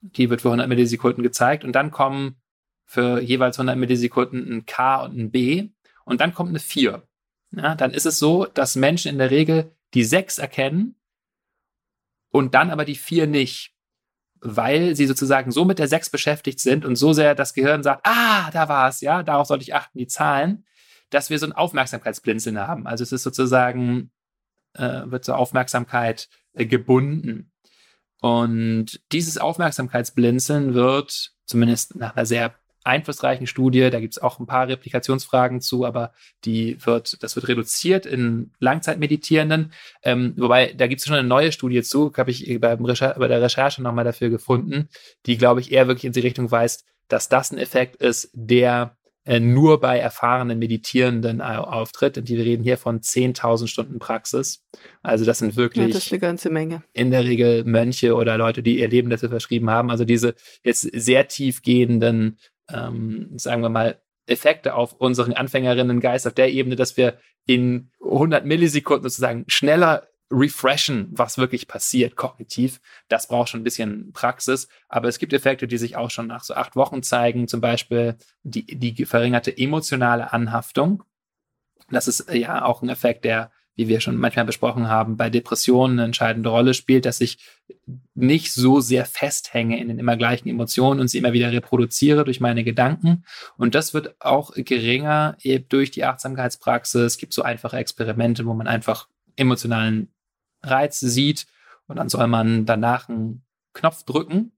die 0.00 0.30
wird 0.30 0.42
für 0.42 0.48
100 0.48 0.68
Millisekunden 0.68 1.22
gezeigt 1.22 1.64
und 1.64 1.72
dann 1.72 1.90
kommen 1.90 2.40
für 2.84 3.20
jeweils 3.20 3.58
100 3.58 3.76
Millisekunden 3.76 4.50
ein 4.50 4.66
K 4.66 5.02
und 5.04 5.16
ein 5.16 5.30
B 5.30 5.70
und 6.04 6.20
dann 6.20 6.34
kommt 6.34 6.48
eine 6.48 6.60
4. 6.60 7.06
Ja, 7.50 7.74
dann 7.74 7.92
ist 7.92 8.06
es 8.06 8.18
so, 8.18 8.46
dass 8.46 8.76
Menschen 8.76 9.10
in 9.10 9.18
der 9.18 9.30
Regel 9.30 9.74
die 9.94 10.04
6 10.04 10.38
erkennen 10.38 10.96
und 12.30 12.54
dann 12.54 12.70
aber 12.70 12.84
die 12.84 12.94
4 12.94 13.26
nicht, 13.26 13.74
weil 14.40 14.96
sie 14.96 15.06
sozusagen 15.06 15.50
so 15.50 15.64
mit 15.64 15.78
der 15.78 15.88
6 15.88 16.10
beschäftigt 16.10 16.60
sind 16.60 16.84
und 16.84 16.96
so 16.96 17.12
sehr 17.12 17.34
das 17.34 17.54
Gehirn 17.54 17.82
sagt, 17.82 18.06
ah, 18.06 18.50
da 18.50 18.68
war 18.68 18.88
es, 18.88 19.00
ja, 19.00 19.22
darauf 19.22 19.46
sollte 19.46 19.62
ich 19.62 19.74
achten, 19.74 19.98
die 19.98 20.06
Zahlen, 20.06 20.64
dass 21.10 21.30
wir 21.30 21.38
so 21.38 21.46
ein 21.46 21.52
Aufmerksamkeitsblinzeln 21.52 22.58
haben. 22.58 22.86
Also 22.86 23.02
es 23.02 23.12
ist 23.12 23.22
sozusagen, 23.22 24.10
äh, 24.74 25.02
wird 25.06 25.24
zur 25.24 25.38
Aufmerksamkeit 25.38 26.28
äh, 26.54 26.66
gebunden. 26.66 27.52
Und 28.20 29.00
dieses 29.12 29.38
Aufmerksamkeitsblinzeln 29.38 30.74
wird 30.74 31.32
zumindest 31.46 31.96
nach 31.96 32.16
einer 32.16 32.26
sehr 32.26 32.54
einflussreichen 32.84 33.46
Studie, 33.46 33.90
da 33.90 34.00
gibt 34.00 34.14
es 34.14 34.22
auch 34.22 34.38
ein 34.38 34.46
paar 34.46 34.66
Replikationsfragen 34.66 35.60
zu, 35.60 35.84
aber 35.84 36.12
die 36.44 36.84
wird, 36.84 37.22
das 37.22 37.36
wird 37.36 37.48
reduziert 37.48 38.06
in 38.06 38.52
Langzeitmeditierenden. 38.60 39.72
Ähm, 40.02 40.34
wobei, 40.36 40.72
da 40.72 40.86
gibt 40.86 41.00
es 41.00 41.06
schon 41.06 41.16
eine 41.16 41.28
neue 41.28 41.52
Studie 41.52 41.82
zu, 41.82 42.12
habe 42.16 42.30
ich 42.30 42.48
Recher 42.48 43.14
bei 43.18 43.28
der 43.28 43.42
Recherche 43.42 43.82
nochmal 43.82 44.04
dafür 44.04 44.30
gefunden, 44.30 44.88
die, 45.26 45.36
glaube 45.36 45.60
ich, 45.60 45.70
eher 45.70 45.86
wirklich 45.86 46.06
in 46.06 46.12
die 46.12 46.20
Richtung 46.20 46.50
weist, 46.50 46.86
dass 47.08 47.28
das 47.28 47.52
ein 47.52 47.58
Effekt 47.58 47.96
ist, 47.96 48.30
der 48.32 48.96
äh, 49.28 49.40
nur 49.40 49.80
bei 49.80 49.98
erfahrenen 49.98 50.58
Meditierenden 50.58 51.40
auftritt. 51.40 52.18
Und 52.18 52.28
die 52.28 52.40
reden 52.40 52.64
hier 52.64 52.78
von 52.78 53.00
10.000 53.00 53.68
Stunden 53.68 53.98
Praxis. 53.98 54.64
Also 55.02 55.24
das 55.24 55.38
sind 55.38 55.54
wirklich 55.54 55.86
ja, 55.86 55.92
das 55.92 56.06
ist 56.06 56.12
eine 56.12 56.20
ganze 56.20 56.50
Menge. 56.50 56.82
in 56.92 57.10
der 57.10 57.24
Regel 57.24 57.64
Mönche 57.64 58.14
oder 58.14 58.38
Leute, 58.38 58.62
die 58.62 58.78
ihr 58.80 58.88
Leben 58.88 59.10
dazu 59.10 59.28
verschrieben 59.28 59.70
haben. 59.70 59.90
Also 59.90 60.04
diese 60.04 60.34
jetzt 60.64 60.80
sehr 60.80 61.28
tiefgehenden 61.28 62.38
ähm, 62.70 63.30
sagen 63.36 63.62
wir 63.62 63.68
mal, 63.68 64.00
Effekte 64.26 64.74
auf 64.74 64.92
unseren 64.94 65.32
Anfängerinnengeist 65.32 66.26
auf 66.26 66.34
der 66.34 66.52
Ebene, 66.52 66.76
dass 66.76 66.96
wir 66.96 67.18
in 67.46 67.90
100 68.02 68.44
Millisekunden 68.44 69.08
sozusagen 69.08 69.44
schneller 69.48 70.06
refreshen, 70.30 71.08
was 71.12 71.38
wirklich 71.38 71.68
passiert 71.68 72.16
kognitiv. 72.16 72.80
Das 73.08 73.28
braucht 73.28 73.48
schon 73.48 73.60
ein 73.60 73.64
bisschen 73.64 74.12
Praxis, 74.12 74.68
aber 74.88 75.08
es 75.08 75.18
gibt 75.18 75.32
Effekte, 75.32 75.66
die 75.66 75.78
sich 75.78 75.96
auch 75.96 76.10
schon 76.10 76.26
nach 76.26 76.44
so 76.44 76.54
acht 76.54 76.76
Wochen 76.76 77.02
zeigen, 77.02 77.48
zum 77.48 77.60
Beispiel 77.60 78.16
die, 78.42 78.64
die 78.64 79.06
verringerte 79.06 79.56
emotionale 79.56 80.32
Anhaftung. 80.32 81.02
Das 81.90 82.08
ist 82.08 82.30
ja 82.30 82.64
auch 82.64 82.82
ein 82.82 82.90
Effekt, 82.90 83.24
der 83.24 83.50
wie 83.78 83.86
wir 83.86 84.00
schon 84.00 84.16
manchmal 84.16 84.44
besprochen 84.44 84.88
haben, 84.88 85.16
bei 85.16 85.30
Depressionen 85.30 86.00
eine 86.00 86.06
entscheidende 86.06 86.48
Rolle 86.48 86.74
spielt, 86.74 87.06
dass 87.06 87.20
ich 87.20 87.38
nicht 88.12 88.52
so 88.52 88.80
sehr 88.80 89.04
festhänge 89.04 89.78
in 89.78 89.86
den 89.86 90.00
immer 90.00 90.16
gleichen 90.16 90.48
Emotionen 90.48 90.98
und 90.98 91.06
sie 91.06 91.18
immer 91.18 91.32
wieder 91.32 91.52
reproduziere 91.52 92.24
durch 92.24 92.40
meine 92.40 92.64
Gedanken. 92.64 93.24
Und 93.56 93.76
das 93.76 93.94
wird 93.94 94.20
auch 94.20 94.50
geringer 94.56 95.36
eben 95.42 95.68
durch 95.68 95.92
die 95.92 96.04
Achtsamkeitspraxis. 96.04 97.02
Es 97.02 97.18
gibt 97.18 97.32
so 97.32 97.42
einfache 97.42 97.76
Experimente, 97.76 98.46
wo 98.46 98.52
man 98.52 98.66
einfach 98.66 99.06
emotionalen 99.36 100.08
Reiz 100.62 101.00
sieht 101.00 101.46
und 101.86 101.96
dann 101.96 102.08
soll 102.08 102.26
man 102.26 102.66
danach 102.66 103.08
einen 103.08 103.44
Knopf 103.72 104.02
drücken 104.04 104.52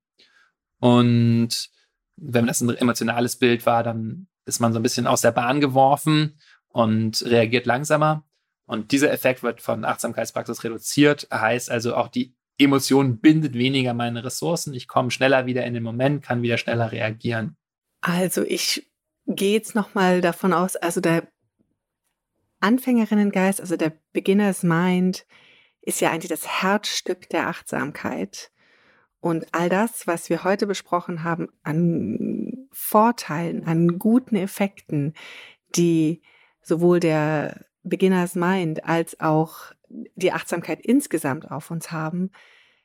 und 0.81 1.71
wenn 2.17 2.47
das 2.47 2.61
ein 2.61 2.71
emotionales 2.71 3.37
Bild 3.37 3.67
war, 3.67 3.83
dann 3.83 4.27
ist 4.45 4.61
man 4.61 4.73
so 4.73 4.79
ein 4.79 4.83
bisschen 4.83 5.07
aus 5.07 5.21
der 5.21 5.33
Bahn 5.33 5.61
geworfen 5.61 6.39
und 6.69 7.23
reagiert 7.25 7.67
langsamer. 7.67 8.25
Und 8.67 8.93
dieser 8.93 9.13
Effekt 9.13 9.43
wird 9.43 9.61
von 9.61 9.85
Achtsamkeitspraxis 9.85 10.65
reduziert, 10.65 11.29
heißt 11.33 11.71
also 11.71 11.95
auch 11.95 12.09
die 12.09 12.35
Emotion 12.59 13.21
bindet 13.21 13.55
weniger 13.55 13.95
meine 13.95 14.23
Ressourcen. 14.23 14.75
Ich 14.75 14.87
komme 14.87 15.11
schneller 15.11 15.47
wieder 15.47 15.65
in 15.65 15.75
den 15.75 15.83
Moment, 15.83 16.23
kann 16.23 16.43
wieder 16.43 16.59
schneller 16.59 16.93
reagieren. 16.93 17.57
Also 18.03 18.43
ich 18.43 18.91
gehe 19.27 19.55
jetzt 19.55 19.75
nochmal 19.75 20.21
davon 20.21 20.53
aus, 20.53 20.77
also 20.77 21.01
der 21.01 21.29
Anfängerinnengeist, 22.61 23.61
also 23.61 23.77
der 23.77 23.93
Beginner's 24.13 24.63
Mind, 24.63 25.27
ist 25.83 26.01
ja 26.01 26.11
eigentlich 26.11 26.31
das 26.31 26.63
Herzstück 26.63 27.29
der 27.31 27.49
Achtsamkeit. 27.49 28.51
Und 29.21 29.47
all 29.53 29.69
das, 29.69 30.07
was 30.07 30.31
wir 30.31 30.45
heute 30.45 30.67
besprochen 30.67 31.25
haben, 31.25 31.49
an 31.63 32.69
Vorteilen, 32.73 33.65
an 33.67 33.99
guten 33.99 34.37
Effekten, 34.37 35.15
die 35.77 36.23
sowohl 36.63 37.01
der 37.01 37.67
Beginner's 37.83 38.35
Mind 38.35 38.85
als 38.85 39.21
auch 39.21 39.73
die 39.89 40.33
Achtsamkeit 40.33 40.81
insgesamt 40.81 41.51
auf 41.51 41.71
uns 41.71 41.93
haben, 41.93 42.31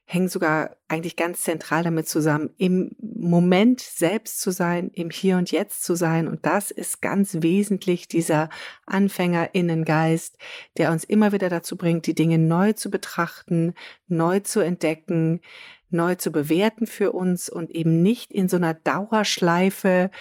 hängen 0.05 0.29
sogar 0.29 0.77
eigentlich 0.87 1.15
ganz 1.15 1.41
zentral 1.41 1.83
damit 1.83 2.07
zusammen, 2.07 2.51
im 2.57 2.95
Moment 2.99 3.81
selbst 3.81 4.39
zu 4.39 4.51
sein, 4.51 4.91
im 4.93 5.09
Hier 5.09 5.37
und 5.37 5.51
Jetzt 5.51 5.83
zu 5.83 5.95
sein. 5.95 6.27
Und 6.27 6.45
das 6.45 6.69
ist 6.69 7.01
ganz 7.01 7.37
wesentlich 7.41 8.07
dieser 8.07 8.49
Anfängerinnengeist, 8.85 10.37
der 10.77 10.91
uns 10.91 11.03
immer 11.03 11.31
wieder 11.31 11.49
dazu 11.49 11.75
bringt, 11.75 12.05
die 12.05 12.13
Dinge 12.13 12.37
neu 12.37 12.73
zu 12.73 12.91
betrachten, 12.91 13.73
neu 14.07 14.41
zu 14.41 14.59
entdecken, 14.59 15.41
neu 15.89 16.15
zu 16.15 16.31
bewerten 16.31 16.85
für 16.85 17.11
uns 17.11 17.49
und 17.49 17.71
eben 17.71 18.03
nicht 18.03 18.31
in 18.31 18.47
so 18.47 18.57
einer 18.57 18.75
Dauerschleife 18.75 20.11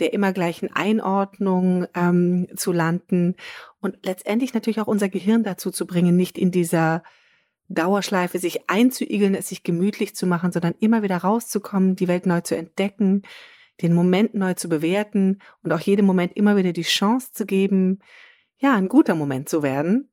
der 0.00 0.12
immer 0.12 0.32
gleichen 0.32 0.70
Einordnung 0.72 1.86
ähm, 1.94 2.46
zu 2.56 2.72
landen 2.72 3.34
und 3.80 3.98
letztendlich 4.04 4.54
natürlich 4.54 4.80
auch 4.80 4.86
unser 4.86 5.08
Gehirn 5.08 5.42
dazu 5.42 5.70
zu 5.70 5.86
bringen, 5.86 6.16
nicht 6.16 6.38
in 6.38 6.50
dieser 6.50 7.02
Dauerschleife 7.68 8.38
sich 8.38 8.68
einzuigeln, 8.68 9.34
es 9.34 9.48
sich 9.48 9.62
gemütlich 9.62 10.16
zu 10.16 10.26
machen, 10.26 10.52
sondern 10.52 10.74
immer 10.80 11.02
wieder 11.02 11.18
rauszukommen, 11.18 11.96
die 11.96 12.08
Welt 12.08 12.26
neu 12.26 12.40
zu 12.40 12.56
entdecken, 12.56 13.22
den 13.82 13.94
Moment 13.94 14.34
neu 14.34 14.54
zu 14.54 14.68
bewerten 14.68 15.38
und 15.62 15.72
auch 15.72 15.80
jedem 15.80 16.06
Moment 16.06 16.36
immer 16.36 16.56
wieder 16.56 16.72
die 16.72 16.82
Chance 16.82 17.32
zu 17.32 17.46
geben, 17.46 18.00
ja, 18.58 18.74
ein 18.74 18.88
guter 18.88 19.14
Moment 19.14 19.48
zu 19.48 19.62
werden. 19.62 20.10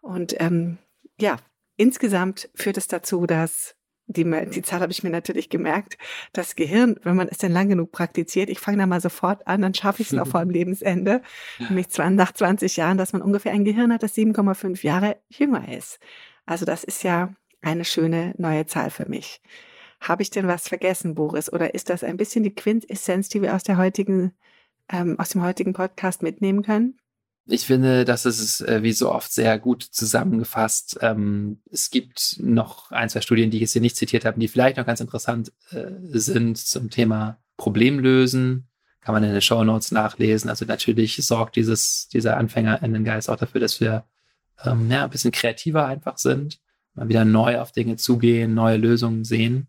Und 0.00 0.34
ähm, 0.40 0.78
ja, 1.20 1.36
insgesamt 1.76 2.48
führt 2.54 2.78
es 2.78 2.88
dazu, 2.88 3.26
dass 3.26 3.76
die, 4.08 4.24
die 4.24 4.62
Zahl 4.62 4.80
habe 4.80 4.92
ich 4.92 5.02
mir 5.02 5.10
natürlich 5.10 5.50
gemerkt, 5.50 5.98
das 6.32 6.54
Gehirn, 6.54 6.96
wenn 7.02 7.16
man 7.16 7.28
es 7.28 7.38
denn 7.38 7.50
lang 7.52 7.68
genug 7.68 7.90
praktiziert, 7.90 8.48
ich 8.48 8.60
fange 8.60 8.78
da 8.78 8.86
mal 8.86 9.00
sofort 9.00 9.46
an, 9.48 9.62
dann 9.62 9.74
schaffe 9.74 10.02
ich 10.02 10.08
es 10.08 10.12
noch 10.12 10.28
vor 10.28 10.40
dem 10.40 10.50
Lebensende, 10.52 11.22
nämlich 11.58 11.88
nach 11.98 12.32
20 12.32 12.76
Jahren, 12.76 12.98
dass 12.98 13.12
man 13.12 13.22
ungefähr 13.22 13.52
ein 13.52 13.64
Gehirn 13.64 13.92
hat, 13.92 14.04
das 14.04 14.16
7,5 14.16 14.84
Jahre 14.84 15.16
jünger 15.28 15.68
ist. 15.76 15.98
Also 16.46 16.64
das 16.64 16.84
ist 16.84 17.02
ja 17.02 17.34
eine 17.60 17.84
schöne 17.84 18.34
neue 18.38 18.66
Zahl 18.66 18.90
für 18.90 19.08
mich. 19.08 19.40
Habe 20.00 20.22
ich 20.22 20.30
denn 20.30 20.46
was 20.46 20.68
vergessen, 20.68 21.14
Boris? 21.14 21.52
Oder 21.52 21.74
ist 21.74 21.90
das 21.90 22.04
ein 22.04 22.16
bisschen 22.16 22.44
die 22.44 22.54
Quintessenz, 22.54 23.28
die 23.28 23.42
wir 23.42 23.54
aus 23.54 23.64
der 23.64 23.76
heutigen, 23.76 24.32
ähm, 24.90 25.18
aus 25.18 25.30
dem 25.30 25.42
heutigen 25.42 25.72
Podcast 25.72 26.22
mitnehmen 26.22 26.62
können? 26.62 26.98
Ich 27.48 27.64
finde, 27.64 28.04
das 28.04 28.26
ist 28.26 28.60
äh, 28.62 28.82
wie 28.82 28.92
so 28.92 29.12
oft 29.12 29.32
sehr 29.32 29.58
gut 29.58 29.82
zusammengefasst. 29.82 30.98
Ähm, 31.00 31.60
es 31.70 31.90
gibt 31.90 32.38
noch 32.40 32.90
ein, 32.90 33.08
zwei 33.08 33.20
Studien, 33.20 33.50
die 33.50 33.58
ich 33.58 33.62
jetzt 33.62 33.72
hier 33.72 33.82
nicht 33.82 33.96
zitiert 33.96 34.24
habe, 34.24 34.40
die 34.40 34.48
vielleicht 34.48 34.76
noch 34.76 34.86
ganz 34.86 35.00
interessant 35.00 35.52
äh, 35.70 35.92
sind 36.12 36.58
zum 36.58 36.90
Thema 36.90 37.38
Problemlösen. 37.56 38.68
Kann 39.00 39.14
man 39.14 39.22
in 39.22 39.30
den 39.30 39.40
Show 39.40 39.62
Notes 39.62 39.92
nachlesen. 39.92 40.50
Also 40.50 40.64
natürlich 40.64 41.24
sorgt 41.24 41.54
dieses, 41.54 42.08
dieser 42.08 42.36
Geist 43.04 43.30
auch 43.30 43.36
dafür, 43.36 43.60
dass 43.60 43.80
wir 43.80 44.04
ähm, 44.64 44.90
ja, 44.90 45.04
ein 45.04 45.10
bisschen 45.10 45.32
kreativer 45.32 45.86
einfach 45.86 46.18
sind, 46.18 46.60
mal 46.94 47.08
wieder 47.08 47.24
neu 47.24 47.60
auf 47.60 47.72
Dinge 47.72 47.96
zugehen, 47.96 48.54
neue 48.54 48.76
Lösungen 48.76 49.24
sehen. 49.24 49.68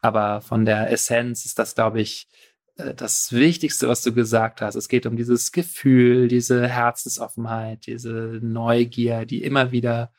Aber 0.00 0.40
von 0.40 0.64
der 0.64 0.90
Essenz 0.90 1.44
ist 1.44 1.58
das, 1.58 1.74
glaube 1.74 2.00
ich, 2.00 2.28
äh, 2.76 2.94
das 2.94 3.32
Wichtigste, 3.32 3.88
was 3.88 4.02
du 4.02 4.12
gesagt 4.12 4.60
hast. 4.60 4.74
Es 4.74 4.88
geht 4.88 5.06
um 5.06 5.16
dieses 5.16 5.52
Gefühl, 5.52 6.28
diese 6.28 6.68
Herzensoffenheit, 6.68 7.86
diese 7.86 8.40
Neugier, 8.42 9.26
die 9.26 9.42
immer 9.42 9.72
wieder 9.72 10.12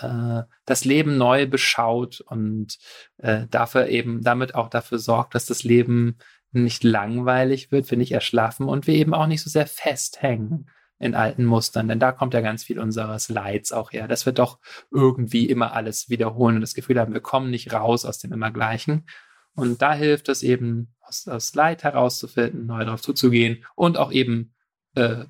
äh, 0.00 0.42
das 0.64 0.84
Leben 0.84 1.16
neu 1.18 1.46
beschaut 1.46 2.20
und 2.20 2.78
äh, 3.18 3.46
dafür 3.50 3.88
eben 3.88 4.22
damit 4.22 4.54
auch 4.54 4.68
dafür 4.68 4.98
sorgt, 4.98 5.34
dass 5.34 5.46
das 5.46 5.64
Leben 5.64 6.18
nicht 6.52 6.84
langweilig 6.84 7.72
wird, 7.72 7.90
wir 7.90 7.98
nicht 7.98 8.12
erschlaffen 8.12 8.68
und 8.68 8.86
wir 8.86 8.94
eben 8.94 9.14
auch 9.14 9.26
nicht 9.26 9.42
so 9.42 9.50
sehr 9.50 9.66
festhängen 9.66 10.70
in 10.98 11.14
alten 11.14 11.44
Mustern, 11.44 11.88
denn 11.88 12.00
da 12.00 12.12
kommt 12.12 12.32
ja 12.34 12.40
ganz 12.40 12.64
viel 12.64 12.78
unseres 12.78 13.28
Leids 13.28 13.72
auch 13.72 13.92
her, 13.92 14.08
dass 14.08 14.24
wir 14.24 14.32
doch 14.32 14.58
irgendwie 14.90 15.46
immer 15.46 15.72
alles 15.72 16.08
wiederholen 16.08 16.56
und 16.56 16.60
das 16.62 16.74
Gefühl 16.74 16.98
haben, 16.98 17.12
wir 17.12 17.20
kommen 17.20 17.50
nicht 17.50 17.72
raus 17.72 18.04
aus 18.04 18.18
dem 18.18 18.32
Immergleichen. 18.32 19.06
Und 19.54 19.82
da 19.82 19.94
hilft 19.94 20.28
es 20.28 20.42
eben, 20.42 20.94
aus 21.00 21.24
das 21.24 21.54
Leid 21.54 21.84
herauszufinden, 21.84 22.66
neu 22.66 22.84
darauf 22.84 23.02
zuzugehen 23.02 23.64
und 23.74 23.96
auch 23.96 24.12
eben 24.12 24.54
äh, 24.94 25.24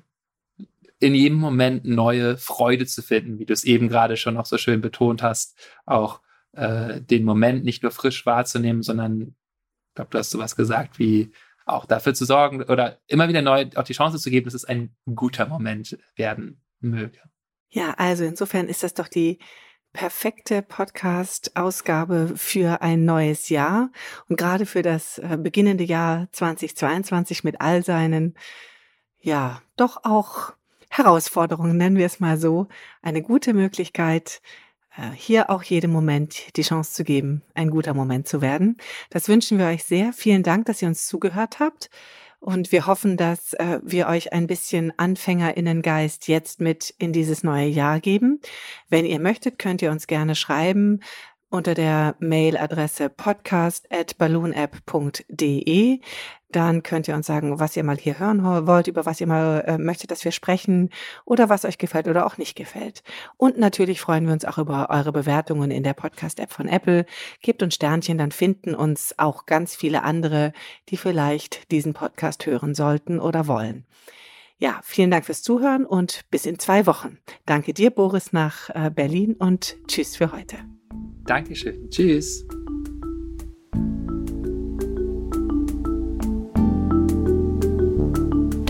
in 0.99 1.13
jedem 1.13 1.37
Moment 1.37 1.85
neue 1.85 2.37
Freude 2.37 2.85
zu 2.85 3.01
finden, 3.01 3.39
wie 3.39 3.45
du 3.45 3.53
es 3.53 3.63
eben 3.63 3.87
gerade 3.87 4.17
schon 4.17 4.33
noch 4.33 4.45
so 4.45 4.57
schön 4.57 4.81
betont 4.81 5.21
hast, 5.21 5.57
auch 5.85 6.21
äh, 6.53 7.01
den 7.01 7.23
Moment 7.23 7.63
nicht 7.63 7.83
nur 7.83 7.91
frisch 7.91 8.25
wahrzunehmen, 8.25 8.81
sondern 8.81 9.21
ich 9.89 9.95
glaube, 9.95 10.09
du 10.11 10.17
hast 10.17 10.31
sowas 10.31 10.55
gesagt 10.55 10.99
wie 10.99 11.31
auch 11.67 11.85
dafür 11.85 12.13
zu 12.13 12.25
sorgen 12.25 12.63
oder 12.63 12.99
immer 13.07 13.27
wieder 13.27 13.41
neu 13.41 13.67
auch 13.75 13.83
die 13.83 13.93
Chance 13.93 14.19
zu 14.19 14.29
geben, 14.29 14.45
dass 14.45 14.53
es 14.53 14.65
ein 14.65 14.95
guter 15.13 15.47
Moment 15.47 15.97
werden 16.15 16.61
möge. 16.79 17.19
Ja, 17.69 17.93
also 17.97 18.23
insofern 18.23 18.67
ist 18.67 18.83
das 18.83 18.93
doch 18.93 19.07
die 19.07 19.39
perfekte 19.93 20.61
Podcast-Ausgabe 20.61 22.33
für 22.35 22.81
ein 22.81 23.03
neues 23.03 23.49
Jahr 23.49 23.89
und 24.29 24.37
gerade 24.37 24.65
für 24.65 24.81
das 24.81 25.17
äh, 25.17 25.37
beginnende 25.41 25.83
Jahr 25.83 26.27
2022 26.31 27.43
mit 27.43 27.61
all 27.61 27.83
seinen, 27.83 28.35
ja, 29.19 29.61
doch 29.75 30.03
auch 30.03 30.53
Herausforderungen, 30.89 31.77
nennen 31.77 31.97
wir 31.97 32.05
es 32.05 32.19
mal 32.19 32.37
so, 32.37 32.67
eine 33.01 33.21
gute 33.21 33.53
Möglichkeit, 33.53 34.41
hier 35.13 35.49
auch 35.49 35.63
jedem 35.63 35.91
Moment 35.91 36.55
die 36.57 36.63
Chance 36.63 36.93
zu 36.93 37.03
geben, 37.03 37.41
ein 37.53 37.69
guter 37.69 37.93
Moment 37.93 38.27
zu 38.27 38.41
werden. 38.41 38.77
Das 39.09 39.29
wünschen 39.29 39.57
wir 39.57 39.67
euch 39.67 39.83
sehr. 39.83 40.13
Vielen 40.13 40.43
Dank, 40.43 40.65
dass 40.65 40.81
ihr 40.81 40.87
uns 40.87 41.07
zugehört 41.07 41.59
habt. 41.59 41.89
Und 42.39 42.71
wir 42.71 42.85
hoffen, 42.85 43.17
dass 43.17 43.53
äh, 43.53 43.79
wir 43.83 44.07
euch 44.07 44.31
ein 44.31 44.45
bisschen 44.45 44.93
Anfängerinnengeist 44.97 46.27
jetzt 46.27 46.61
mit 46.61 46.93
in 46.99 47.11
dieses 47.11 47.43
neue 47.43 47.67
Jahr 47.67 47.99
geben. 47.99 48.39
Wenn 48.89 49.05
ihr 49.05 49.19
möchtet, 49.19 49.57
könnt 49.57 49.81
ihr 49.81 49.91
uns 49.91 50.05
gerne 50.05 50.35
schreiben 50.35 51.01
unter 51.49 51.73
der 51.73 52.15
Mailadresse 52.19 53.09
podcast 53.09 53.91
at 53.91 54.17
balloonapp.de. 54.17 56.01
Dann 56.51 56.81
könnt 56.81 57.07
ihr 57.07 57.15
uns 57.15 57.27
sagen, 57.27 57.59
was 57.59 57.75
ihr 57.75 57.83
mal 57.83 57.97
hier 57.97 58.19
hören 58.19 58.43
wollt, 58.43 58.87
über 58.87 59.05
was 59.05 59.19
ihr 59.19 59.27
mal 59.27 59.63
äh, 59.67 59.77
möchtet, 59.77 60.11
dass 60.11 60.23
wir 60.23 60.31
sprechen 60.31 60.89
oder 61.25 61.49
was 61.49 61.65
euch 61.65 61.77
gefällt 61.77 62.07
oder 62.07 62.25
auch 62.25 62.37
nicht 62.37 62.55
gefällt. 62.55 63.03
Und 63.35 63.57
natürlich 63.57 63.99
freuen 63.99 64.25
wir 64.25 64.33
uns 64.33 64.45
auch 64.45 64.57
über 64.57 64.89
eure 64.89 65.11
Bewertungen 65.11 65.71
in 65.71 65.83
der 65.83 65.93
Podcast-App 65.93 66.51
von 66.51 66.67
Apple. 66.67 67.05
Gebt 67.41 67.61
uns 67.63 67.75
Sternchen, 67.75 68.17
dann 68.17 68.31
finden 68.31 68.75
uns 68.75 69.13
auch 69.17 69.45
ganz 69.45 69.75
viele 69.75 70.03
andere, 70.03 70.53
die 70.89 70.97
vielleicht 70.97 71.69
diesen 71.71 71.93
Podcast 71.93 72.45
hören 72.45 72.75
sollten 72.75 73.19
oder 73.19 73.47
wollen. 73.47 73.85
Ja, 74.59 74.79
vielen 74.83 75.11
Dank 75.11 75.25
fürs 75.25 75.43
Zuhören 75.43 75.85
und 75.85 76.25
bis 76.31 76.45
in 76.45 76.57
zwei 76.57 76.87
Wochen. 76.87 77.19
Danke 77.45 77.73
dir, 77.73 77.91
Boris, 77.91 78.33
nach 78.33 78.69
äh, 78.69 78.89
Berlin 78.89 79.35
und 79.37 79.77
tschüss 79.87 80.15
für 80.15 80.31
heute. 80.31 80.57
Dankeschön. 81.25 81.89
Tschüss. 81.89 82.45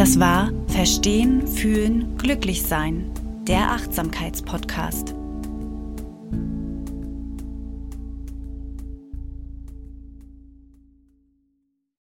Das 0.08 0.22
war 0.22 0.54
Verstehen, 0.70 1.46
Fühlen, 1.46 2.16
Glücklich 2.18 2.64
Sein, 2.64 3.12
der 3.46 3.72
Achtsamkeitspodcast. 3.72 5.17